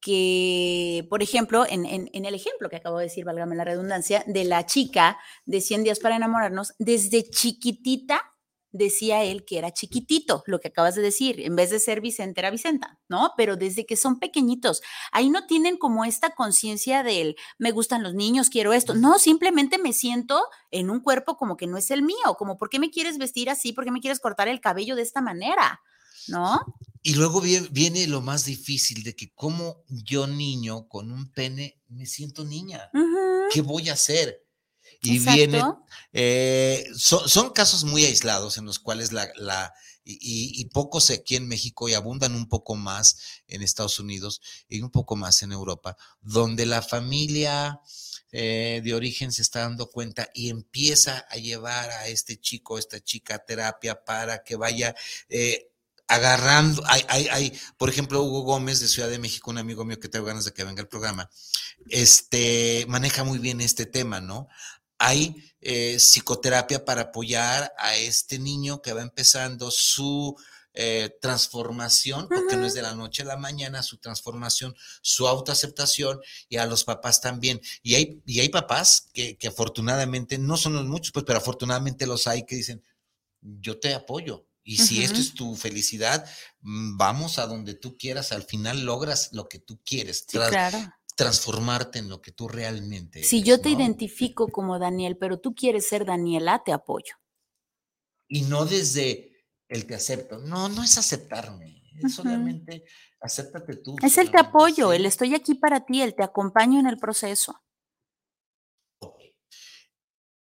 que, 0.00 1.06
por 1.10 1.22
ejemplo, 1.22 1.64
en, 1.68 1.84
el 1.84 2.34
ejemplo 2.34 2.68
que 2.68 2.76
acabo 2.76 2.98
de 2.98 3.04
decir, 3.04 3.24
válgame 3.24 3.56
la 3.56 3.64
redundancia, 3.64 4.24
de 4.26 4.44
la 4.44 4.66
chica 4.66 5.18
de 5.44 5.60
100 5.60 5.84
días 5.84 6.00
para 6.00 6.16
enamorarnos, 6.16 6.74
desde 6.78 7.28
chiquitita 7.28 8.22
decía 8.70 9.24
él 9.24 9.44
que 9.44 9.58
era 9.58 9.72
chiquitito, 9.72 10.42
lo 10.46 10.60
que 10.60 10.68
acabas 10.68 10.94
de 10.94 11.02
decir, 11.02 11.40
en 11.40 11.56
vez 11.56 11.70
de 11.70 11.80
ser 11.80 12.00
Vicente 12.00 12.40
era 12.40 12.50
Vicenta, 12.50 12.98
¿no? 13.08 13.32
Pero 13.36 13.56
desde 13.56 13.86
que 13.86 13.96
son 13.96 14.18
pequeñitos, 14.18 14.82
ahí 15.10 15.30
no 15.30 15.46
tienen 15.46 15.78
como 15.78 16.04
esta 16.04 16.34
conciencia 16.34 17.02
del, 17.02 17.36
me 17.58 17.72
gustan 17.72 18.02
los 18.02 18.14
niños, 18.14 18.50
quiero 18.50 18.72
esto, 18.72 18.94
no, 18.94 19.18
simplemente 19.18 19.78
me 19.78 19.92
siento 19.92 20.42
en 20.70 20.90
un 20.90 21.00
cuerpo 21.00 21.36
como 21.36 21.56
que 21.56 21.66
no 21.66 21.78
es 21.78 21.90
el 21.90 22.02
mío, 22.02 22.36
como, 22.38 22.58
¿por 22.58 22.68
qué 22.68 22.78
me 22.78 22.90
quieres 22.90 23.18
vestir 23.18 23.50
así? 23.50 23.72
¿Por 23.72 23.84
qué 23.84 23.90
me 23.90 24.00
quieres 24.00 24.20
cortar 24.20 24.48
el 24.48 24.60
cabello 24.60 24.96
de 24.96 25.02
esta 25.02 25.20
manera? 25.20 25.80
¿No? 26.26 26.60
Y 27.02 27.14
luego 27.14 27.40
viene, 27.40 28.06
lo 28.06 28.20
más 28.20 28.44
difícil 28.44 29.02
de 29.02 29.14
que 29.14 29.32
como 29.32 29.84
yo 29.88 30.26
niño 30.26 30.88
con 30.88 31.10
un 31.10 31.30
pene 31.32 31.80
me 31.88 32.06
siento 32.06 32.44
niña. 32.44 32.90
¿Qué 33.52 33.62
voy 33.62 33.88
a 33.88 33.94
hacer? 33.94 34.44
Y 35.00 35.20
viene, 35.20 35.62
eh, 36.12 36.84
son, 36.96 37.50
casos 37.50 37.84
muy 37.84 38.04
aislados 38.04 38.58
en 38.58 38.66
los 38.66 38.80
cuales 38.80 39.12
la, 39.12 39.30
la 39.36 39.72
y, 40.04 40.64
pocos 40.66 41.10
aquí 41.10 41.36
en 41.36 41.46
México 41.46 41.88
y 41.88 41.94
abundan 41.94 42.34
un 42.34 42.48
poco 42.48 42.74
más 42.74 43.42
en 43.46 43.62
Estados 43.62 44.00
Unidos 44.00 44.40
y 44.68 44.80
un 44.80 44.90
poco 44.90 45.16
más 45.16 45.42
en 45.42 45.52
Europa, 45.52 45.96
donde 46.20 46.66
la 46.66 46.82
familia 46.82 47.80
eh, 48.32 48.80
de 48.82 48.94
origen 48.94 49.32
se 49.32 49.42
está 49.42 49.60
dando 49.60 49.90
cuenta 49.90 50.30
y 50.34 50.48
empieza 50.48 51.26
a 51.30 51.36
llevar 51.36 51.90
a 51.90 52.08
este 52.08 52.40
chico, 52.40 52.78
esta 52.78 53.00
chica 53.00 53.36
a 53.36 53.44
terapia 53.44 54.04
para 54.04 54.42
que 54.42 54.56
vaya 54.56 54.94
eh, 55.28 55.70
agarrando, 56.08 56.82
hay, 56.86 57.04
hay, 57.08 57.28
hay, 57.28 57.60
por 57.76 57.90
ejemplo, 57.90 58.22
Hugo 58.22 58.40
Gómez 58.40 58.80
de 58.80 58.88
Ciudad 58.88 59.10
de 59.10 59.18
México, 59.18 59.50
un 59.50 59.58
amigo 59.58 59.84
mío 59.84 60.00
que 60.00 60.08
tengo 60.08 60.24
ganas 60.24 60.46
de 60.46 60.52
que 60.52 60.64
venga 60.64 60.80
al 60.80 60.88
programa, 60.88 61.30
este, 61.90 62.86
maneja 62.88 63.24
muy 63.24 63.38
bien 63.38 63.60
este 63.60 63.86
tema, 63.86 64.20
¿no? 64.20 64.48
Hay 64.98 65.36
eh, 65.60 65.96
psicoterapia 65.98 66.84
para 66.84 67.02
apoyar 67.02 67.72
a 67.78 67.94
este 67.96 68.38
niño 68.38 68.82
que 68.82 68.94
va 68.94 69.02
empezando 69.02 69.70
su 69.70 70.34
eh, 70.74 71.16
transformación, 71.20 72.26
porque 72.28 72.56
no 72.56 72.64
es 72.64 72.74
de 72.74 72.82
la 72.82 72.94
noche 72.94 73.22
a 73.22 73.26
la 73.26 73.36
mañana, 73.36 73.82
su 73.82 73.98
transformación, 73.98 74.74
su 75.02 75.28
autoaceptación 75.28 76.20
y 76.48 76.56
a 76.56 76.66
los 76.66 76.84
papás 76.84 77.20
también. 77.20 77.60
Y 77.82 77.96
hay, 77.96 78.22
y 78.24 78.40
hay 78.40 78.48
papás 78.48 79.08
que, 79.12 79.36
que 79.36 79.48
afortunadamente, 79.48 80.38
no 80.38 80.56
son 80.56 80.74
los 80.74 80.86
muchos, 80.86 81.12
pues, 81.12 81.24
pero 81.26 81.38
afortunadamente 81.38 82.06
los 82.06 82.26
hay 82.26 82.46
que 82.46 82.56
dicen, 82.56 82.82
yo 83.40 83.78
te 83.78 83.94
apoyo, 83.94 84.47
y 84.68 84.76
si 84.76 85.02
esto 85.02 85.18
es 85.18 85.32
tu 85.32 85.56
felicidad, 85.56 86.28
mm, 86.60 86.98
vamos 86.98 87.38
a 87.38 87.46
donde 87.46 87.72
tú 87.72 87.96
quieras, 87.96 88.32
al 88.32 88.42
final 88.42 88.84
logras 88.84 89.30
lo 89.32 89.48
que 89.48 89.58
tú 89.58 89.80
quieres. 89.82 90.26
claro. 90.28 90.78
Transformarte 91.16 91.98
en 91.98 92.08
lo 92.08 92.20
que 92.20 92.30
tú 92.30 92.46
realmente 92.46 93.24
Si 93.24 93.42
yo 93.42 93.60
te 93.60 93.70
identifico 93.70 94.46
como 94.46 94.78
Daniel, 94.78 95.16
pero 95.16 95.40
tú 95.40 95.52
quieres 95.52 95.88
ser 95.88 96.04
Daniela, 96.04 96.62
te 96.64 96.72
apoyo. 96.72 97.14
Y 98.28 98.42
no 98.42 98.66
desde 98.66 99.42
el 99.68 99.86
te 99.86 99.94
acepto. 99.96 100.38
No, 100.38 100.68
no 100.68 100.84
es 100.84 100.96
aceptarme. 100.98 101.82
Es 102.00 102.14
solamente 102.14 102.84
acéptate 103.20 103.76
tú. 103.76 103.96
Es 104.02 104.18
el 104.18 104.30
te 104.30 104.38
apoyo, 104.38 104.92
el 104.92 105.06
estoy 105.06 105.34
aquí 105.34 105.54
para 105.54 105.84
ti, 105.86 106.02
el 106.02 106.14
te 106.14 106.22
acompaño 106.22 106.78
en 106.78 106.86
el 106.86 106.98
proceso. 106.98 107.58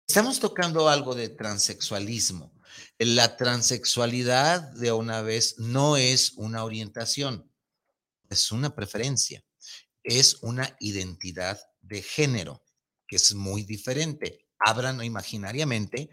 Estamos 0.07 0.39
tocando 0.39 0.89
algo 0.89 1.15
de 1.15 1.29
transexualismo. 1.29 2.52
La 3.05 3.37
transexualidad, 3.37 4.61
de 4.75 4.93
una 4.93 5.23
vez, 5.23 5.59
no 5.59 5.97
es 5.97 6.35
una 6.37 6.63
orientación, 6.63 7.51
es 8.31 8.53
una 8.53 8.77
preferencia, 8.77 9.45
es 10.05 10.37
una 10.43 10.77
identidad 10.79 11.61
de 11.81 12.01
género, 12.01 12.63
que 13.09 13.17
es 13.17 13.35
muy 13.35 13.65
diferente. 13.65 14.47
Abran 14.61 15.03
imaginariamente 15.03 16.11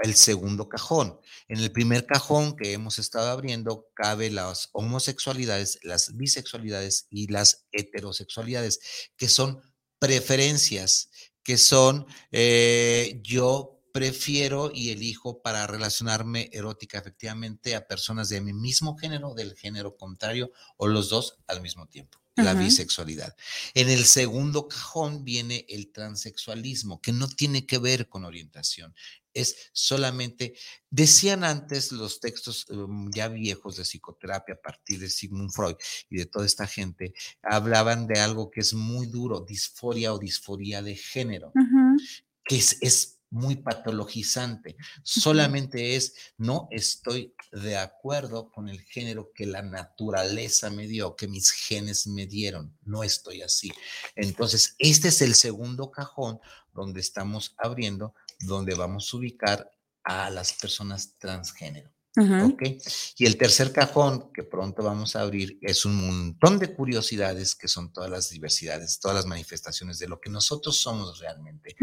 el 0.00 0.14
segundo 0.14 0.68
cajón. 0.68 1.18
En 1.48 1.60
el 1.60 1.72
primer 1.72 2.04
cajón 2.04 2.56
que 2.56 2.74
hemos 2.74 2.98
estado 2.98 3.30
abriendo 3.30 3.88
cabe 3.94 4.30
las 4.30 4.68
homosexualidades, 4.72 5.78
las 5.82 6.14
bisexualidades 6.14 7.06
y 7.08 7.28
las 7.28 7.66
heterosexualidades, 7.72 8.80
que 9.16 9.30
son 9.30 9.62
preferencias, 9.98 11.08
que 11.42 11.56
son 11.56 12.06
eh, 12.32 13.18
yo 13.24 13.77
prefiero 13.98 14.70
y 14.72 14.90
elijo 14.90 15.42
para 15.42 15.66
relacionarme 15.66 16.48
erótica 16.52 16.98
efectivamente 16.98 17.74
a 17.74 17.88
personas 17.88 18.28
de 18.28 18.40
mi 18.40 18.52
mismo 18.52 18.96
género, 18.96 19.34
del 19.34 19.56
género 19.56 19.96
contrario 19.96 20.52
o 20.76 20.86
los 20.86 21.08
dos 21.08 21.38
al 21.48 21.60
mismo 21.60 21.86
tiempo. 21.88 22.18
La 22.36 22.54
bisexualidad. 22.54 23.34
En 23.74 23.88
el 23.88 24.04
segundo 24.04 24.68
cajón 24.68 25.24
viene 25.24 25.66
el 25.68 25.90
transexualismo, 25.90 27.00
que 27.00 27.10
no 27.10 27.26
tiene 27.26 27.66
que 27.66 27.78
ver 27.78 28.08
con 28.08 28.24
orientación, 28.24 28.94
es 29.34 29.70
solamente, 29.72 30.54
decían 30.88 31.42
antes 31.42 31.90
los 31.90 32.20
textos 32.20 32.70
um, 32.70 33.10
ya 33.10 33.26
viejos 33.26 33.76
de 33.76 33.82
psicoterapia 33.82 34.54
a 34.54 34.60
partir 34.60 35.00
de 35.00 35.10
Sigmund 35.10 35.50
Freud 35.50 35.74
y 36.08 36.18
de 36.18 36.26
toda 36.26 36.46
esta 36.46 36.68
gente, 36.68 37.12
hablaban 37.42 38.06
de 38.06 38.20
algo 38.20 38.52
que 38.52 38.60
es 38.60 38.72
muy 38.72 39.06
duro, 39.06 39.40
disforia 39.40 40.14
o 40.14 40.18
disforia 40.20 40.80
de 40.80 40.94
género, 40.94 41.52
que 42.44 42.56
es, 42.56 42.78
es 42.80 43.17
muy 43.30 43.56
patologizante. 43.56 44.76
Solamente 45.02 45.96
es, 45.96 46.14
no 46.36 46.68
estoy 46.70 47.34
de 47.52 47.76
acuerdo 47.76 48.50
con 48.50 48.68
el 48.68 48.80
género 48.80 49.32
que 49.34 49.46
la 49.46 49.62
naturaleza 49.62 50.70
me 50.70 50.86
dio, 50.86 51.16
que 51.16 51.28
mis 51.28 51.50
genes 51.50 52.06
me 52.06 52.26
dieron. 52.26 52.76
No 52.82 53.02
estoy 53.02 53.42
así. 53.42 53.70
Entonces, 54.14 54.74
este 54.78 55.08
es 55.08 55.22
el 55.22 55.34
segundo 55.34 55.90
cajón 55.90 56.40
donde 56.72 57.00
estamos 57.00 57.54
abriendo, 57.58 58.14
donde 58.40 58.74
vamos 58.74 59.12
a 59.12 59.16
ubicar 59.16 59.70
a 60.04 60.30
las 60.30 60.52
personas 60.52 61.16
transgénero. 61.18 61.97
Y 63.16 63.26
el 63.26 63.36
tercer 63.36 63.72
cajón 63.72 64.30
que 64.32 64.42
pronto 64.42 64.82
vamos 64.82 65.16
a 65.16 65.20
abrir 65.20 65.58
es 65.62 65.84
un 65.84 65.94
montón 65.94 66.58
de 66.58 66.74
curiosidades 66.74 67.54
que 67.54 67.68
son 67.68 67.92
todas 67.92 68.10
las 68.10 68.30
diversidades, 68.30 68.98
todas 69.00 69.16
las 69.16 69.26
manifestaciones 69.26 69.98
de 69.98 70.08
lo 70.08 70.20
que 70.20 70.30
nosotros 70.30 70.76
somos 70.76 71.18
realmente. 71.18 71.76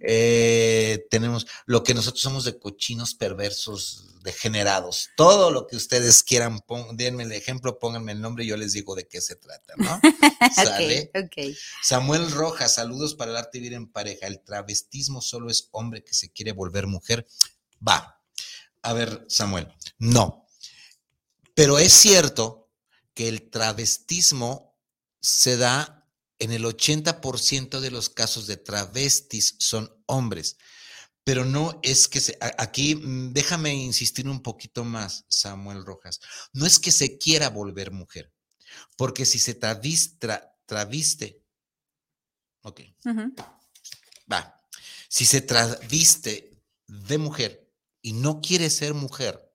Eh, 0.00 1.06
tenemos 1.10 1.46
lo 1.66 1.82
que 1.82 1.94
nosotros 1.94 2.22
somos 2.22 2.44
de 2.44 2.58
cochinos 2.58 3.14
perversos, 3.14 4.18
degenerados. 4.22 5.10
Todo 5.16 5.50
lo 5.50 5.66
que 5.66 5.76
ustedes 5.76 6.22
quieran, 6.22 6.60
denme 6.92 7.24
el 7.24 7.32
ejemplo, 7.32 7.78
pónganme 7.78 8.12
el 8.12 8.20
nombre 8.20 8.44
y 8.44 8.48
yo 8.48 8.56
les 8.56 8.72
digo 8.72 8.94
de 8.94 9.08
qué 9.08 9.20
se 9.20 9.36
trata, 9.36 9.74
¿no? 9.76 10.00
¿Sale? 10.54 11.10
Samuel 11.82 12.30
Rojas, 12.30 12.74
saludos 12.74 13.14
para 13.14 13.30
el 13.30 13.36
arte 13.36 13.58
vivir 13.58 13.74
en 13.74 13.90
pareja. 13.90 14.26
El 14.26 14.40
travestismo 14.40 15.20
solo 15.20 15.50
es 15.50 15.68
hombre 15.72 16.04
que 16.04 16.14
se 16.14 16.30
quiere 16.30 16.52
volver 16.52 16.86
mujer. 16.86 17.26
Va, 17.86 18.19
a 18.82 18.92
ver, 18.92 19.26
Samuel, 19.28 19.68
no. 19.98 20.46
Pero 21.54 21.78
es 21.78 21.92
cierto 21.92 22.70
que 23.14 23.28
el 23.28 23.50
travestismo 23.50 24.78
se 25.20 25.56
da 25.56 26.00
en 26.38 26.52
el 26.52 26.64
80% 26.64 27.80
de 27.80 27.90
los 27.90 28.08
casos 28.08 28.46
de 28.46 28.56
travestis 28.56 29.56
son 29.58 29.94
hombres. 30.06 30.56
Pero 31.22 31.44
no 31.44 31.78
es 31.82 32.08
que 32.08 32.20
se, 32.20 32.38
aquí 32.40 32.94
mm, 32.96 33.32
déjame 33.34 33.74
insistir 33.74 34.26
un 34.26 34.42
poquito 34.42 34.84
más, 34.84 35.26
Samuel 35.28 35.84
Rojas. 35.84 36.20
No 36.52 36.64
es 36.66 36.78
que 36.78 36.90
se 36.90 37.18
quiera 37.18 37.50
volver 37.50 37.90
mujer, 37.90 38.32
porque 38.96 39.26
si 39.26 39.38
se 39.38 39.54
traviste, 39.54 41.42
ok, 42.62 42.80
va, 44.32 44.56
si 45.08 45.26
se 45.26 45.42
traviste 45.42 46.62
de 46.86 47.18
mujer, 47.18 47.69
y 48.02 48.12
no 48.12 48.40
quiere 48.40 48.70
ser 48.70 48.94
mujer, 48.94 49.52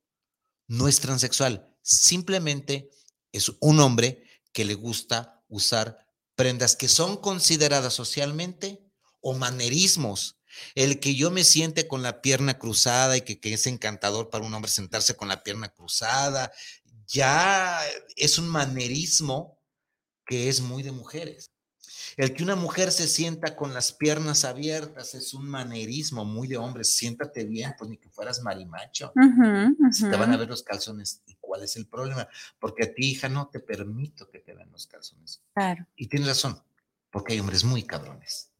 no 0.67 0.87
es 0.87 0.99
transexual, 0.99 1.75
simplemente 1.81 2.89
es 3.31 3.51
un 3.59 3.79
hombre 3.79 4.23
que 4.53 4.65
le 4.65 4.73
gusta 4.73 5.43
usar 5.47 6.07
prendas 6.35 6.75
que 6.75 6.87
son 6.87 7.17
consideradas 7.17 7.93
socialmente 7.93 8.85
o 9.21 9.33
manerismos. 9.33 10.37
El 10.73 10.99
que 10.99 11.15
yo 11.15 11.31
me 11.31 11.43
siente 11.43 11.87
con 11.87 12.01
la 12.01 12.21
pierna 12.21 12.57
cruzada 12.57 13.17
y 13.17 13.21
que, 13.21 13.39
que 13.39 13.53
es 13.53 13.67
encantador 13.67 14.29
para 14.29 14.45
un 14.45 14.53
hombre 14.53 14.71
sentarse 14.71 15.15
con 15.15 15.27
la 15.27 15.43
pierna 15.43 15.69
cruzada, 15.69 16.51
ya 17.07 17.81
es 18.15 18.37
un 18.37 18.47
manerismo 18.47 19.59
que 20.25 20.49
es 20.49 20.61
muy 20.61 20.83
de 20.83 20.91
mujeres. 20.91 21.51
El 22.17 22.33
que 22.33 22.43
una 22.43 22.55
mujer 22.55 22.91
se 22.91 23.07
sienta 23.07 23.55
con 23.55 23.73
las 23.73 23.91
piernas 23.91 24.45
abiertas 24.45 25.15
es 25.15 25.33
un 25.33 25.47
manerismo 25.47 26.23
muy 26.23 26.47
de 26.47 26.57
hombres. 26.57 26.95
Siéntate 26.95 27.43
bien, 27.43 27.75
pues 27.77 27.89
ni 27.89 27.97
que 27.97 28.09
fueras 28.09 28.41
marimacho. 28.41 29.11
Si 29.91 30.09
te 30.09 30.15
van 30.15 30.31
a 30.31 30.37
ver 30.37 30.47
los 30.47 30.63
calzones. 30.63 31.21
¿Y 31.25 31.35
cuál 31.41 31.63
es 31.63 31.75
el 31.75 31.87
problema? 31.87 32.27
Porque 32.59 32.83
a 32.83 32.93
ti, 32.93 33.11
hija, 33.11 33.27
no 33.27 33.49
te 33.49 33.59
permito 33.59 34.29
que 34.29 34.39
te 34.39 34.53
vean 34.53 34.71
los 34.71 34.87
calzones. 34.87 35.41
Claro. 35.53 35.85
Y 35.95 36.07
tienes 36.07 36.29
razón, 36.29 36.61
porque 37.11 37.33
hay 37.33 37.39
hombres 37.39 37.63
muy 37.63 37.83
cabrones. 37.83 38.51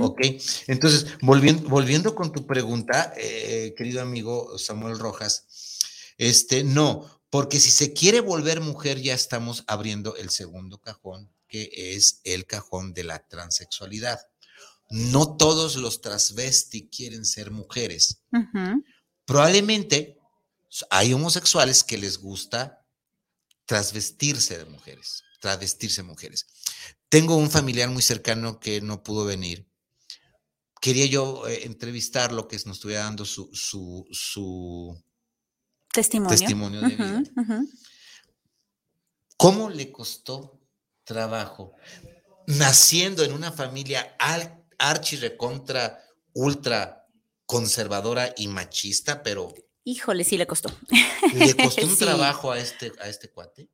Ok, 0.00 0.20
entonces, 0.66 1.16
volviendo, 1.20 1.68
volviendo 1.68 2.14
con 2.14 2.32
tu 2.32 2.44
pregunta, 2.44 3.12
eh, 3.16 3.72
querido 3.76 4.02
amigo 4.02 4.58
Samuel 4.58 4.98
Rojas, 4.98 6.14
este, 6.18 6.64
no, 6.64 7.06
porque 7.30 7.60
si 7.60 7.70
se 7.70 7.92
quiere 7.92 8.20
volver 8.20 8.60
mujer, 8.60 9.00
ya 9.00 9.14
estamos 9.14 9.64
abriendo 9.68 10.16
el 10.16 10.30
segundo 10.30 10.78
cajón 10.78 11.30
que 11.56 11.96
es 11.96 12.20
el 12.24 12.46
cajón 12.46 12.92
de 12.92 13.04
la 13.04 13.26
transexualidad. 13.26 14.20
No 14.90 15.36
todos 15.36 15.76
los 15.76 16.00
transvesti 16.00 16.88
quieren 16.88 17.24
ser 17.24 17.50
mujeres. 17.50 18.22
Probablemente 19.24 20.18
hay 20.90 21.12
homosexuales 21.12 21.82
que 21.82 21.98
les 21.98 22.18
gusta 22.18 22.84
transvestirse 23.64 24.58
de 24.58 24.66
mujeres, 24.66 25.24
travestirse 25.40 26.02
de 26.02 26.08
mujeres. 26.08 26.46
Tengo 27.08 27.36
un 27.36 27.50
familiar 27.50 27.88
muy 27.88 28.02
cercano 28.02 28.60
que 28.60 28.80
no 28.80 29.02
pudo 29.02 29.24
venir. 29.24 29.66
Quería 30.80 31.06
yo 31.06 31.48
eh, 31.48 31.64
entrevistarlo, 31.64 32.46
que 32.46 32.56
nos 32.66 32.76
estuviera 32.76 33.04
dando 33.04 33.24
su, 33.24 33.50
su, 33.54 35.02
testimonio. 35.90 36.80
de 36.82 36.88
vida. 36.88 37.22
¿Cómo 39.36 39.70
le 39.70 39.90
costó 39.90 40.55
trabajo, 41.06 41.72
naciendo 42.46 43.24
en 43.24 43.32
una 43.32 43.52
familia 43.52 44.14
archi 44.78 45.16
recontra 45.16 46.04
ultra 46.34 47.06
conservadora 47.46 48.34
y 48.36 48.48
machista, 48.48 49.22
pero 49.22 49.54
Híjole, 49.88 50.24
sí 50.24 50.36
le 50.36 50.48
costó. 50.48 50.68
Le 51.32 51.54
costó 51.56 51.86
un 51.86 51.96
trabajo 51.96 52.50
a 52.50 52.58
este, 52.58 52.92
a 53.00 53.08
este 53.08 53.30
cuate. 53.30 53.70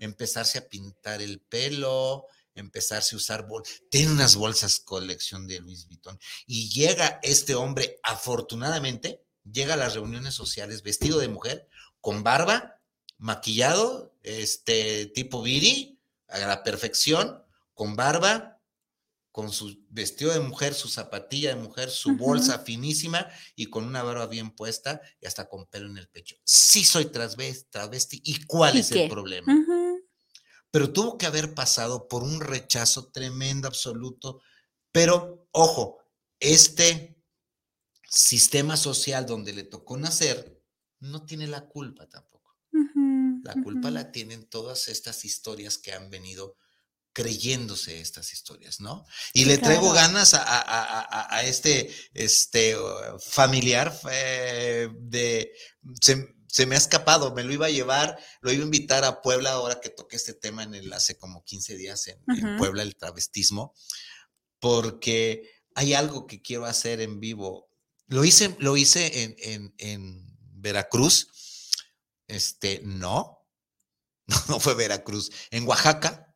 Empezarse 0.00 0.58
a 0.58 0.68
pintar 0.68 1.22
el 1.22 1.40
pelo, 1.40 2.26
empezarse 2.56 3.14
a 3.14 3.18
usar 3.18 3.46
bolsas. 3.46 3.80
Tiene 3.88 4.10
unas 4.10 4.34
bolsas 4.34 4.80
colección 4.80 5.46
de 5.46 5.60
Luis 5.60 5.86
Vuitton. 5.86 6.18
Y 6.46 6.68
llega 6.70 7.20
este 7.22 7.54
hombre, 7.54 8.00
afortunadamente, 8.02 9.22
llega 9.44 9.74
a 9.74 9.76
las 9.76 9.94
reuniones 9.94 10.34
sociales 10.34 10.82
vestido 10.82 11.20
de 11.20 11.28
mujer, 11.28 11.68
con 12.00 12.24
barba, 12.24 12.80
maquillado, 13.18 14.16
este 14.24 15.06
tipo 15.06 15.42
Viri, 15.42 15.91
a 16.32 16.38
la 16.38 16.62
perfección, 16.62 17.42
con 17.74 17.94
barba, 17.96 18.60
con 19.30 19.50
su 19.50 19.84
vestido 19.88 20.32
de 20.32 20.40
mujer, 20.40 20.74
su 20.74 20.88
zapatilla 20.88 21.54
de 21.54 21.60
mujer, 21.60 21.90
su 21.90 22.16
bolsa 22.16 22.58
finísima 22.58 23.26
y 23.56 23.66
con 23.66 23.84
una 23.84 24.02
barba 24.02 24.26
bien 24.26 24.50
puesta 24.54 25.00
y 25.20 25.26
hasta 25.26 25.48
con 25.48 25.66
pelo 25.66 25.88
en 25.88 25.96
el 25.96 26.08
pecho. 26.08 26.36
Sí 26.44 26.84
soy 26.84 27.06
travesti, 27.06 28.20
¿y 28.24 28.44
cuál 28.44 28.76
es 28.76 28.90
el 28.92 29.08
problema? 29.08 29.54
Pero 30.70 30.92
tuvo 30.92 31.16
que 31.18 31.26
haber 31.26 31.54
pasado 31.54 32.08
por 32.08 32.22
un 32.22 32.40
rechazo 32.40 33.10
tremendo, 33.10 33.68
absoluto. 33.68 34.40
Pero, 34.90 35.48
ojo, 35.52 35.98
este 36.40 37.22
sistema 38.08 38.76
social 38.76 39.24
donde 39.24 39.54
le 39.54 39.64
tocó 39.64 39.96
nacer 39.96 40.62
no 41.00 41.24
tiene 41.24 41.46
la 41.46 41.66
culpa 41.68 42.06
tampoco. 42.08 42.41
La 43.42 43.54
culpa 43.62 43.90
la 43.90 44.12
tienen 44.12 44.46
todas 44.46 44.88
estas 44.88 45.24
historias 45.24 45.78
que 45.78 45.92
han 45.92 46.10
venido 46.10 46.56
creyéndose 47.12 48.00
estas 48.00 48.32
historias, 48.32 48.80
¿no? 48.80 49.04
Y 49.32 49.44
le 49.44 49.58
traigo 49.58 49.92
ganas 49.92 50.34
a, 50.34 51.42
este, 51.44 51.90
este 52.14 52.76
familiar 53.20 53.98
eh, 54.10 54.88
de... 54.98 55.52
Se, 56.00 56.66
me 56.66 56.74
ha 56.74 56.78
escapado, 56.78 57.34
me 57.34 57.44
lo 57.44 57.52
iba 57.52 57.66
a 57.66 57.70
llevar, 57.70 58.18
lo 58.42 58.52
iba 58.52 58.62
a 58.62 58.66
invitar 58.66 59.04
a 59.04 59.22
Puebla 59.22 59.52
ahora 59.52 59.80
que 59.80 59.88
toqué 59.88 60.16
este 60.16 60.34
tema 60.34 60.62
en 60.62 60.74
el 60.74 60.92
hace 60.92 61.16
como 61.16 61.44
15 61.44 61.76
días 61.76 62.08
en, 62.08 62.58
Puebla, 62.58 62.82
el 62.82 62.94
travestismo, 62.94 63.74
porque 64.60 65.50
hay 65.74 65.94
algo 65.94 66.26
que 66.26 66.42
quiero 66.42 66.66
hacer 66.66 67.00
en 67.00 67.20
vivo. 67.20 67.70
Lo 68.06 68.22
hice, 68.24 68.54
lo 68.58 68.76
hice 68.76 69.22
en, 69.22 69.34
en, 69.38 69.74
en 69.78 70.36
Veracruz, 70.52 71.28
este, 72.32 72.80
no, 72.84 73.46
no 74.48 74.60
fue 74.60 74.74
Veracruz, 74.74 75.30
en 75.50 75.66
Oaxaca, 75.66 76.34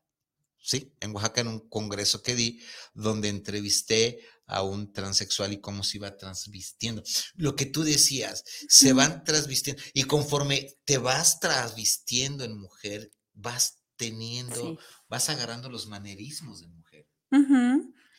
sí, 0.58 0.94
en 1.00 1.14
Oaxaca 1.14 1.40
en 1.40 1.48
un 1.48 1.68
congreso 1.68 2.22
que 2.22 2.34
di, 2.34 2.60
donde 2.94 3.28
entrevisté 3.28 4.20
a 4.46 4.62
un 4.62 4.92
transexual 4.92 5.52
y 5.52 5.60
cómo 5.60 5.82
se 5.82 5.98
iba 5.98 6.16
transvistiendo. 6.16 7.02
Lo 7.34 7.56
que 7.56 7.66
tú 7.66 7.82
decías, 7.82 8.44
se 8.68 8.92
van 8.92 9.24
transvistiendo 9.24 9.82
y 9.92 10.04
conforme 10.04 10.76
te 10.84 10.98
vas 10.98 11.40
transvistiendo 11.40 12.44
en 12.44 12.58
mujer, 12.58 13.10
vas 13.32 13.78
teniendo, 13.96 14.78
vas 15.08 15.28
agarrando 15.30 15.68
los 15.68 15.86
manerismos 15.86 16.60
de 16.60 16.68
mujer. 16.68 17.08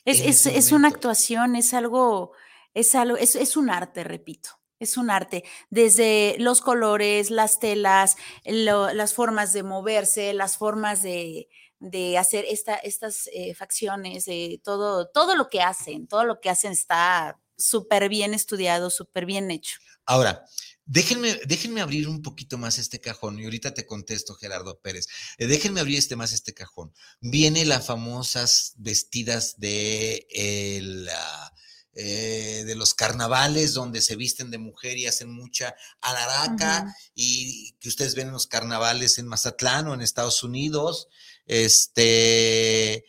es, 0.05 0.71
una 0.71 0.89
actuación, 0.89 1.55
es 1.55 1.73
algo, 1.73 2.33
es 2.73 2.95
algo, 2.95 3.17
es 3.17 3.57
un 3.57 3.69
arte, 3.69 4.03
repito. 4.03 4.49
Es 4.79 4.97
un 4.97 5.09
arte, 5.09 5.43
desde 5.69 6.35
los 6.39 6.61
colores, 6.61 7.31
las 7.31 7.59
telas, 7.59 8.15
las 8.45 9.13
formas 9.13 9.53
de 9.53 9.63
moverse, 9.63 10.33
las 10.33 10.57
formas 10.57 11.01
de, 11.01 11.49
de 11.79 12.17
hacer 12.17 12.45
esta, 12.47 12.75
estas 12.75 13.27
eh, 13.33 13.55
facciones, 13.55 14.25
todo, 14.63 15.09
todo 15.09 15.35
lo 15.35 15.49
que 15.49 15.61
hacen, 15.61 16.07
todo 16.07 16.23
lo 16.25 16.39
que 16.39 16.49
hacen 16.49 16.71
está 16.71 17.39
súper 17.57 18.07
bien 18.07 18.33
estudiado, 18.33 18.89
súper 18.89 19.25
bien 19.25 19.49
hecho. 19.49 19.79
Ahora, 20.05 20.45
Déjenme, 20.89 21.37
déjenme 21.45 21.81
abrir 21.81 22.07
un 22.07 22.21
poquito 22.21 22.57
más 22.57 22.79
este 22.79 23.01
cajón 23.01 23.37
y 23.37 23.43
ahorita 23.43 23.73
te 23.73 23.85
contesto, 23.85 24.35
Gerardo 24.35 24.79
Pérez. 24.79 25.07
Eh, 25.37 25.45
déjenme 25.45 25.81
abrir 25.81 25.97
este 25.97 26.15
más 26.15 26.31
este 26.31 26.53
cajón. 26.53 26.93
Viene 27.19 27.65
las 27.65 27.85
famosas 27.85 28.73
vestidas 28.77 29.59
de 29.59 30.25
el, 30.31 31.09
ah, 31.09 31.53
eh, 31.99 32.63
de 32.67 32.75
los 32.75 32.93
carnavales 32.93 33.73
donde 33.73 34.03
se 34.03 34.15
visten 34.15 34.51
de 34.51 34.59
mujer 34.59 34.99
y 34.99 35.07
hacen 35.07 35.31
mucha 35.31 35.75
alaraca 35.99 36.95
y 37.15 37.71
que 37.79 37.89
ustedes 37.89 38.13
ven 38.13 38.27
en 38.27 38.33
los 38.33 38.45
carnavales 38.45 39.17
en 39.17 39.27
Mazatlán 39.27 39.87
o 39.87 39.95
en 39.95 40.01
Estados 40.01 40.43
Unidos. 40.43 41.07
Este, 41.47 43.03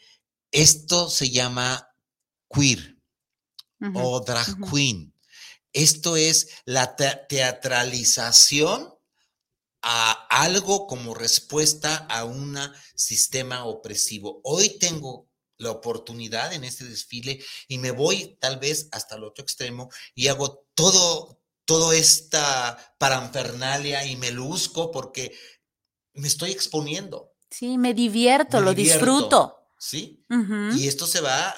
esto 0.51 1.11
se 1.11 1.28
llama 1.28 1.91
queer 2.49 2.97
o 3.93 4.20
drag 4.20 4.57
queen. 4.70 5.12
Esto 5.74 6.16
es 6.16 6.49
la 6.64 6.97
teatralización 6.97 8.95
a 9.82 10.12
algo 10.30 10.86
como 10.86 11.12
respuesta 11.12 12.07
a 12.09 12.24
un 12.24 12.59
sistema 12.95 13.66
opresivo. 13.66 14.41
Hoy 14.45 14.78
tengo 14.78 15.27
la 15.59 15.70
oportunidad 15.70 16.52
en 16.52 16.64
este 16.64 16.84
desfile 16.84 17.44
y 17.66 17.78
me 17.78 17.90
voy 17.90 18.36
tal 18.40 18.59
vez 18.59 18.88
hasta 18.92 19.16
el 19.16 19.24
otro 19.24 19.42
extremo 19.42 19.90
y 20.14 20.28
hago 20.28 20.66
todo, 20.74 21.40
toda 21.64 21.94
esta 21.96 22.94
paranfernalia 22.98 24.06
y 24.06 24.16
me 24.16 24.30
luzco 24.30 24.90
porque 24.90 25.36
me 26.14 26.28
estoy 26.28 26.52
exponiendo. 26.52 27.34
Sí, 27.50 27.78
me 27.78 27.94
divierto, 27.94 28.61
lo 28.61 28.74
disfruto. 28.74 29.54
Sí. 29.78 30.24
Y 30.76 30.88
esto 30.88 31.06
se 31.06 31.20
va 31.20 31.54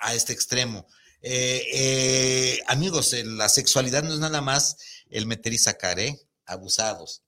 a, 0.00 0.14
este 0.14 0.32
extremo. 0.32 0.86
Eh, 1.22 1.66
eh, 1.72 2.60
amigos, 2.66 3.14
la 3.24 3.48
sexualidad 3.48 4.02
no 4.02 4.12
es 4.12 4.20
nada 4.20 4.40
más 4.40 4.76
el 5.10 5.26
meter 5.26 5.52
y 5.52 5.58
sacar, 5.58 5.98
¿eh? 5.98 6.20
Abusados. 6.46 7.22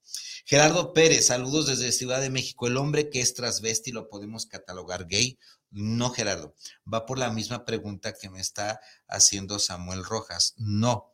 Gerardo 0.44 0.92
Pérez, 0.92 1.26
saludos 1.26 1.66
desde 1.66 1.92
Ciudad 1.92 2.20
de 2.20 2.30
México. 2.30 2.66
El 2.66 2.76
hombre 2.76 3.10
que 3.10 3.20
es 3.20 3.34
transvesti 3.34 3.92
lo 3.92 4.08
podemos 4.08 4.46
catalogar 4.46 5.06
gay. 5.06 5.38
No, 5.72 6.10
Gerardo. 6.10 6.54
Va 6.92 7.06
por 7.06 7.18
la 7.18 7.30
misma 7.30 7.64
pregunta 7.64 8.14
que 8.14 8.30
me 8.30 8.40
está 8.40 8.80
haciendo 9.08 9.58
Samuel 9.58 10.04
Rojas. 10.04 10.54
No. 10.56 11.12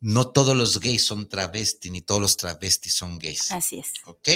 No 0.00 0.30
todos 0.30 0.56
los 0.56 0.80
gays 0.80 1.04
son 1.04 1.28
travesti, 1.28 1.90
ni 1.90 2.00
todos 2.00 2.20
los 2.20 2.36
travestis 2.36 2.94
son 2.94 3.18
gays. 3.18 3.52
Así 3.52 3.78
es. 3.78 3.92
¿Ok? 4.06 4.28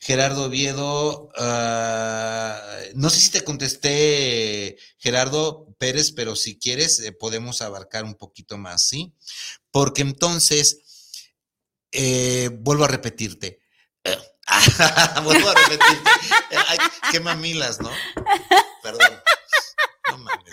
Gerardo 0.00 0.44
Oviedo, 0.44 1.30
ah, 1.36 2.60
no 2.94 3.08
sé 3.08 3.20
si 3.20 3.30
te 3.30 3.44
contesté, 3.44 4.76
Gerardo 4.98 5.74
Pérez, 5.78 6.12
pero 6.12 6.36
si 6.36 6.58
quieres 6.58 7.00
eh, 7.00 7.12
podemos 7.12 7.62
abarcar 7.62 8.04
un 8.04 8.14
poquito 8.14 8.58
más, 8.58 8.86
¿sí? 8.86 9.14
Porque 9.70 10.02
entonces, 10.02 11.22
eh, 11.92 12.50
vuelvo 12.52 12.84
a 12.84 12.88
repetirte, 12.88 13.60
vuelvo 15.24 15.48
a 15.48 15.54
repetirte, 15.54 16.10
qué 17.10 17.20
mamilas, 17.20 17.80
¿no? 17.80 17.90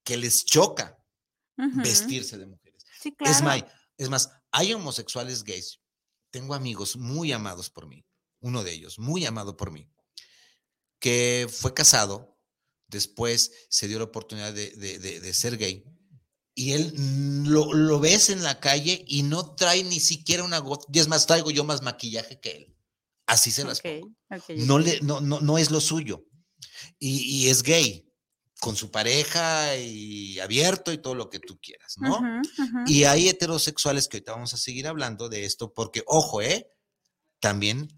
que 0.04 0.16
les 0.16 0.44
choca 0.44 0.98
vestirse 1.56 2.38
de 2.38 2.46
mujeres. 2.46 2.84
es, 3.20 3.42
más, 3.42 3.64
es 3.96 4.08
más, 4.08 4.30
hay 4.50 4.72
homosexuales 4.72 5.42
gays. 5.42 5.80
Tengo 6.30 6.54
amigos 6.54 6.96
muy 6.96 7.32
amados 7.32 7.70
por 7.70 7.86
mí, 7.86 8.04
uno 8.40 8.62
de 8.64 8.72
ellos, 8.72 8.98
muy 8.98 9.24
amado 9.26 9.56
por 9.56 9.70
mí, 9.70 9.88
que 10.98 11.46
fue 11.50 11.74
casado, 11.74 12.38
después 12.86 13.52
se 13.68 13.88
dio 13.88 13.98
la 13.98 14.04
oportunidad 14.04 14.52
de, 14.52 15.34
ser 15.34 15.56
gay, 15.56 15.84
y 16.54 16.72
él 16.72 16.92
lo, 17.44 18.00
ves 18.00 18.30
en 18.30 18.42
la 18.42 18.60
calle 18.60 19.04
y 19.06 19.22
no 19.22 19.54
trae 19.54 19.84
ni 19.84 20.00
siquiera 20.00 20.44
una 20.44 20.58
gota, 20.58 20.86
y 20.92 20.98
es 20.98 21.08
más, 21.08 21.26
traigo 21.26 21.50
yo 21.50 21.64
más 21.64 21.82
maquillaje 21.82 22.40
que 22.40 22.50
él. 22.50 22.76
Así 23.26 23.50
se 23.50 23.64
las 23.64 23.80
pongo. 23.80 24.10
no, 24.48 24.78
le, 24.78 25.00
no, 25.00 25.20
no, 25.20 25.58
es 25.58 25.70
lo 25.70 25.80
suyo. 25.80 26.26
y 26.98 27.48
es 27.48 27.62
gay 27.62 28.12
con 28.62 28.76
su 28.76 28.92
pareja 28.92 29.76
y 29.76 30.38
abierto 30.38 30.92
y 30.92 30.98
todo 30.98 31.16
lo 31.16 31.28
que 31.28 31.40
tú 31.40 31.58
quieras, 31.60 31.96
¿no? 31.98 32.20
Y 32.86 33.02
hay 33.02 33.28
heterosexuales 33.28 34.06
que 34.06 34.18
ahorita 34.18 34.34
vamos 34.34 34.54
a 34.54 34.56
seguir 34.56 34.86
hablando 34.86 35.28
de 35.28 35.44
esto 35.44 35.74
porque, 35.74 36.04
ojo, 36.06 36.40
¿eh? 36.42 36.70
También 37.40 37.88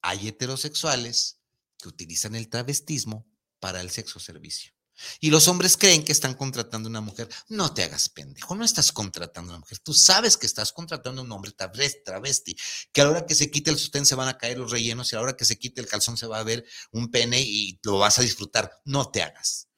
hay 0.00 0.28
heterosexuales 0.28 1.40
que 1.76 1.88
utilizan 1.88 2.36
el 2.36 2.48
travestismo 2.48 3.26
para 3.58 3.80
el 3.80 3.90
sexo 3.90 4.20
servicio. 4.20 4.72
Y 5.20 5.30
los 5.30 5.48
hombres 5.48 5.76
creen 5.76 6.04
que 6.04 6.12
están 6.12 6.34
contratando 6.34 6.88
a 6.88 6.90
una 6.90 7.00
mujer. 7.00 7.28
No 7.48 7.72
te 7.72 7.82
hagas 7.82 8.08
pendejo, 8.08 8.54
no 8.54 8.64
estás 8.64 8.92
contratando 8.92 9.52
a 9.52 9.56
una 9.56 9.60
mujer. 9.60 9.78
Tú 9.78 9.94
sabes 9.94 10.36
que 10.36 10.46
estás 10.46 10.72
contratando 10.72 11.22
a 11.22 11.24
un 11.24 11.32
hombre 11.32 11.52
travesti, 11.52 12.56
que 12.92 13.00
a 13.00 13.04
la 13.04 13.10
hora 13.10 13.26
que 13.26 13.34
se 13.34 13.50
quite 13.50 13.70
el 13.70 13.78
sostén 13.78 14.06
se 14.06 14.14
van 14.14 14.28
a 14.28 14.38
caer 14.38 14.58
los 14.58 14.70
rellenos 14.70 15.12
y 15.12 15.16
a 15.16 15.18
la 15.18 15.24
hora 15.24 15.36
que 15.36 15.44
se 15.44 15.58
quite 15.58 15.80
el 15.80 15.86
calzón 15.86 16.16
se 16.16 16.26
va 16.26 16.38
a 16.38 16.44
ver 16.44 16.64
un 16.90 17.10
pene 17.10 17.40
y 17.40 17.78
lo 17.82 17.98
vas 17.98 18.18
a 18.18 18.22
disfrutar. 18.22 18.80
No 18.84 19.10
te 19.10 19.22
hagas. 19.22 19.68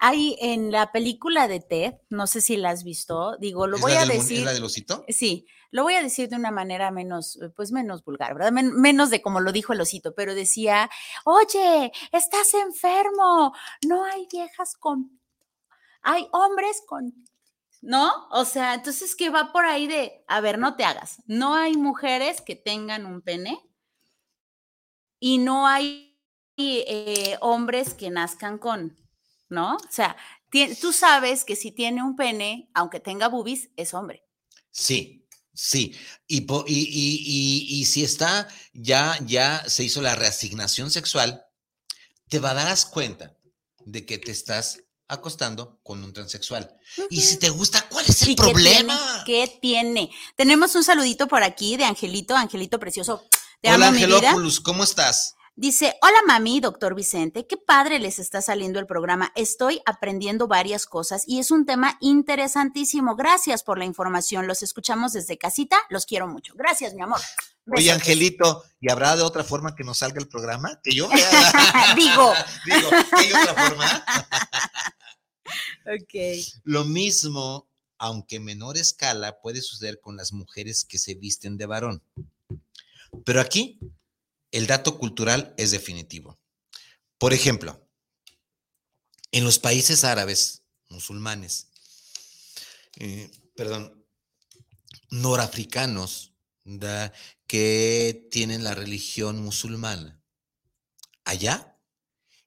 Hay 0.00 0.36
en 0.40 0.72
la 0.72 0.92
película 0.92 1.46
de 1.46 1.60
Ted, 1.60 1.94
no 2.08 2.26
sé 2.26 2.40
si 2.40 2.56
la 2.56 2.70
has 2.70 2.84
visto, 2.84 3.36
digo, 3.38 3.66
lo 3.66 3.78
voy 3.78 3.92
a 3.92 4.06
decir. 4.06 4.38
¿Es 4.38 4.44
la 4.46 4.52
del 4.54 4.64
osito? 4.64 5.04
Sí, 5.08 5.46
lo 5.70 5.82
voy 5.82 5.94
a 5.94 6.02
decir 6.02 6.28
de 6.28 6.36
una 6.36 6.50
manera 6.50 6.90
menos, 6.90 7.38
pues 7.54 7.70
menos 7.70 8.02
vulgar, 8.04 8.34
¿verdad? 8.34 8.50
menos 8.50 9.10
de 9.10 9.22
como 9.22 9.40
lo 9.40 9.52
dijo 9.52 9.72
el 9.72 9.80
osito, 9.80 10.14
pero 10.14 10.34
decía, 10.34 10.90
oye, 11.24 11.92
estás 12.12 12.54
enfermo, 12.54 13.54
no 13.86 14.04
hay 14.04 14.26
viejas 14.32 14.74
con, 14.74 15.20
hay 16.02 16.26
hombres 16.32 16.82
con, 16.86 17.14
¿no? 17.82 18.26
O 18.30 18.44
sea, 18.44 18.74
entonces 18.74 19.14
que 19.14 19.30
va 19.30 19.52
por 19.52 19.64
ahí 19.64 19.86
de, 19.86 20.24
a 20.26 20.40
ver, 20.40 20.58
no 20.58 20.76
te 20.76 20.84
hagas, 20.84 21.22
no 21.26 21.54
hay 21.54 21.76
mujeres 21.76 22.40
que 22.40 22.56
tengan 22.56 23.06
un 23.06 23.22
pene 23.22 23.60
y 25.20 25.38
no 25.38 25.66
hay 25.66 26.18
eh, 26.56 27.36
hombres 27.40 27.94
que 27.94 28.10
nazcan 28.10 28.58
con. 28.58 28.96
¿No? 29.50 29.76
O 29.76 29.90
sea, 29.90 30.16
tú 30.80 30.92
sabes 30.92 31.44
que 31.44 31.56
si 31.56 31.72
tiene 31.72 32.02
un 32.02 32.16
pene, 32.16 32.70
aunque 32.74 33.00
tenga 33.00 33.28
boobies, 33.28 33.68
es 33.76 33.92
hombre. 33.92 34.24
Sí, 34.70 35.20
Sí, 35.52 35.94
y, 36.26 36.46
y, 36.66 37.84
si 37.84 38.02
está, 38.02 38.48
ya, 38.72 39.18
ya 39.26 39.62
se 39.68 39.84
hizo 39.84 40.00
la 40.00 40.14
reasignación 40.14 40.90
sexual, 40.90 41.44
te 42.28 42.38
va 42.38 42.52
a 42.52 42.54
darás 42.54 42.86
cuenta 42.86 43.36
de 43.84 44.06
que 44.06 44.16
te 44.16 44.30
estás 44.30 44.84
acostando 45.08 45.80
con 45.82 46.02
un 46.04 46.12
transexual. 46.12 46.74
Y 47.10 47.20
si 47.20 47.36
te 47.36 47.50
gusta, 47.50 47.86
¿cuál 47.90 48.06
es 48.06 48.22
el 48.22 48.36
problema? 48.36 49.22
¿qué 49.26 49.58
tiene? 49.60 50.10
Tenemos 50.36 50.74
un 50.76 50.84
saludito 50.84 51.26
por 51.26 51.42
aquí 51.42 51.76
de 51.76 51.84
Angelito, 51.84 52.36
Angelito 52.36 52.78
precioso. 52.78 53.26
Te 53.60 53.70
Hola, 53.70 53.88
Angelopoulos, 53.88 54.60
¿cómo 54.60 54.84
estás? 54.84 55.34
Dice, 55.60 55.94
hola 56.00 56.22
mami, 56.26 56.58
doctor 56.58 56.94
Vicente, 56.94 57.46
qué 57.46 57.58
padre 57.58 57.98
les 57.98 58.18
está 58.18 58.40
saliendo 58.40 58.78
el 58.78 58.86
programa. 58.86 59.30
Estoy 59.36 59.82
aprendiendo 59.84 60.48
varias 60.48 60.86
cosas 60.86 61.24
y 61.26 61.38
es 61.38 61.50
un 61.50 61.66
tema 61.66 61.98
interesantísimo. 62.00 63.14
Gracias 63.14 63.62
por 63.62 63.78
la 63.78 63.84
información. 63.84 64.46
Los 64.46 64.62
escuchamos 64.62 65.12
desde 65.12 65.36
casita. 65.36 65.76
Los 65.90 66.06
quiero 66.06 66.26
mucho. 66.28 66.54
Gracias, 66.56 66.94
mi 66.94 67.02
amor. 67.02 67.20
Oye, 67.76 67.92
Angelito, 67.92 68.64
¿y 68.80 68.90
habrá 68.90 69.14
de 69.16 69.22
otra 69.22 69.44
forma 69.44 69.74
que 69.74 69.84
nos 69.84 69.98
salga 69.98 70.18
el 70.18 70.28
programa? 70.28 70.80
Que 70.82 70.94
yo 70.94 71.10
Digo. 71.94 72.32
Digo, 72.64 72.88
¿hay 73.18 73.30
otra 73.30 73.68
forma? 73.68 74.04
ok. 75.94 76.42
Lo 76.64 76.86
mismo, 76.86 77.68
aunque 77.98 78.36
en 78.36 78.46
menor 78.46 78.78
escala, 78.78 79.42
puede 79.42 79.60
suceder 79.60 80.00
con 80.00 80.16
las 80.16 80.32
mujeres 80.32 80.86
que 80.86 80.96
se 80.96 81.16
visten 81.16 81.58
de 81.58 81.66
varón. 81.66 82.02
Pero 83.26 83.42
aquí 83.42 83.78
el 84.50 84.66
dato 84.66 84.98
cultural 84.98 85.54
es 85.56 85.70
definitivo. 85.70 86.38
Por 87.18 87.32
ejemplo, 87.32 87.86
en 89.32 89.44
los 89.44 89.58
países 89.58 90.04
árabes, 90.04 90.62
musulmanes, 90.88 91.68
eh, 92.96 93.30
perdón, 93.54 94.04
norafricanos, 95.10 96.30
que 97.46 98.28
tienen 98.30 98.62
la 98.62 98.74
religión 98.74 99.42
musulmana, 99.42 100.22
allá 101.24 101.78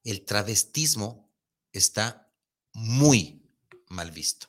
el 0.03 0.23
travestismo 0.23 1.29
está 1.71 2.31
muy 2.73 3.49
mal 3.87 4.11
visto. 4.11 4.47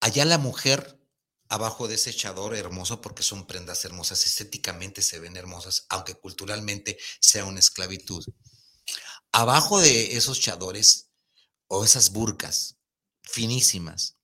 Allá 0.00 0.24
la 0.24 0.38
mujer 0.38 0.95
abajo 1.48 1.88
de 1.88 1.94
ese 1.94 2.10
echador 2.10 2.54
hermoso 2.54 3.00
porque 3.00 3.22
son 3.22 3.46
prendas 3.46 3.84
hermosas, 3.84 4.26
estéticamente 4.26 5.02
se 5.02 5.18
ven 5.18 5.36
hermosas, 5.36 5.86
aunque 5.88 6.14
culturalmente 6.14 6.98
sea 7.20 7.44
una 7.44 7.60
esclavitud. 7.60 8.24
Abajo 9.32 9.80
de 9.80 10.16
esos 10.16 10.40
chadores 10.40 11.10
o 11.68 11.84
esas 11.84 12.10
burcas 12.10 12.78
finísimas, 13.22 14.16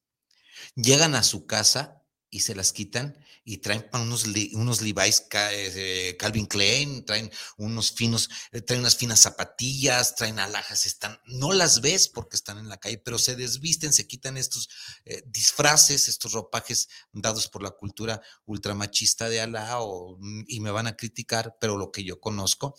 llegan 0.75 1.14
a 1.14 1.23
su 1.23 1.47
casa 1.47 2.03
y 2.31 2.41
se 2.41 2.55
las 2.55 2.73
quitan 2.73 3.18
y 3.45 3.59
traen 3.59 3.88
unos, 3.93 4.24
unos 4.53 4.80
Levi's 4.82 5.24
eh, 5.32 6.16
Calvin 6.18 6.47
Klein, 6.47 7.05
traen 7.05 7.30
unos 7.57 7.93
finos, 7.93 8.30
eh, 8.53 8.61
traen 8.61 8.80
unas 8.80 8.97
finas 8.97 9.20
zapatillas, 9.20 10.14
traen 10.14 10.38
alhajas, 10.38 10.86
están, 10.86 11.18
no 11.26 11.53
las 11.53 11.80
ves 11.80 12.09
porque 12.09 12.36
están 12.36 12.59
en 12.59 12.68
la 12.68 12.78
calle, 12.78 12.99
pero 12.99 13.18
se 13.18 13.34
desvisten, 13.34 13.93
se 13.93 14.07
quitan 14.07 14.36
estos 14.36 14.68
eh, 15.05 15.22
disfraces, 15.26 16.09
estos 16.09 16.32
ropajes 16.32 16.88
dados 17.12 17.49
por 17.49 17.62
la 17.62 17.70
cultura 17.70 18.22
ultramachista 18.45 19.28
de 19.28 19.40
Alá 19.40 19.78
mm, 20.18 20.45
y 20.47 20.61
me 20.61 20.70
van 20.70 20.86
a 20.86 20.97
criticar, 20.97 21.57
pero 21.61 21.76
lo 21.76 21.90
que 21.90 22.05
yo 22.05 22.20
conozco, 22.20 22.76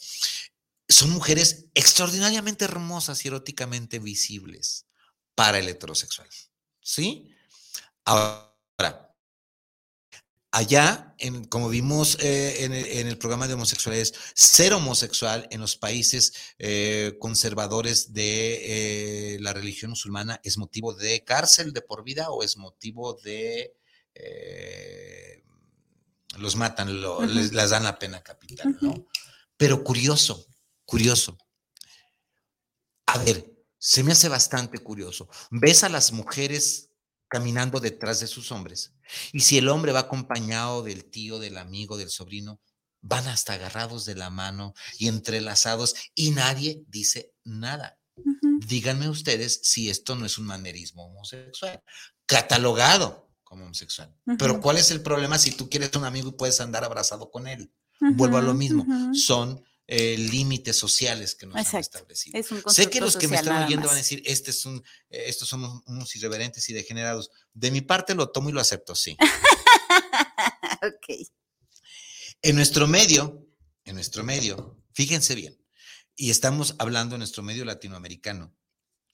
son 0.87 1.09
mujeres 1.09 1.65
extraordinariamente 1.73 2.65
hermosas 2.65 3.23
y 3.25 3.27
eróticamente 3.27 3.99
visibles 3.99 4.85
para 5.35 5.59
el 5.59 5.67
heterosexual. 5.67 6.29
¿Sí? 6.81 7.29
Ahora, 8.05 9.12
Allá, 10.55 11.15
en, 11.17 11.45
como 11.45 11.67
vimos 11.67 12.15
eh, 12.19 12.63
en, 12.63 13.07
el, 13.07 13.17
programa 13.17 13.47
de 13.47 13.55
homosexualidades, 13.55 14.13
ser 14.35 14.73
homosexual 14.73 15.47
en 15.49 15.59
los 15.59 15.75
países 15.75 16.31
eh, 16.59 17.17
conservadores 17.19 18.13
de 18.13 19.33
eh, 19.33 19.39
la 19.39 19.51
religión 19.53 19.89
musulmana 19.89 20.39
es 20.43 20.59
motivo 20.59 20.93
de 20.93 21.23
cárcel 21.23 21.73
de 21.73 21.81
por 21.81 22.03
vida 22.03 22.29
o 22.29 22.43
es 22.43 22.55
motivo 22.57 23.15
de... 23.23 23.73
los 26.37 26.55
matan, 26.55 27.01
les, 27.33 27.51
dan 27.51 27.83
la 27.83 27.97
pena 27.97 28.21
capital, 28.21 28.77
¿no? 28.79 29.07
Pero 29.57 29.83
curioso, 29.83 30.45
curioso. 30.85 31.35
A 33.07 33.17
ver, 33.17 33.51
se 33.79 34.03
me 34.03 34.11
hace 34.11 34.29
bastante 34.29 34.77
curioso. 34.77 35.27
Ves 35.49 35.83
a 35.83 35.89
las 35.89 36.11
mujeres 36.11 36.91
caminando 37.27 37.79
detrás 37.79 38.19
de 38.19 38.27
sus 38.27 38.51
hombres. 38.51 38.92
Y 39.31 39.41
si 39.41 39.57
el 39.57 39.69
hombre 39.69 39.91
va 39.91 40.01
acompañado 40.01 40.83
del 40.83 41.05
tío, 41.05 41.39
del 41.39 41.57
amigo, 41.57 41.97
del 41.97 42.09
sobrino, 42.09 42.59
van 43.01 43.27
hasta 43.27 43.53
agarrados 43.53 44.05
de 44.05 44.15
la 44.15 44.29
mano 44.29 44.73
y 44.97 45.07
entrelazados 45.07 45.95
y 46.15 46.31
nadie 46.31 46.83
dice 46.87 47.33
nada. 47.43 47.99
Díganme 48.65 49.09
ustedes 49.09 49.59
si 49.63 49.89
esto 49.89 50.15
no 50.15 50.25
es 50.25 50.37
un 50.37 50.45
manerismo 50.45 51.05
homosexual, 51.05 51.83
catalogado 52.25 53.29
como 53.43 53.65
homosexual. 53.65 54.15
Pero 54.39 54.61
¿cuál 54.61 54.77
es 54.77 54.89
el 54.91 55.01
problema 55.01 55.37
si 55.37 55.51
tú 55.51 55.69
quieres 55.69 55.95
un 55.95 56.05
amigo 56.05 56.29
y 56.29 56.33
puedes 56.33 56.61
andar 56.61 56.83
abrazado 56.83 57.29
con 57.29 57.47
él? 57.47 57.71
Vuelvo 57.99 58.37
a 58.37 58.41
lo 58.41 58.53
mismo. 58.53 58.85
Son 59.13 59.63
eh, 59.87 60.17
límites 60.17 60.77
sociales 60.77 61.35
que 61.35 61.45
nos 61.45 61.55
han 61.73 61.79
establecido. 61.81 62.41
sé 62.67 62.89
que 62.89 63.01
los 63.01 63.17
que 63.17 63.27
me 63.27 63.35
están 63.35 63.63
oyendo 63.63 63.87
van 63.87 63.95
a 63.95 63.97
decir, 63.97 64.23
este 64.25 64.51
es 64.51 64.65
un, 64.65 64.77
eh, 65.09 65.25
estos 65.27 65.49
somos 65.49 65.83
unos 65.87 66.15
irreverentes 66.15 66.69
y 66.69 66.73
degenerados. 66.73 67.31
De 67.53 67.69
mi 67.69 67.81
parte 67.81 68.15
lo 68.15 68.29
tomo 68.29 68.49
y 68.49 68.53
lo 68.53 68.61
acepto, 68.61 68.95
sí. 68.95 69.17
ok. 70.81 71.27
En 72.41 72.55
nuestro 72.55 72.87
medio, 72.87 73.45
en 73.83 73.95
nuestro 73.95 74.23
medio, 74.23 74.77
fíjense 74.93 75.35
bien, 75.35 75.57
y 76.15 76.29
estamos 76.29 76.75
hablando 76.79 77.15
en 77.15 77.19
nuestro 77.19 77.43
medio 77.43 77.65
latinoamericano, 77.65 78.53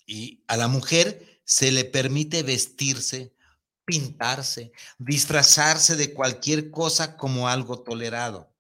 y 0.06 0.44
a 0.48 0.58
la 0.58 0.68
mujer 0.68 1.42
se 1.46 1.72
le 1.72 1.86
permite 1.86 2.44
vestirse, 2.44 3.34
pintarse, 3.86 4.72
disfrazarse 5.00 5.96
de 5.96 6.14
cualquier 6.14 6.70
cosa 6.70 7.18
como 7.18 7.48
algo 7.48 7.82
tolerado. 7.82 8.52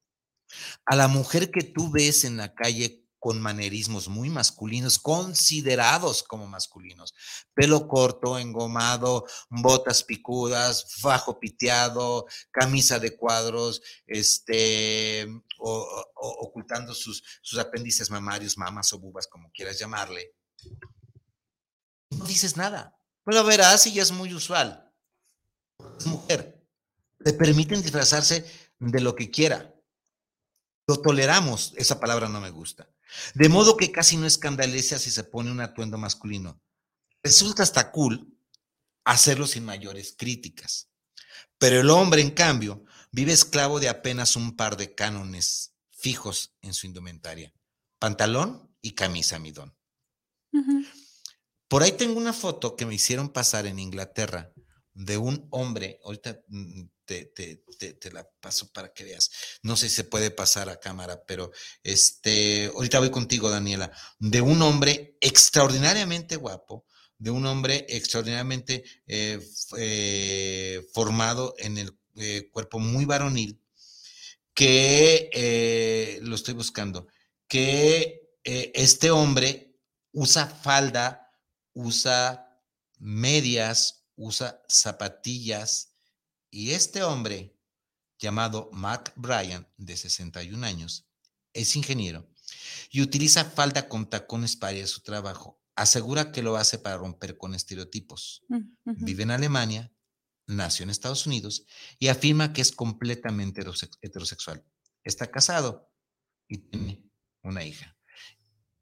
A 0.86 0.95
la 0.95 1.08
mujer 1.08 1.52
que 1.52 1.64
tú 1.64 1.91
ves 1.91 2.24
en 2.24 2.38
la 2.38 2.54
calle 2.54 3.06
con 3.20 3.41
manerismos 3.41 4.08
muy 4.08 4.30
masculinos, 4.30 4.97
considerados 4.97 6.24
como 6.24 6.47
masculinos. 6.47 7.14
Pelo 7.54 7.88
corto, 7.88 8.39
engomado, 8.39 9.26
botas 9.50 10.04
picudas, 10.04 10.95
fajo 11.00 11.39
piteado, 11.39 12.26
camisa 12.50 12.97
de 12.97 13.16
cuadros, 13.18 13.82
este, 14.08 15.28
ocultando 15.58 16.95
sus, 16.95 17.22
sus 17.41 17.60
apéndices 17.60 18.10
mamarios, 18.10 18.58
mamas 18.58 18.93
o 18.93 19.00
bubas, 19.00 19.28
como 19.28 19.52
quieras 19.52 19.78
llamarle. 19.78 20.34
No 22.12 22.26
dices 22.26 22.56
nada. 22.56 22.95
Pero 23.26 23.43
verás, 23.43 23.86
y 23.86 23.93
ya 23.93 24.02
es 24.02 24.12
muy 24.12 24.34
usual. 24.34 24.91
Es 26.00 26.06
mujer. 26.06 26.66
Le 27.20 27.34
permiten 27.34 27.82
disfrazarse 27.82 28.50
de 28.80 29.02
lo 29.02 29.14
que 29.14 29.30
quiera. 29.30 29.76
Lo 30.90 31.00
toleramos, 31.00 31.74
esa 31.78 32.00
palabra 32.00 32.30
no 32.30 32.42
me 32.42 32.50
gusta. 32.50 32.90
De 33.36 33.48
modo 33.48 33.78
que 33.78 33.92
casi 33.92 34.18
no 34.18 34.26
escandaliza 34.26 34.98
si 34.98 35.12
se 35.12 35.24
pone 35.24 35.52
un 35.52 35.62
atuendo 35.62 36.00
masculino. 36.00 36.60
Resulta 37.22 37.62
hasta 37.62 37.92
cool 37.92 38.36
hacerlo 39.04 39.46
sin 39.46 39.66
mayores 39.66 40.16
críticas. 40.18 40.90
Pero 41.60 41.82
el 41.82 41.92
hombre, 41.92 42.24
en 42.24 42.32
cambio, 42.32 42.86
vive 43.12 43.34
esclavo 43.34 43.80
de 43.80 43.88
apenas 43.88 44.36
un 44.36 44.56
par 44.56 44.78
de 44.78 44.96
cánones 44.96 45.76
fijos 45.92 46.56
en 46.64 46.74
su 46.74 46.88
indumentaria. 46.88 47.54
Pantalón 48.00 48.76
y 48.82 48.96
camisa 48.96 49.38
midón. 49.38 49.78
Por 51.68 51.84
ahí 51.84 51.92
tengo 51.92 52.18
una 52.18 52.34
foto 52.34 52.76
que 52.76 52.88
me 52.88 52.96
hicieron 52.96 53.30
pasar 53.30 53.68
en 53.68 53.78
Inglaterra 53.78 54.52
de 54.94 55.20
un 55.20 55.48
hombre, 55.52 56.00
ahorita 56.04 56.42
mm, 57.10 57.78
te, 57.78 58.12
la 58.12 58.28
paso 58.39 58.72
para 58.72 58.93
que 58.93 59.03
veas. 59.03 59.32
No 59.64 59.76
sé 59.76 59.89
si 59.89 59.95
se 59.95 60.03
puede 60.03 60.32
pasar 60.32 60.70
a 60.70 60.80
cámara, 60.80 61.24
pero 61.26 61.51
este, 61.84 62.66
ahorita 62.68 62.99
voy 62.99 63.12
contigo, 63.12 63.49
Daniela, 63.49 63.91
de 64.20 64.41
un 64.41 64.62
hombre 64.62 65.18
extraordinariamente 65.22 66.36
guapo, 66.36 66.86
de 67.18 67.32
un 67.32 67.45
hombre 67.45 67.86
extraordinariamente 67.89 68.84
eh, 69.05 69.39
eh, 69.78 70.88
formado 70.93 71.53
en 71.57 71.78
el 71.78 71.97
eh, 72.16 72.49
cuerpo 72.51 72.80
muy 72.80 73.05
varonil, 73.05 73.62
que 74.53 76.20
lo 76.22 76.36
estoy 76.36 76.53
buscando, 76.53 77.07
que 77.47 78.30
este 78.43 79.10
hombre 79.12 79.78
usa 80.12 80.47
falda, 80.47 81.32
usa 81.74 82.49
medias, 82.97 84.05
usa 84.16 84.62
zapatillas, 84.68 85.89
y 86.52 86.72
este 86.72 87.04
hombre, 87.04 87.56
llamado 88.18 88.70
Mark 88.74 89.14
Bryan, 89.16 89.68
de 89.78 89.95
61 89.95 90.66
años, 90.66 91.08
es 91.54 91.76
ingeniero 91.76 92.30
y 92.89 93.02
utiliza 93.02 93.45
falda 93.45 93.88
con 93.88 94.10
tacones 94.10 94.56
para 94.56 94.74
ir 94.74 94.84
a 94.84 94.88
su 94.88 95.02
trabajo. 95.02 95.62
Asegura 95.76 96.32
que 96.32 96.43
lo 96.43 96.58
hace 96.58 96.78
para 96.78 96.97
romper 96.97 97.38
con 97.38 97.56
estereotipos. 97.56 98.43
Mm, 98.50 99.06
Vive 99.06 99.24
en 99.24 99.32
Alemania, 99.32 99.91
nació 100.47 100.84
en 100.84 100.89
Estados 100.89 101.26
Unidos 101.26 101.66
y 102.00 102.08
afirma 102.08 102.52
que 102.52 102.62
es 102.62 102.72
completamente 102.72 103.64
heterosexual. 104.02 104.66
Está 105.04 105.32
casado 105.32 105.89
y 106.47 106.58
tiene 106.58 107.04
una 107.43 107.64
hija. 107.64 107.95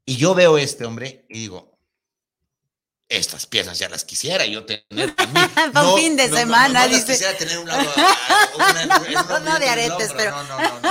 Y 0.04 0.16
yo 0.16 0.34
veo 0.34 0.56
a 0.56 0.62
este 0.62 0.86
hombre 0.86 1.26
y 1.28 1.38
digo, 1.38 1.67
estas 3.08 3.46
piezas 3.46 3.78
ya 3.78 3.88
las 3.88 4.04
quisiera 4.04 4.44
yo 4.46 4.64
tener. 4.64 5.14
Para 5.72 5.94
fin 5.94 6.16
de 6.16 6.28
semana, 6.28 6.86
no, 6.86 6.94
dice. 6.94 7.12
quisiera 7.12 7.36
tener 7.36 7.58
un 7.58 7.68
lado. 7.68 7.90
no, 9.28 9.40
no, 9.40 9.58
de 9.58 9.68
aretes, 9.68 10.12
pero. 10.16 10.30
No, 10.30 10.44
no, 10.44 10.58
no, 10.58 10.80
no, 10.80 10.90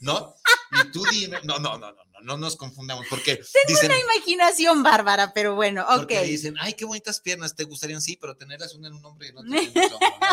no. 0.00 0.34
Y 0.72 0.90
tú 0.90 1.04
dime, 1.10 1.38
no, 1.44 1.58
no, 1.58 1.76
no, 1.78 1.92
no, 1.92 2.04
no, 2.04 2.20
no 2.22 2.36
nos 2.38 2.56
confundamos, 2.56 3.06
porque. 3.10 3.36
Tengo 3.66 3.80
una 3.84 3.98
imaginación 3.98 4.82
bárbara, 4.82 5.32
pero 5.34 5.54
bueno, 5.54 5.82
ok. 5.82 5.96
Porque 5.96 6.22
dicen, 6.22 6.56
ay, 6.58 6.72
qué 6.72 6.84
bonitas 6.84 7.20
piernas, 7.20 7.54
te 7.54 7.64
gustarían, 7.64 8.00
sí, 8.00 8.16
pero 8.16 8.36
tenerlas 8.36 8.74
una 8.74 8.88
en 8.88 8.94
un 8.94 9.04
hombre 9.04 9.28
y 9.28 9.32
no 9.32 9.42
tener 9.42 9.64
en 9.64 9.74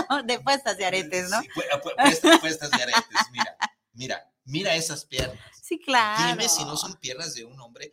¿no? 0.09 0.23
De 0.23 0.39
puestas 0.39 0.77
de 0.77 0.85
aretes, 0.85 1.29
¿no? 1.29 1.41
Sí, 1.41 1.49
puestas 2.39 2.71
de 2.71 2.83
aretes, 2.83 3.03
mira, 3.31 3.57
mira, 3.93 4.31
mira 4.45 4.75
esas 4.75 5.05
piernas. 5.05 5.39
Sí, 5.61 5.79
claro. 5.79 6.31
Dime 6.31 6.47
si 6.47 6.63
no 6.63 6.77
son 6.77 6.95
piernas 6.97 7.33
de 7.33 7.43
un 7.43 7.59
hombre 7.59 7.91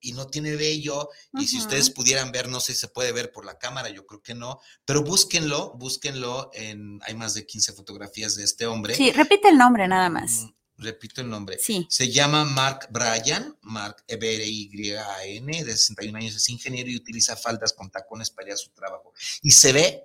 y 0.00 0.12
no 0.12 0.26
tiene 0.26 0.56
vello, 0.56 1.10
y 1.34 1.46
si 1.46 1.58
ustedes 1.58 1.90
pudieran 1.90 2.32
ver, 2.32 2.48
no 2.48 2.60
sé 2.60 2.74
si 2.74 2.80
se 2.80 2.88
puede 2.88 3.12
ver 3.12 3.32
por 3.32 3.44
la 3.44 3.58
cámara, 3.58 3.90
yo 3.90 4.06
creo 4.06 4.22
que 4.22 4.34
no, 4.34 4.60
pero 4.84 5.02
búsquenlo, 5.02 5.74
búsquenlo 5.76 6.50
en, 6.54 7.00
hay 7.02 7.14
más 7.14 7.34
de 7.34 7.46
15 7.46 7.72
fotografías 7.72 8.34
de 8.36 8.44
este 8.44 8.66
hombre. 8.66 8.94
Sí, 8.94 9.12
repite 9.12 9.48
el 9.48 9.58
nombre 9.58 9.86
nada 9.88 10.08
más. 10.08 10.42
Mm, 10.42 10.82
repito 10.82 11.20
el 11.20 11.28
nombre. 11.28 11.58
Sí. 11.58 11.86
Se 11.90 12.10
llama 12.10 12.44
Mark 12.44 12.88
Bryan, 12.90 13.56
Mark 13.62 14.04
e 14.06 14.16
b 14.16 14.34
r 14.34 14.46
y 14.46 14.92
a 14.92 15.24
n 15.24 15.64
de 15.64 15.76
61 15.76 16.18
años, 16.18 16.34
es 16.34 16.48
ingeniero 16.48 16.90
y 16.90 16.96
utiliza 16.96 17.36
faldas 17.36 17.72
con 17.72 17.90
tacones 17.90 18.30
para 18.30 18.48
ir 18.48 18.54
a 18.54 18.56
su 18.56 18.70
trabajo. 18.70 19.12
Y 19.42 19.50
se 19.50 19.72
ve 19.72 20.04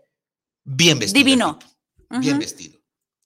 bien 0.64 1.00
vestido. 1.00 1.24
Divino. 1.24 1.60
Bien 2.10 2.40
vestido 2.40 2.85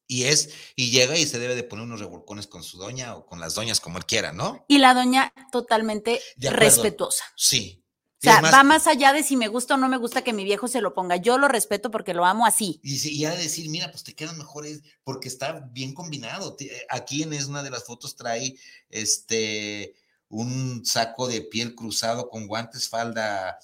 y 0.10 0.24
es, 0.24 0.50
y 0.76 0.90
llega 0.90 1.16
y 1.18 1.28
se 1.28 1.38
debe 1.38 1.54
de 1.54 1.64
poner 1.64 1.86
unos 1.86 2.00
revolcones 2.00 2.48
con 2.48 2.64
su 2.64 2.80
doña 2.80 3.16
o 3.16 3.28
con 3.28 3.40
las 3.40 3.54
doñas, 3.54 3.80
como 3.80 4.00
él 4.00 4.06
quiera, 4.06 4.34
¿no? 4.34 4.66
Y 4.68 4.80
la 4.80 4.96
doña 4.96 5.32
totalmente 5.52 6.20
respetuosa. 6.36 7.24
Sí. 7.38 7.86
O 8.18 8.22
sea, 8.22 8.42
va 8.42 8.64
más 8.64 8.88
allá 8.88 9.14
de 9.14 9.22
si 9.22 9.38
me 9.38 9.48
gusta 9.48 9.76
o 9.76 9.78
no 9.78 9.88
me 9.88 9.98
gusta 9.98 10.24
que 10.24 10.34
mi 10.34 10.44
viejo 10.44 10.68
se 10.68 10.82
lo 10.82 10.96
ponga. 10.96 11.16
Yo 11.18 11.38
lo 11.38 11.48
respeto 11.48 11.92
porque 11.92 12.16
lo 12.16 12.26
amo 12.26 12.48
así. 12.48 12.82
Y, 12.84 13.08
y 13.08 13.26
a 13.26 13.32
decir, 13.32 13.70
mira, 13.70 13.92
pues 13.92 14.04
te 14.04 14.16
quedan 14.16 14.38
mejores 14.38 14.82
porque 15.04 15.28
está 15.28 15.70
bien 15.72 15.94
combinado. 15.94 16.58
Aquí 16.90 17.22
en 17.22 17.32
es 17.32 17.46
una 17.46 17.62
de 17.62 17.70
las 17.70 17.86
fotos 17.86 18.16
trae 18.16 18.56
este 18.90 19.94
un 20.28 20.86
saco 20.86 21.28
de 21.28 21.42
piel 21.42 21.76
cruzado 21.76 22.30
con 22.30 22.48
guantes, 22.48 22.90
falda, 22.90 23.60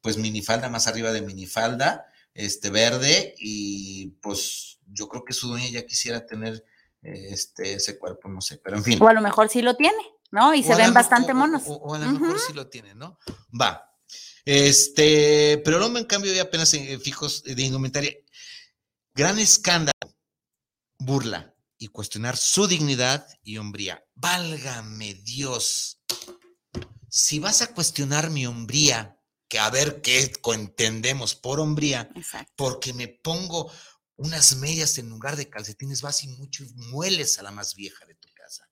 pues 0.00 0.16
minifalda 0.16 0.68
más 0.68 0.86
arriba 0.86 1.12
de 1.12 1.22
minifalda, 1.22 2.06
este 2.34 2.70
verde 2.70 3.34
y 3.38 4.08
pues 4.20 4.73
yo 4.86 5.08
creo 5.08 5.24
que 5.24 5.32
su 5.32 5.48
dueña 5.48 5.68
ya 5.68 5.86
quisiera 5.86 6.24
tener 6.24 6.64
eh, 7.02 7.28
este, 7.30 7.74
ese 7.74 7.98
cuerpo, 7.98 8.28
no 8.28 8.40
sé, 8.40 8.58
pero 8.58 8.76
en 8.76 8.84
fin. 8.84 9.02
O 9.02 9.08
a 9.08 9.12
lo 9.12 9.20
mejor 9.20 9.48
sí 9.48 9.62
lo 9.62 9.76
tiene, 9.76 10.02
¿no? 10.30 10.54
Y 10.54 10.62
se 10.62 10.74
ven 10.74 10.94
bastante 10.94 11.34
monos. 11.34 11.62
O, 11.66 11.94
a 11.94 11.98
lo 11.98 12.12
mejor 12.12 12.38
sí 12.38 12.52
lo 12.52 12.68
tiene, 12.68 12.94
¿no? 12.94 13.18
Va. 13.58 13.90
Este, 14.44 15.60
pero 15.64 15.78
el 15.78 15.82
hombre, 15.82 16.02
en 16.02 16.06
cambio, 16.06 16.32
ya 16.32 16.42
apenas 16.42 16.72
en 16.74 17.00
fijos 17.00 17.42
de 17.44 17.62
indumentaria. 17.62 18.12
Gran 19.14 19.38
escándalo, 19.38 20.16
burla 20.98 21.54
y 21.78 21.88
cuestionar 21.88 22.36
su 22.36 22.66
dignidad 22.66 23.26
y 23.42 23.58
hombría. 23.58 24.04
Válgame 24.14 25.14
Dios. 25.14 26.00
Si 27.08 27.38
vas 27.38 27.62
a 27.62 27.72
cuestionar 27.72 28.30
mi 28.30 28.46
hombría, 28.46 29.18
que 29.48 29.58
a 29.58 29.70
ver 29.70 30.00
qué 30.00 30.32
entendemos 30.52 31.34
por 31.34 31.60
hombría, 31.60 32.10
porque 32.56 32.92
me 32.92 33.08
pongo 33.08 33.70
unas 34.16 34.56
medias 34.56 34.98
en 34.98 35.08
lugar 35.08 35.36
de 35.36 35.48
calcetines, 35.48 36.02
vas 36.02 36.22
y 36.24 36.28
mucho 36.28 36.64
y 36.64 36.72
mueles 36.74 37.38
a 37.38 37.42
la 37.42 37.50
más 37.50 37.74
vieja 37.74 38.04
de 38.06 38.14
tu 38.14 38.28
casa. 38.34 38.68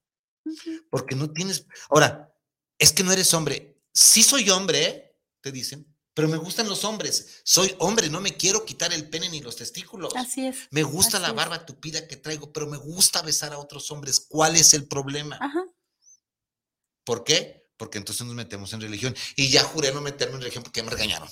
Porque 0.89 1.15
no 1.15 1.31
tienes. 1.31 1.65
Ahora, 1.89 2.33
es 2.77 2.91
que 2.91 3.03
no 3.03 3.11
eres 3.11 3.33
hombre. 3.33 3.81
Sí 3.93 4.23
soy 4.23 4.49
hombre, 4.49 4.83
¿eh? 4.83 5.19
te 5.41 5.51
dicen, 5.51 5.93
pero 6.13 6.27
me 6.27 6.37
gustan 6.37 6.67
los 6.67 6.83
hombres. 6.83 7.41
Soy 7.43 7.75
hombre, 7.79 8.09
no 8.09 8.21
me 8.21 8.35
quiero 8.35 8.65
quitar 8.65 8.93
el 8.93 9.09
pene 9.09 9.29
ni 9.29 9.41
los 9.41 9.55
testículos. 9.55 10.15
Así 10.15 10.47
es. 10.47 10.67
Me 10.71 10.83
gusta 10.83 11.19
la 11.19 11.31
barba 11.31 11.65
tupida 11.65 12.07
que 12.07 12.17
traigo, 12.17 12.51
pero 12.53 12.67
me 12.67 12.77
gusta 12.77 13.21
besar 13.21 13.53
a 13.53 13.57
otros 13.57 13.89
hombres. 13.91 14.19
¿Cuál 14.19 14.55
es 14.55 14.73
el 14.73 14.87
problema? 14.87 15.39
¿Por 17.03 17.23
qué? 17.23 17.67
Porque 17.77 17.97
entonces 17.97 18.25
nos 18.25 18.35
metemos 18.35 18.71
en 18.73 18.81
religión. 18.81 19.15
Y 19.35 19.49
ya 19.49 19.63
juré 19.63 19.91
no 19.91 20.01
meterme 20.01 20.35
en 20.35 20.41
religión 20.41 20.63
porque 20.63 20.83
me 20.83 20.91
regañaron. 20.91 21.29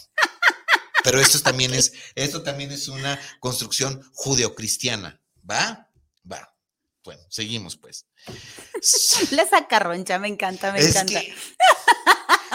Pero 1.04 1.20
esto 1.20 1.39
también 1.39 1.74
es, 1.74 1.93
esto 2.16 2.43
también 2.43 2.72
es 2.72 2.88
una 2.88 3.20
construcción 3.39 4.02
judeocristiana. 4.14 5.22
¿Va? 5.49 5.89
Va. 6.32 6.56
Bueno, 7.04 7.22
seguimos 7.30 7.78
pues. 7.78 8.06
La 9.32 9.47
sacarroncha, 9.47 10.20
me 10.20 10.28
encanta, 10.28 10.72
me 10.72 10.82
encanta. 10.82 11.22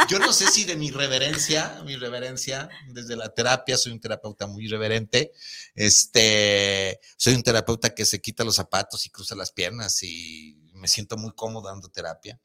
yo 0.09 0.19
no 0.19 0.33
sé 0.33 0.47
si 0.47 0.65
de 0.65 0.77
mi 0.77 0.91
reverencia, 0.91 1.83
mi 1.85 1.97
reverencia, 1.97 2.69
desde 2.89 3.17
la 3.17 3.29
terapia, 3.31 3.77
soy 3.77 3.93
un 3.93 4.01
terapeuta 4.01 4.47
muy 4.47 4.69
reverente. 4.69 5.33
Este, 5.75 7.01
soy 7.17 7.35
un 7.35 7.43
terapeuta 7.43 7.95
que 7.95 8.05
se 8.05 8.21
quita 8.21 8.45
los 8.45 8.57
zapatos 8.57 9.05
y 9.07 9.11
cruza 9.11 9.35
las 9.35 9.51
piernas 9.51 10.03
y 10.03 10.57
me 10.75 10.89
siento 10.89 11.17
muy 11.17 11.33
cómodo 11.33 11.69
dando 11.69 11.89
terapia. 11.89 12.39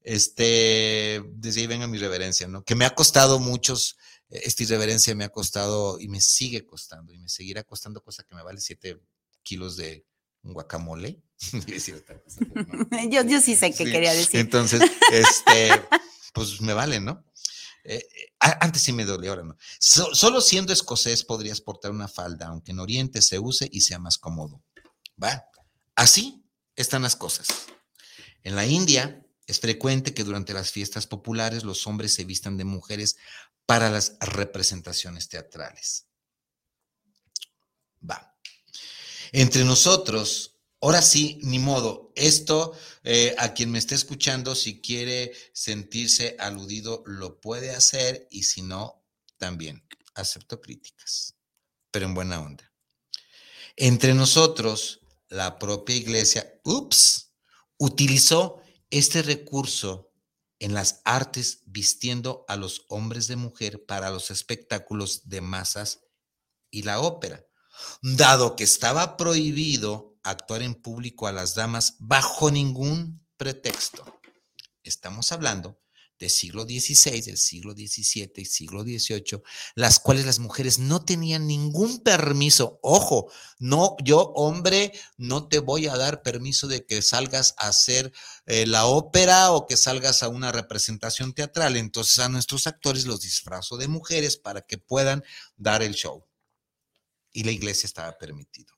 Este, 0.00 1.22
desde 1.34 1.60
ahí 1.60 1.66
venga 1.66 1.86
mi 1.86 1.98
reverencia, 1.98 2.48
¿no? 2.48 2.64
Que 2.64 2.74
me 2.74 2.86
ha 2.86 2.94
costado 2.94 3.38
muchos 3.38 3.98
esta 4.30 4.62
irreverencia 4.62 5.14
me 5.14 5.24
ha 5.24 5.30
costado 5.30 5.98
y 6.00 6.08
me 6.08 6.20
sigue 6.20 6.64
costando 6.64 7.12
y 7.12 7.18
me 7.18 7.28
seguirá 7.28 7.62
costando, 7.64 8.02
cosa 8.02 8.22
que 8.24 8.34
me 8.34 8.42
vale 8.42 8.60
7 8.60 9.00
kilos 9.42 9.76
de 9.76 10.04
guacamole. 10.42 11.22
yo, 13.10 13.24
yo 13.24 13.40
sí 13.40 13.56
sé 13.56 13.72
qué 13.72 13.84
quería 13.84 14.12
decir. 14.12 14.40
Entonces, 14.40 14.80
este, 15.12 15.70
pues 16.32 16.60
me 16.60 16.74
vale, 16.74 17.00
¿no? 17.00 17.24
Eh, 17.84 18.06
antes 18.38 18.82
sí 18.82 18.92
me 18.92 19.06
dolía, 19.06 19.30
ahora 19.30 19.44
no. 19.44 19.56
solo 19.78 20.42
siendo 20.42 20.74
escocés 20.74 21.24
podrías 21.24 21.62
portar 21.62 21.90
una 21.90 22.06
falda, 22.06 22.48
aunque 22.48 22.72
en 22.72 22.80
Oriente 22.80 23.22
se 23.22 23.38
use 23.38 23.68
y 23.72 23.80
sea 23.80 23.98
más 23.98 24.18
cómodo. 24.18 24.62
¿Va? 25.22 25.44
Así 25.94 26.44
están 26.76 27.02
las 27.02 27.16
cosas. 27.16 27.48
En 28.42 28.56
la 28.56 28.66
India 28.66 29.24
es 29.46 29.60
frecuente 29.60 30.12
que 30.12 30.22
durante 30.22 30.52
las 30.52 30.70
fiestas 30.70 31.06
populares 31.06 31.64
los 31.64 31.86
hombres 31.86 32.12
se 32.12 32.24
vistan 32.24 32.58
de 32.58 32.64
mujeres 32.64 33.16
para 33.68 33.90
las 33.90 34.16
representaciones 34.20 35.28
teatrales. 35.28 36.06
Va. 38.02 38.34
Entre 39.30 39.62
nosotros, 39.62 40.56
ahora 40.80 41.02
sí, 41.02 41.38
ni 41.42 41.58
modo, 41.58 42.10
esto 42.16 42.74
eh, 43.04 43.34
a 43.36 43.52
quien 43.52 43.70
me 43.70 43.78
esté 43.78 43.94
escuchando, 43.94 44.54
si 44.54 44.80
quiere 44.80 45.34
sentirse 45.52 46.34
aludido, 46.38 47.02
lo 47.04 47.42
puede 47.42 47.74
hacer 47.74 48.26
y 48.30 48.44
si 48.44 48.62
no, 48.62 49.04
también 49.36 49.86
acepto 50.14 50.62
críticas, 50.62 51.34
pero 51.90 52.06
en 52.06 52.14
buena 52.14 52.40
onda. 52.40 52.72
Entre 53.76 54.14
nosotros, 54.14 55.00
la 55.28 55.58
propia 55.58 55.94
iglesia, 55.94 56.58
ups, 56.64 57.32
utilizó 57.76 58.62
este 58.88 59.20
recurso 59.20 60.07
en 60.58 60.74
las 60.74 61.00
artes 61.04 61.62
vistiendo 61.66 62.44
a 62.48 62.56
los 62.56 62.84
hombres 62.88 63.28
de 63.28 63.36
mujer 63.36 63.84
para 63.86 64.10
los 64.10 64.30
espectáculos 64.30 65.28
de 65.28 65.40
masas 65.40 66.00
y 66.70 66.82
la 66.82 67.00
ópera, 67.00 67.46
dado 68.02 68.56
que 68.56 68.64
estaba 68.64 69.16
prohibido 69.16 70.18
actuar 70.22 70.62
en 70.62 70.74
público 70.74 71.26
a 71.26 71.32
las 71.32 71.54
damas 71.54 71.96
bajo 71.98 72.50
ningún 72.50 73.26
pretexto. 73.36 74.04
Estamos 74.82 75.32
hablando 75.32 75.80
del 76.18 76.30
siglo 76.30 76.64
XVI, 76.64 77.20
del 77.22 77.36
siglo 77.36 77.72
XVII 77.72 78.32
y 78.36 78.44
siglo 78.44 78.82
XVIII, 78.82 79.42
las 79.74 80.00
cuales 80.00 80.26
las 80.26 80.38
mujeres 80.38 80.78
no 80.78 81.04
tenían 81.04 81.46
ningún 81.46 82.00
permiso. 82.00 82.80
Ojo, 82.82 83.30
no, 83.58 83.96
yo 84.02 84.32
hombre, 84.34 84.92
no 85.16 85.48
te 85.48 85.60
voy 85.60 85.86
a 85.86 85.96
dar 85.96 86.22
permiso 86.22 86.66
de 86.66 86.84
que 86.84 87.02
salgas 87.02 87.54
a 87.58 87.68
hacer 87.68 88.12
eh, 88.46 88.66
la 88.66 88.86
ópera 88.86 89.52
o 89.52 89.66
que 89.66 89.76
salgas 89.76 90.22
a 90.22 90.28
una 90.28 90.52
representación 90.52 91.32
teatral. 91.32 91.76
Entonces 91.76 92.18
a 92.18 92.28
nuestros 92.28 92.66
actores 92.66 93.06
los 93.06 93.20
disfrazo 93.20 93.76
de 93.76 93.88
mujeres 93.88 94.36
para 94.36 94.62
que 94.62 94.78
puedan 94.78 95.22
dar 95.56 95.82
el 95.82 95.94
show. 95.94 96.26
Y 97.32 97.44
la 97.44 97.52
iglesia 97.52 97.86
estaba 97.86 98.16
permitido. 98.18 98.77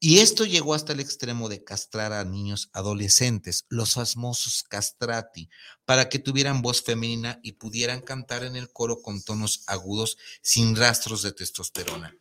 Y 0.00 0.18
esto 0.18 0.44
llegó 0.44 0.74
hasta 0.74 0.92
el 0.92 1.00
extremo 1.00 1.48
de 1.48 1.64
castrar 1.64 2.12
a 2.12 2.24
niños 2.24 2.70
adolescentes, 2.72 3.66
los 3.68 3.94
famosos 3.94 4.62
castrati, 4.62 5.50
para 5.84 6.08
que 6.08 6.18
tuvieran 6.18 6.62
voz 6.62 6.82
femenina 6.82 7.40
y 7.42 7.52
pudieran 7.52 8.00
cantar 8.00 8.44
en 8.44 8.56
el 8.56 8.72
coro 8.72 9.02
con 9.02 9.22
tonos 9.22 9.64
agudos 9.66 10.18
sin 10.40 10.76
rastros 10.76 11.22
de 11.22 11.32
testosterona. 11.32 12.14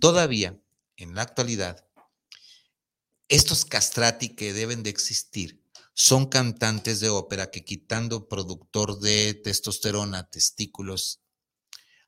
Todavía, 0.00 0.58
en 0.96 1.14
la 1.14 1.22
actualidad, 1.22 1.86
estos 3.28 3.64
castrati 3.64 4.30
que 4.30 4.52
deben 4.52 4.82
de 4.82 4.90
existir 4.90 5.64
son 5.94 6.26
cantantes 6.26 7.00
de 7.00 7.08
ópera 7.08 7.50
que 7.50 7.64
quitando 7.64 8.28
productor 8.28 8.98
de 8.98 9.32
testosterona, 9.34 10.28
testículos, 10.28 11.20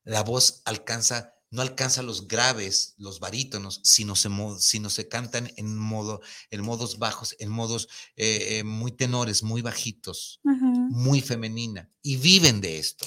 la 0.04 0.22
voz 0.22 0.62
alcanza 0.64 1.35
no 1.50 1.62
alcanza 1.62 2.02
los 2.02 2.28
graves, 2.28 2.94
los 2.98 3.20
barítonos, 3.20 3.80
sino 3.84 4.16
se, 4.16 4.28
sino 4.58 4.90
se 4.90 5.08
cantan 5.08 5.52
en, 5.56 5.76
modo, 5.76 6.20
en 6.50 6.62
modos 6.62 6.98
bajos, 6.98 7.36
en 7.38 7.50
modos 7.50 7.88
eh, 8.16 8.58
eh, 8.58 8.64
muy 8.64 8.92
tenores, 8.92 9.42
muy 9.42 9.62
bajitos, 9.62 10.40
muy 10.42 11.20
femenina, 11.20 11.90
y 12.02 12.16
viven 12.16 12.60
de 12.60 12.78
esto. 12.78 13.06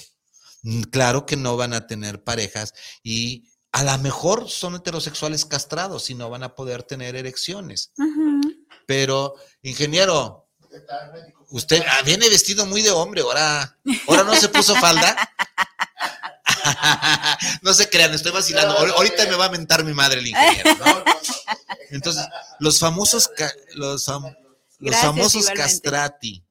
Mm, 0.64 0.84
claro 0.84 1.26
que 1.26 1.36
no 1.38 1.58
van 1.58 1.74
a 1.74 1.88
tener 1.88 2.24
parejas 2.24 2.74
y 3.04 3.46
a 3.72 3.84
lo 3.84 3.98
mejor 4.00 4.50
son 4.50 4.76
heterosexuales 4.76 5.46
castrados 5.46 6.10
y 6.10 6.16
no 6.16 6.30
van 6.30 6.44
a 6.44 6.56
poder 6.56 6.84
tener 6.84 7.16
erecciones. 7.16 7.92
Pero, 8.88 9.36
ingeniero, 9.62 10.50
usted 11.50 11.84
ah, 11.88 12.02
viene 12.04 12.30
vestido 12.30 12.66
muy 12.66 12.82
de 12.82 12.90
hombre, 12.90 13.22
ahora, 13.22 13.78
ahora 14.08 14.24
no 14.24 14.36
se 14.36 14.50
puso 14.50 14.76
falda. 14.76 15.16
no 17.62 17.74
se 17.74 17.90
crean, 17.90 18.14
estoy 18.14 18.32
vacilando. 18.32 18.78
Ahorita 18.78 19.26
me 19.26 19.36
va 19.36 19.46
a 19.46 19.52
mentar 19.52 19.84
mi 19.84 19.94
madre 19.94 20.20
el 20.20 20.28
ingeniero, 20.28 21.04
Entonces, 21.90 22.26
los 22.60 22.80
famosos, 22.80 23.30
los, 23.74 24.06
famosos 24.06 25.48
castrati, 25.48 26.44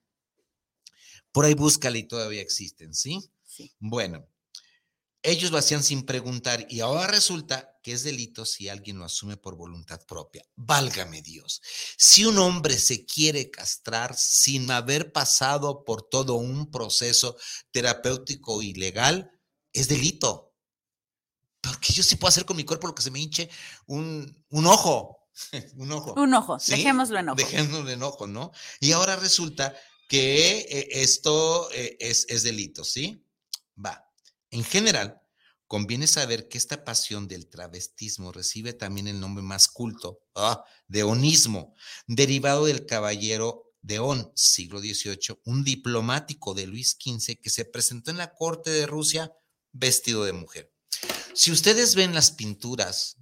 por 1.32 1.44
ahí 1.44 1.54
búscale 1.54 1.98
y 2.00 2.04
todavía 2.04 2.42
existen, 2.42 2.94
¿sí? 2.94 3.30
Sí. 3.44 3.72
Bueno, 3.78 4.26
ellos 5.22 5.50
lo 5.50 5.58
hacían 5.58 5.82
sin 5.82 6.04
preguntar 6.04 6.66
y 6.68 6.80
ahora 6.80 7.08
resulta 7.08 7.76
que 7.82 7.92
es 7.92 8.04
delito 8.04 8.46
si 8.46 8.68
alguien 8.68 8.98
lo 8.98 9.04
asume 9.04 9.36
por 9.36 9.56
voluntad 9.56 10.00
propia. 10.06 10.44
Válgame 10.54 11.22
Dios. 11.22 11.60
Si 11.96 12.24
un 12.24 12.38
hombre 12.38 12.78
se 12.78 13.04
quiere 13.04 13.50
castrar 13.50 14.16
sin 14.16 14.70
haber 14.70 15.12
pasado 15.12 15.84
por 15.84 16.02
todo 16.02 16.34
un 16.34 16.70
proceso 16.70 17.36
terapéutico 17.72 18.62
y 18.62 18.74
legal, 18.74 19.30
es 19.80 19.88
delito. 19.88 20.54
Porque 21.60 21.92
yo 21.92 22.02
sí 22.02 22.16
puedo 22.16 22.28
hacer 22.28 22.44
con 22.44 22.56
mi 22.56 22.64
cuerpo 22.64 22.86
lo 22.86 22.94
que 22.94 23.02
se 23.02 23.10
me 23.10 23.20
hinche 23.20 23.50
un, 23.86 24.44
un 24.50 24.66
ojo. 24.66 25.28
un 25.76 25.92
ojo. 25.92 26.14
Un 26.14 26.34
ojo, 26.34 26.58
dejémoslo 26.66 27.18
en 27.18 27.28
ojo. 27.30 27.36
Dejémoslo 27.36 27.90
en 27.90 28.02
ojo, 28.02 28.26
¿no? 28.26 28.52
Y 28.80 28.92
ahora 28.92 29.16
resulta 29.16 29.74
que 30.08 30.58
eh, 30.60 30.88
esto 31.02 31.70
eh, 31.72 31.96
es, 32.00 32.26
es 32.28 32.42
delito, 32.42 32.84
¿sí? 32.84 33.24
Va. 33.84 34.04
En 34.50 34.64
general, 34.64 35.20
conviene 35.66 36.06
saber 36.06 36.48
que 36.48 36.58
esta 36.58 36.82
pasión 36.82 37.28
del 37.28 37.48
travestismo 37.48 38.32
recibe 38.32 38.72
también 38.72 39.06
el 39.06 39.20
nombre 39.20 39.42
más 39.42 39.68
culto, 39.68 40.22
ah, 40.34 40.64
de 40.88 41.02
onismo, 41.02 41.74
derivado 42.06 42.64
del 42.64 42.86
caballero 42.86 43.64
Deón, 43.82 44.32
siglo 44.34 44.80
XVIII, 44.80 45.40
un 45.44 45.62
diplomático 45.62 46.54
de 46.54 46.66
Luis 46.66 46.96
XV 47.00 47.38
que 47.40 47.50
se 47.50 47.64
presentó 47.64 48.10
en 48.10 48.16
la 48.16 48.34
corte 48.34 48.70
de 48.70 48.86
Rusia 48.86 49.32
vestido 49.72 50.24
de 50.24 50.32
mujer. 50.32 50.72
Si 51.34 51.52
ustedes 51.52 51.94
ven 51.94 52.14
las 52.14 52.30
pinturas 52.30 53.16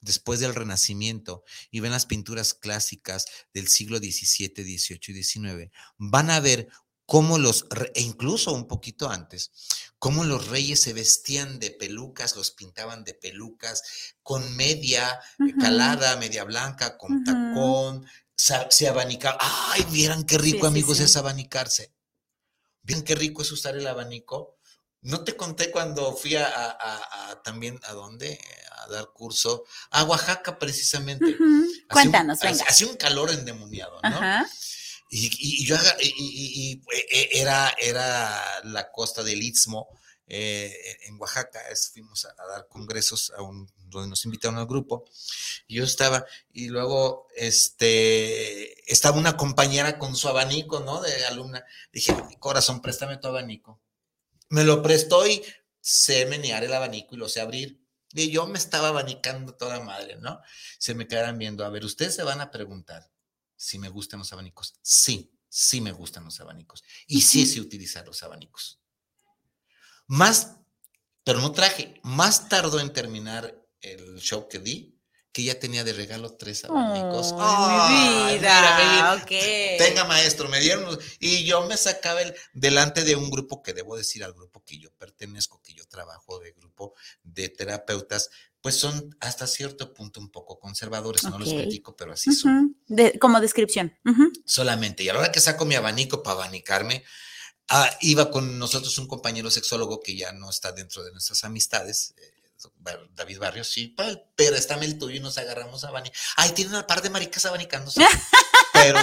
después 0.00 0.40
del 0.40 0.54
Renacimiento 0.54 1.44
y 1.70 1.80
ven 1.80 1.92
las 1.92 2.06
pinturas 2.06 2.54
clásicas 2.54 3.26
del 3.52 3.68
siglo 3.68 3.98
XVII, 3.98 4.52
XVIII 4.56 5.00
y 5.08 5.22
XIX, 5.22 5.70
van 5.98 6.30
a 6.30 6.40
ver 6.40 6.68
cómo 7.04 7.38
los, 7.38 7.66
e 7.94 8.02
incluso 8.02 8.52
un 8.52 8.68
poquito 8.68 9.10
antes, 9.10 9.50
cómo 9.98 10.24
los 10.24 10.48
reyes 10.48 10.80
se 10.80 10.92
vestían 10.92 11.58
de 11.58 11.70
pelucas, 11.70 12.36
los 12.36 12.50
pintaban 12.50 13.02
de 13.04 13.14
pelucas, 13.14 13.82
con 14.22 14.56
media 14.56 15.18
calada, 15.58 16.16
media 16.16 16.44
blanca, 16.44 16.98
con 16.98 17.24
tacón, 17.24 18.06
se, 18.36 18.88
abanicaban. 18.88 19.38
¡Ay, 19.40 19.86
vieran 19.90 20.24
qué 20.24 20.38
rico, 20.38 20.66
amigos, 20.66 21.00
es 21.00 21.16
abanicarse! 21.16 21.92
¿Vieran 22.82 23.04
qué 23.04 23.14
rico 23.14 23.42
es 23.42 23.52
usar 23.52 23.76
el 23.76 23.86
abanico? 23.86 24.57
No 25.02 25.22
te 25.22 25.36
conté 25.36 25.70
cuando 25.70 26.16
fui 26.16 26.34
a, 26.34 27.40
también, 27.44 27.78
¿a 27.84 27.92
dónde? 27.92 28.38
A 28.72 28.88
dar 28.88 29.08
curso. 29.12 29.64
A 29.90 30.04
Oaxaca, 30.04 30.58
precisamente. 30.58 31.36
Cuéntanos, 31.90 32.40
venga. 32.40 32.64
Hacía 32.66 32.88
un 32.88 32.96
calor 32.96 33.30
endemoniado, 33.30 34.00
¿no? 34.02 34.20
Y, 35.10 35.64
yo, 35.64 35.76
y, 36.00 36.82
e, 37.10 37.40
era, 37.40 37.74
era 37.80 38.42
la 38.64 38.90
costa 38.90 39.22
del 39.22 39.42
Istmo, 39.42 39.88
eh, 40.26 40.98
en 41.06 41.18
Oaxaca, 41.18 41.60
fuimos 41.94 42.26
a, 42.26 42.34
dar 42.46 42.68
congresos 42.68 43.32
a 43.34 43.40
un, 43.40 43.70
donde 43.86 44.10
nos 44.10 44.26
invitaron 44.26 44.58
al 44.58 44.66
grupo, 44.66 45.06
y 45.66 45.76
yo 45.76 45.84
estaba, 45.84 46.26
y 46.52 46.68
luego 46.68 47.28
este, 47.36 48.92
estaba 48.92 49.16
una 49.16 49.38
compañera 49.38 49.98
con 49.98 50.14
su 50.14 50.28
abanico, 50.28 50.80
¿no? 50.80 51.00
De 51.00 51.24
alumna. 51.24 51.64
Dije, 51.90 52.14
corazón, 52.38 52.82
préstame 52.82 53.16
tu 53.16 53.28
abanico 53.28 53.80
me 54.48 54.64
lo 54.64 54.82
prestó 54.82 55.26
y 55.26 55.42
sé 55.80 56.26
menear 56.26 56.64
el 56.64 56.72
abanico 56.72 57.14
y 57.14 57.18
lo 57.18 57.28
sé 57.28 57.40
abrir. 57.40 57.82
Y 58.12 58.30
yo 58.30 58.46
me 58.46 58.58
estaba 58.58 58.88
abanicando 58.88 59.54
toda 59.54 59.80
madre, 59.80 60.16
¿no? 60.16 60.40
Se 60.78 60.94
me 60.94 61.06
quedaran 61.06 61.38
viendo. 61.38 61.64
A 61.64 61.68
ver, 61.68 61.84
ustedes 61.84 62.14
se 62.14 62.22
van 62.22 62.40
a 62.40 62.50
preguntar 62.50 63.10
si 63.56 63.78
me 63.78 63.88
gustan 63.88 64.20
los 64.20 64.32
abanicos. 64.32 64.74
Sí, 64.82 65.32
sí 65.48 65.80
me 65.80 65.92
gustan 65.92 66.24
los 66.24 66.40
abanicos. 66.40 66.82
Y 67.06 67.20
sí 67.20 67.46
sé 67.46 67.60
utilizar 67.60 68.06
los 68.06 68.22
abanicos. 68.22 68.80
Más, 70.06 70.56
pero 71.22 71.40
no 71.40 71.52
traje. 71.52 72.00
Más 72.02 72.48
tardó 72.48 72.80
en 72.80 72.92
terminar 72.92 73.62
el 73.80 74.18
show 74.20 74.48
que 74.48 74.58
di 74.58 74.97
que 75.32 75.44
ya 75.44 75.58
tenía 75.58 75.84
de 75.84 75.92
regalo 75.92 76.34
tres 76.34 76.64
abanicos. 76.64 77.32
Oh, 77.36 77.88
mi 77.90 78.34
vida. 78.34 79.24
Tenga 79.78 80.04
maestro, 80.04 80.48
me 80.48 80.60
dieron 80.60 80.98
y 81.20 81.44
yo 81.44 81.66
me 81.66 81.76
sacaba 81.76 82.22
el, 82.22 82.34
delante 82.52 83.04
de 83.04 83.16
un 83.16 83.30
grupo 83.30 83.62
que 83.62 83.72
debo 83.72 83.96
decir 83.96 84.24
al 84.24 84.32
grupo 84.32 84.64
que 84.64 84.78
yo 84.78 84.90
pertenezco, 84.98 85.60
que 85.62 85.74
yo 85.74 85.86
trabajo 85.86 86.38
de 86.40 86.52
grupo 86.52 86.94
de 87.22 87.48
terapeutas, 87.48 88.30
pues 88.60 88.76
son 88.76 89.16
hasta 89.20 89.46
cierto 89.46 89.94
punto 89.94 90.20
un 90.20 90.30
poco 90.30 90.58
conservadores, 90.58 91.24
no 91.24 91.38
los 91.38 91.48
critico, 91.48 91.96
pero 91.96 92.12
así 92.12 92.32
son. 92.32 92.76
como 93.20 93.40
descripción. 93.40 93.96
Solamente. 94.44 95.04
Y 95.04 95.08
a 95.08 95.12
la 95.12 95.20
hora 95.20 95.32
que 95.32 95.40
saco 95.40 95.64
mi 95.64 95.74
abanico 95.74 96.22
para 96.22 96.42
abanicarme, 96.42 97.04
ah, 97.68 97.88
iba 98.00 98.30
con 98.30 98.58
nosotros 98.58 98.98
un 98.98 99.06
compañero 99.06 99.50
sexólogo 99.50 100.00
que 100.00 100.16
ya 100.16 100.32
no 100.32 100.50
está 100.50 100.72
dentro 100.72 101.04
de 101.04 101.12
nuestras 101.12 101.44
amistades. 101.44 102.14
Eh, 102.16 102.37
David 103.14 103.38
Barrios, 103.38 103.68
sí, 103.68 103.94
pero 104.36 104.56
está 104.56 104.74
el 104.76 104.98
tuyo 104.98 105.16
y 105.16 105.20
nos 105.20 105.38
agarramos 105.38 105.84
a 105.84 105.88
abanicar. 105.88 106.18
Ay, 106.36 106.50
tienen 106.50 106.74
un 106.74 106.84
par 106.84 107.02
de 107.02 107.10
maricas 107.10 107.46
abanicándose. 107.46 108.00
pero 108.72 108.98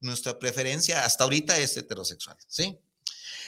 nuestra 0.00 0.38
preferencia 0.38 1.04
hasta 1.04 1.24
ahorita 1.24 1.58
es 1.58 1.76
heterosexual, 1.76 2.36
¿sí? 2.46 2.78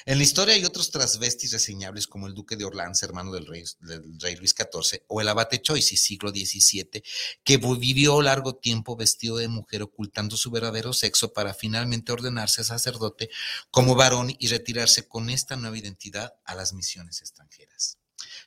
En 0.06 0.16
la 0.16 0.24
historia 0.24 0.54
hay 0.54 0.64
otros 0.64 0.90
transvestis 0.90 1.52
reseñables 1.52 2.06
como 2.06 2.26
el 2.26 2.34
duque 2.34 2.56
de 2.56 2.64
Orleans, 2.64 3.02
hermano 3.02 3.32
del 3.32 3.46
rey, 3.46 3.64
del 3.80 4.18
rey 4.20 4.36
Luis 4.36 4.54
XIV, 4.56 5.02
o 5.08 5.20
el 5.20 5.28
abate 5.28 5.60
Choisi, 5.60 5.96
siglo 5.96 6.30
XVII, 6.30 7.02
que 7.44 7.56
vivió 7.58 8.22
largo 8.22 8.54
tiempo 8.56 8.96
vestido 8.96 9.36
de 9.36 9.48
mujer 9.48 9.82
ocultando 9.82 10.36
su 10.36 10.50
verdadero 10.50 10.92
sexo 10.92 11.32
para 11.32 11.52
finalmente 11.52 12.12
ordenarse 12.12 12.64
sacerdote 12.64 13.28
como 13.70 13.96
varón 13.96 14.34
y 14.38 14.48
retirarse 14.48 15.06
con 15.06 15.28
esta 15.30 15.56
nueva 15.56 15.76
identidad 15.76 16.34
a 16.44 16.54
las 16.54 16.72
misiones 16.72 17.20
extranjeras. 17.20 17.98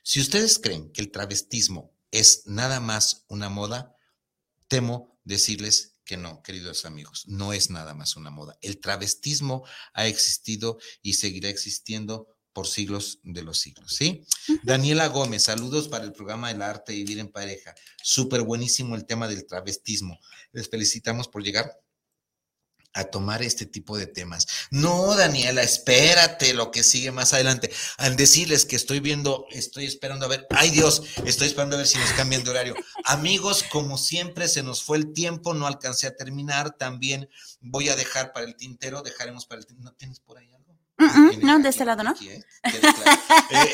Si 0.02 0.20
ustedes 0.20 0.58
creen 0.58 0.90
que 0.92 1.00
el 1.00 1.10
travestismo 1.10 1.94
es 2.10 2.42
nada 2.46 2.80
más 2.80 3.24
una 3.28 3.48
moda, 3.48 3.96
temo 4.68 5.18
decirles 5.24 5.94
que 6.04 6.16
no, 6.16 6.42
queridos 6.42 6.84
amigos, 6.84 7.24
no 7.28 7.52
es 7.52 7.70
nada 7.70 7.94
más 7.94 8.16
una 8.16 8.30
moda. 8.30 8.58
El 8.62 8.80
travestismo 8.80 9.64
ha 9.94 10.06
existido 10.08 10.78
y 11.02 11.14
seguirá 11.14 11.48
existiendo 11.48 12.26
por 12.52 12.66
siglos 12.66 13.20
de 13.22 13.42
los 13.42 13.60
siglos, 13.60 13.94
¿sí? 13.94 14.26
Daniela 14.62 15.06
Gómez, 15.06 15.44
saludos 15.44 15.88
para 15.88 16.04
el 16.04 16.12
programa 16.12 16.50
El 16.50 16.62
Arte 16.62 16.92
y 16.92 17.04
Vivir 17.04 17.20
en 17.20 17.30
Pareja. 17.30 17.74
Súper 18.02 18.42
buenísimo 18.42 18.94
el 18.94 19.06
tema 19.06 19.28
del 19.28 19.46
travestismo. 19.46 20.18
Les 20.52 20.68
felicitamos 20.68 21.28
por 21.28 21.42
llegar 21.42 21.80
a 22.94 23.04
tomar 23.04 23.42
este 23.42 23.66
tipo 23.66 23.96
de 23.96 24.06
temas. 24.06 24.46
No, 24.70 25.14
Daniela, 25.14 25.62
espérate 25.62 26.54
lo 26.54 26.70
que 26.70 26.82
sigue 26.82 27.10
más 27.10 27.32
adelante. 27.32 27.70
Al 27.98 28.16
decirles 28.16 28.66
que 28.66 28.76
estoy 28.76 29.00
viendo, 29.00 29.46
estoy 29.50 29.86
esperando 29.86 30.26
a 30.26 30.28
ver, 30.28 30.46
ay 30.50 30.70
Dios, 30.70 31.02
estoy 31.24 31.48
esperando 31.48 31.76
a 31.76 31.78
ver 31.78 31.88
si 31.88 31.98
nos 31.98 32.12
cambian 32.12 32.44
de 32.44 32.50
horario. 32.50 32.74
Amigos, 33.04 33.64
como 33.70 33.98
siempre, 33.98 34.48
se 34.48 34.62
nos 34.62 34.82
fue 34.82 34.98
el 34.98 35.12
tiempo, 35.12 35.54
no 35.54 35.66
alcancé 35.66 36.06
a 36.06 36.16
terminar. 36.16 36.76
También 36.76 37.28
voy 37.60 37.88
a 37.88 37.96
dejar 37.96 38.32
para 38.32 38.46
el 38.46 38.56
tintero, 38.56 39.02
dejaremos 39.02 39.46
para 39.46 39.60
el 39.60 39.66
tintero. 39.66 39.90
¿No 39.90 39.96
tienes 39.96 40.20
por 40.20 40.38
ahí? 40.38 40.52
No, 41.42 41.58
de 41.58 41.68
este 41.68 41.84
lado, 41.84 42.02
¿no? 42.02 42.14
¿eh? 42.22 42.42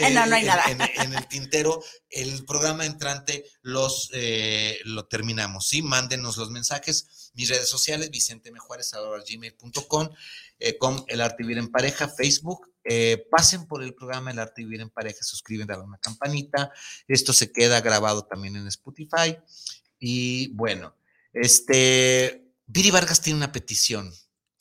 Eh, 0.00 0.10
no, 0.12 0.26
no 0.26 0.34
hay 0.34 0.44
nada. 0.44 0.64
En, 0.68 1.12
el 1.14 1.28
tintero, 1.28 1.82
el 2.10 2.44
programa 2.44 2.84
entrante 2.84 3.44
los 3.62 4.10
eh, 4.12 4.78
lo 4.84 5.06
terminamos, 5.06 5.68
¿sí? 5.68 5.82
Mándenos 5.82 6.36
los 6.36 6.50
mensajes. 6.50 7.30
Mis 7.34 7.48
redes 7.48 7.68
sociales, 7.68 8.10
Vicente 8.10 8.50
Mejuárez, 8.50 8.92
gmail.com, 9.28 10.08
con 10.78 11.04
El 11.06 11.20
Arte 11.20 11.44
Vivir 11.44 11.58
en 11.58 11.70
Pareja, 11.70 12.08
Facebook. 12.08 12.72
pasen 13.30 13.66
por 13.66 13.84
el 13.84 13.94
programa 13.94 14.32
El 14.32 14.40
Arte 14.40 14.64
Vivir 14.64 14.80
en 14.80 14.90
Pareja, 14.90 15.22
suscriben, 15.22 15.68
dale 15.68 15.84
una 15.84 15.98
campanita. 15.98 16.72
Esto 17.06 17.32
se 17.32 17.52
queda 17.52 17.80
grabado 17.80 18.24
también 18.24 18.56
en 18.56 18.66
Spotify. 18.66 19.36
Y 20.00 20.48
bueno, 20.54 20.96
este, 21.32 22.48
Viri 22.66 22.90
Vargas 22.90 23.20
tiene 23.20 23.36
una 23.36 23.52
petición 23.52 24.12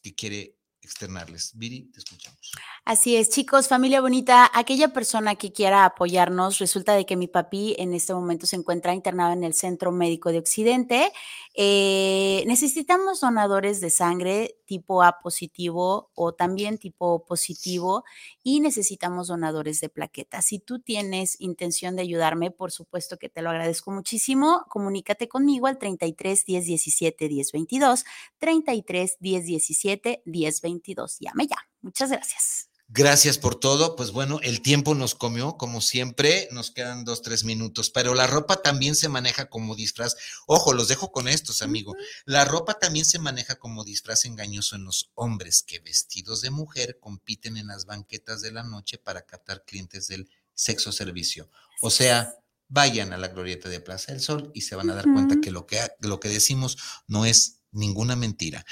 que 0.02 0.16
quiere 0.16 0.57
externarles. 0.88 1.52
Viri, 1.56 1.92
te 1.92 2.00
escuchamos. 2.00 2.52
Así 2.86 3.18
es, 3.18 3.30
chicos, 3.30 3.68
familia 3.68 4.00
bonita, 4.00 4.50
aquella 4.54 4.88
persona 4.88 5.36
que 5.36 5.52
quiera 5.52 5.84
apoyarnos, 5.84 6.60
resulta 6.60 6.96
de 6.96 7.06
que 7.06 7.18
mi 7.18 7.28
papi 7.28 7.76
en 7.78 7.94
este 7.94 8.14
momento 8.14 8.48
se 8.48 8.56
encuentra 8.56 8.94
internado 8.94 9.34
en 9.34 9.44
el 9.44 9.54
Centro 9.54 9.92
Médico 9.92 10.32
de 10.32 10.40
Occidente. 10.40 11.12
Eh, 11.60 12.44
necesitamos 12.46 13.20
donadores 13.22 13.82
de 13.82 13.90
sangre 13.90 14.60
tipo 14.66 15.02
A 15.02 15.20
positivo 15.22 16.12
o 16.14 16.32
también 16.36 16.78
tipo 16.78 17.26
positivo 17.26 18.04
y 18.44 18.60
necesitamos 18.60 19.28
donadores 19.28 19.82
de 19.82 19.90
plaquetas. 19.90 20.46
Si 20.46 20.60
tú 20.60 20.80
tienes 20.80 21.42
intención 21.42 21.96
de 21.96 22.04
ayudarme, 22.04 22.52
por 22.52 22.72
supuesto 22.72 23.18
que 23.18 23.30
te 23.30 23.42
lo 23.42 23.50
agradezco 23.50 23.90
muchísimo. 23.90 24.66
Comunícate 24.70 25.28
conmigo 25.28 25.66
al 25.66 25.80
33 25.80 26.46
10 26.46 26.66
17 26.66 27.28
10 27.28 27.52
22, 27.52 28.06
33 28.38 29.18
10 29.20 29.46
17 29.46 30.22
10 30.26 30.62
22. 30.62 31.18
Llame 31.20 31.48
ya. 31.48 31.58
Muchas 31.82 32.12
gracias. 32.12 32.77
Gracias 32.90 33.38
por 33.38 33.60
todo. 33.60 33.98
Pues 33.98 34.12
bueno, 34.12 34.40
el 34.44 34.62
tiempo 34.62 34.96
nos 34.96 35.14
comió, 35.14 35.58
como 35.58 35.82
siempre, 35.82 36.48
nos 36.52 36.72
quedan 36.72 37.04
dos, 37.04 37.22
tres 37.22 37.44
minutos, 37.44 37.90
pero 37.90 38.14
la 38.14 38.28
ropa 38.28 38.62
también 38.62 38.96
se 38.96 39.10
maneja 39.10 39.50
como 39.50 39.76
disfraz. 39.76 40.16
Ojo, 40.48 40.74
los 40.74 40.88
dejo 40.88 41.12
con 41.12 41.28
estos, 41.28 41.62
amigo. 41.62 41.96
La 42.26 42.46
ropa 42.46 42.80
también 42.80 43.04
se 43.04 43.20
maneja 43.20 43.56
como 43.56 43.84
disfraz 43.84 44.24
engañoso 44.24 44.78
en 44.78 44.86
los 44.86 45.12
hombres 45.16 45.64
que 45.64 45.80
vestidos 45.80 46.42
de 46.42 46.50
mujer 46.50 46.98
compiten 47.00 47.58
en 47.58 47.68
las 47.68 47.86
banquetas 47.86 48.42
de 48.42 48.54
la 48.54 48.64
noche 48.64 48.98
para 48.98 49.24
captar 49.24 49.66
clientes 49.66 50.08
del 50.08 50.30
sexo 50.54 50.94
servicio. 50.94 51.50
O 51.82 51.90
sea, 51.90 52.36
vayan 52.70 53.12
a 53.12 53.18
la 53.18 53.28
glorieta 53.28 53.68
de 53.68 53.82
Plaza 53.82 54.14
del 54.14 54.22
Sol 54.22 54.50
y 54.54 54.62
se 54.62 54.76
van 54.76 54.90
a 54.90 54.96
dar 54.96 55.06
cuenta 55.06 55.36
que 55.42 55.52
lo 55.52 55.68
que, 55.68 55.80
lo 56.00 56.20
que 56.20 56.30
decimos 56.30 56.78
no 57.08 57.26
es 57.26 57.57
ninguna 57.78 58.16
mentira. 58.16 58.66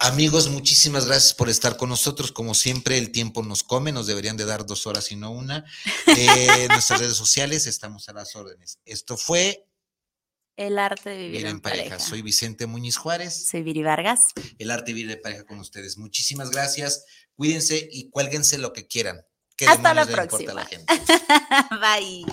Amigos, 0.00 0.48
muchísimas 0.48 1.06
gracias 1.06 1.34
por 1.34 1.48
estar 1.48 1.76
con 1.76 1.88
nosotros. 1.88 2.30
Como 2.32 2.54
siempre, 2.54 2.98
el 2.98 3.10
tiempo 3.10 3.42
nos 3.42 3.62
come, 3.62 3.92
nos 3.92 4.06
deberían 4.06 4.36
de 4.36 4.44
dar 4.44 4.66
dos 4.66 4.86
horas 4.86 5.10
y 5.10 5.16
no 5.16 5.30
una. 5.30 5.64
en 6.06 6.68
nuestras 6.68 7.00
redes 7.00 7.16
sociales 7.16 7.66
estamos 7.66 8.08
a 8.08 8.12
las 8.12 8.36
órdenes. 8.36 8.78
Esto 8.84 9.16
fue... 9.16 9.66
El 10.56 10.78
arte 10.78 11.10
de 11.10 11.16
vivir, 11.16 11.46
en, 11.46 11.60
pareja. 11.60 11.98
Soy 11.98 12.22
Vicente 12.22 12.66
Muñiz 12.66 12.96
Juárez. 12.96 13.48
Soy 13.48 13.62
Viri 13.62 13.82
Vargas. 13.82 14.20
El 14.58 14.70
arte 14.70 14.92
de 14.92 14.94
vivir 14.94 15.16
en 15.16 15.20
pareja 15.20 15.44
con 15.44 15.58
ustedes. 15.58 15.98
Muchísimas 15.98 16.52
gracias. 16.52 17.06
Cuídense 17.34 17.88
y 17.90 18.08
cuélguense 18.10 18.58
lo 18.58 18.72
que 18.72 18.86
quieran. 18.86 19.26
Hasta 19.66 19.94
la 19.94 20.06
próxima. 20.06 20.54
Bye. 21.80 22.24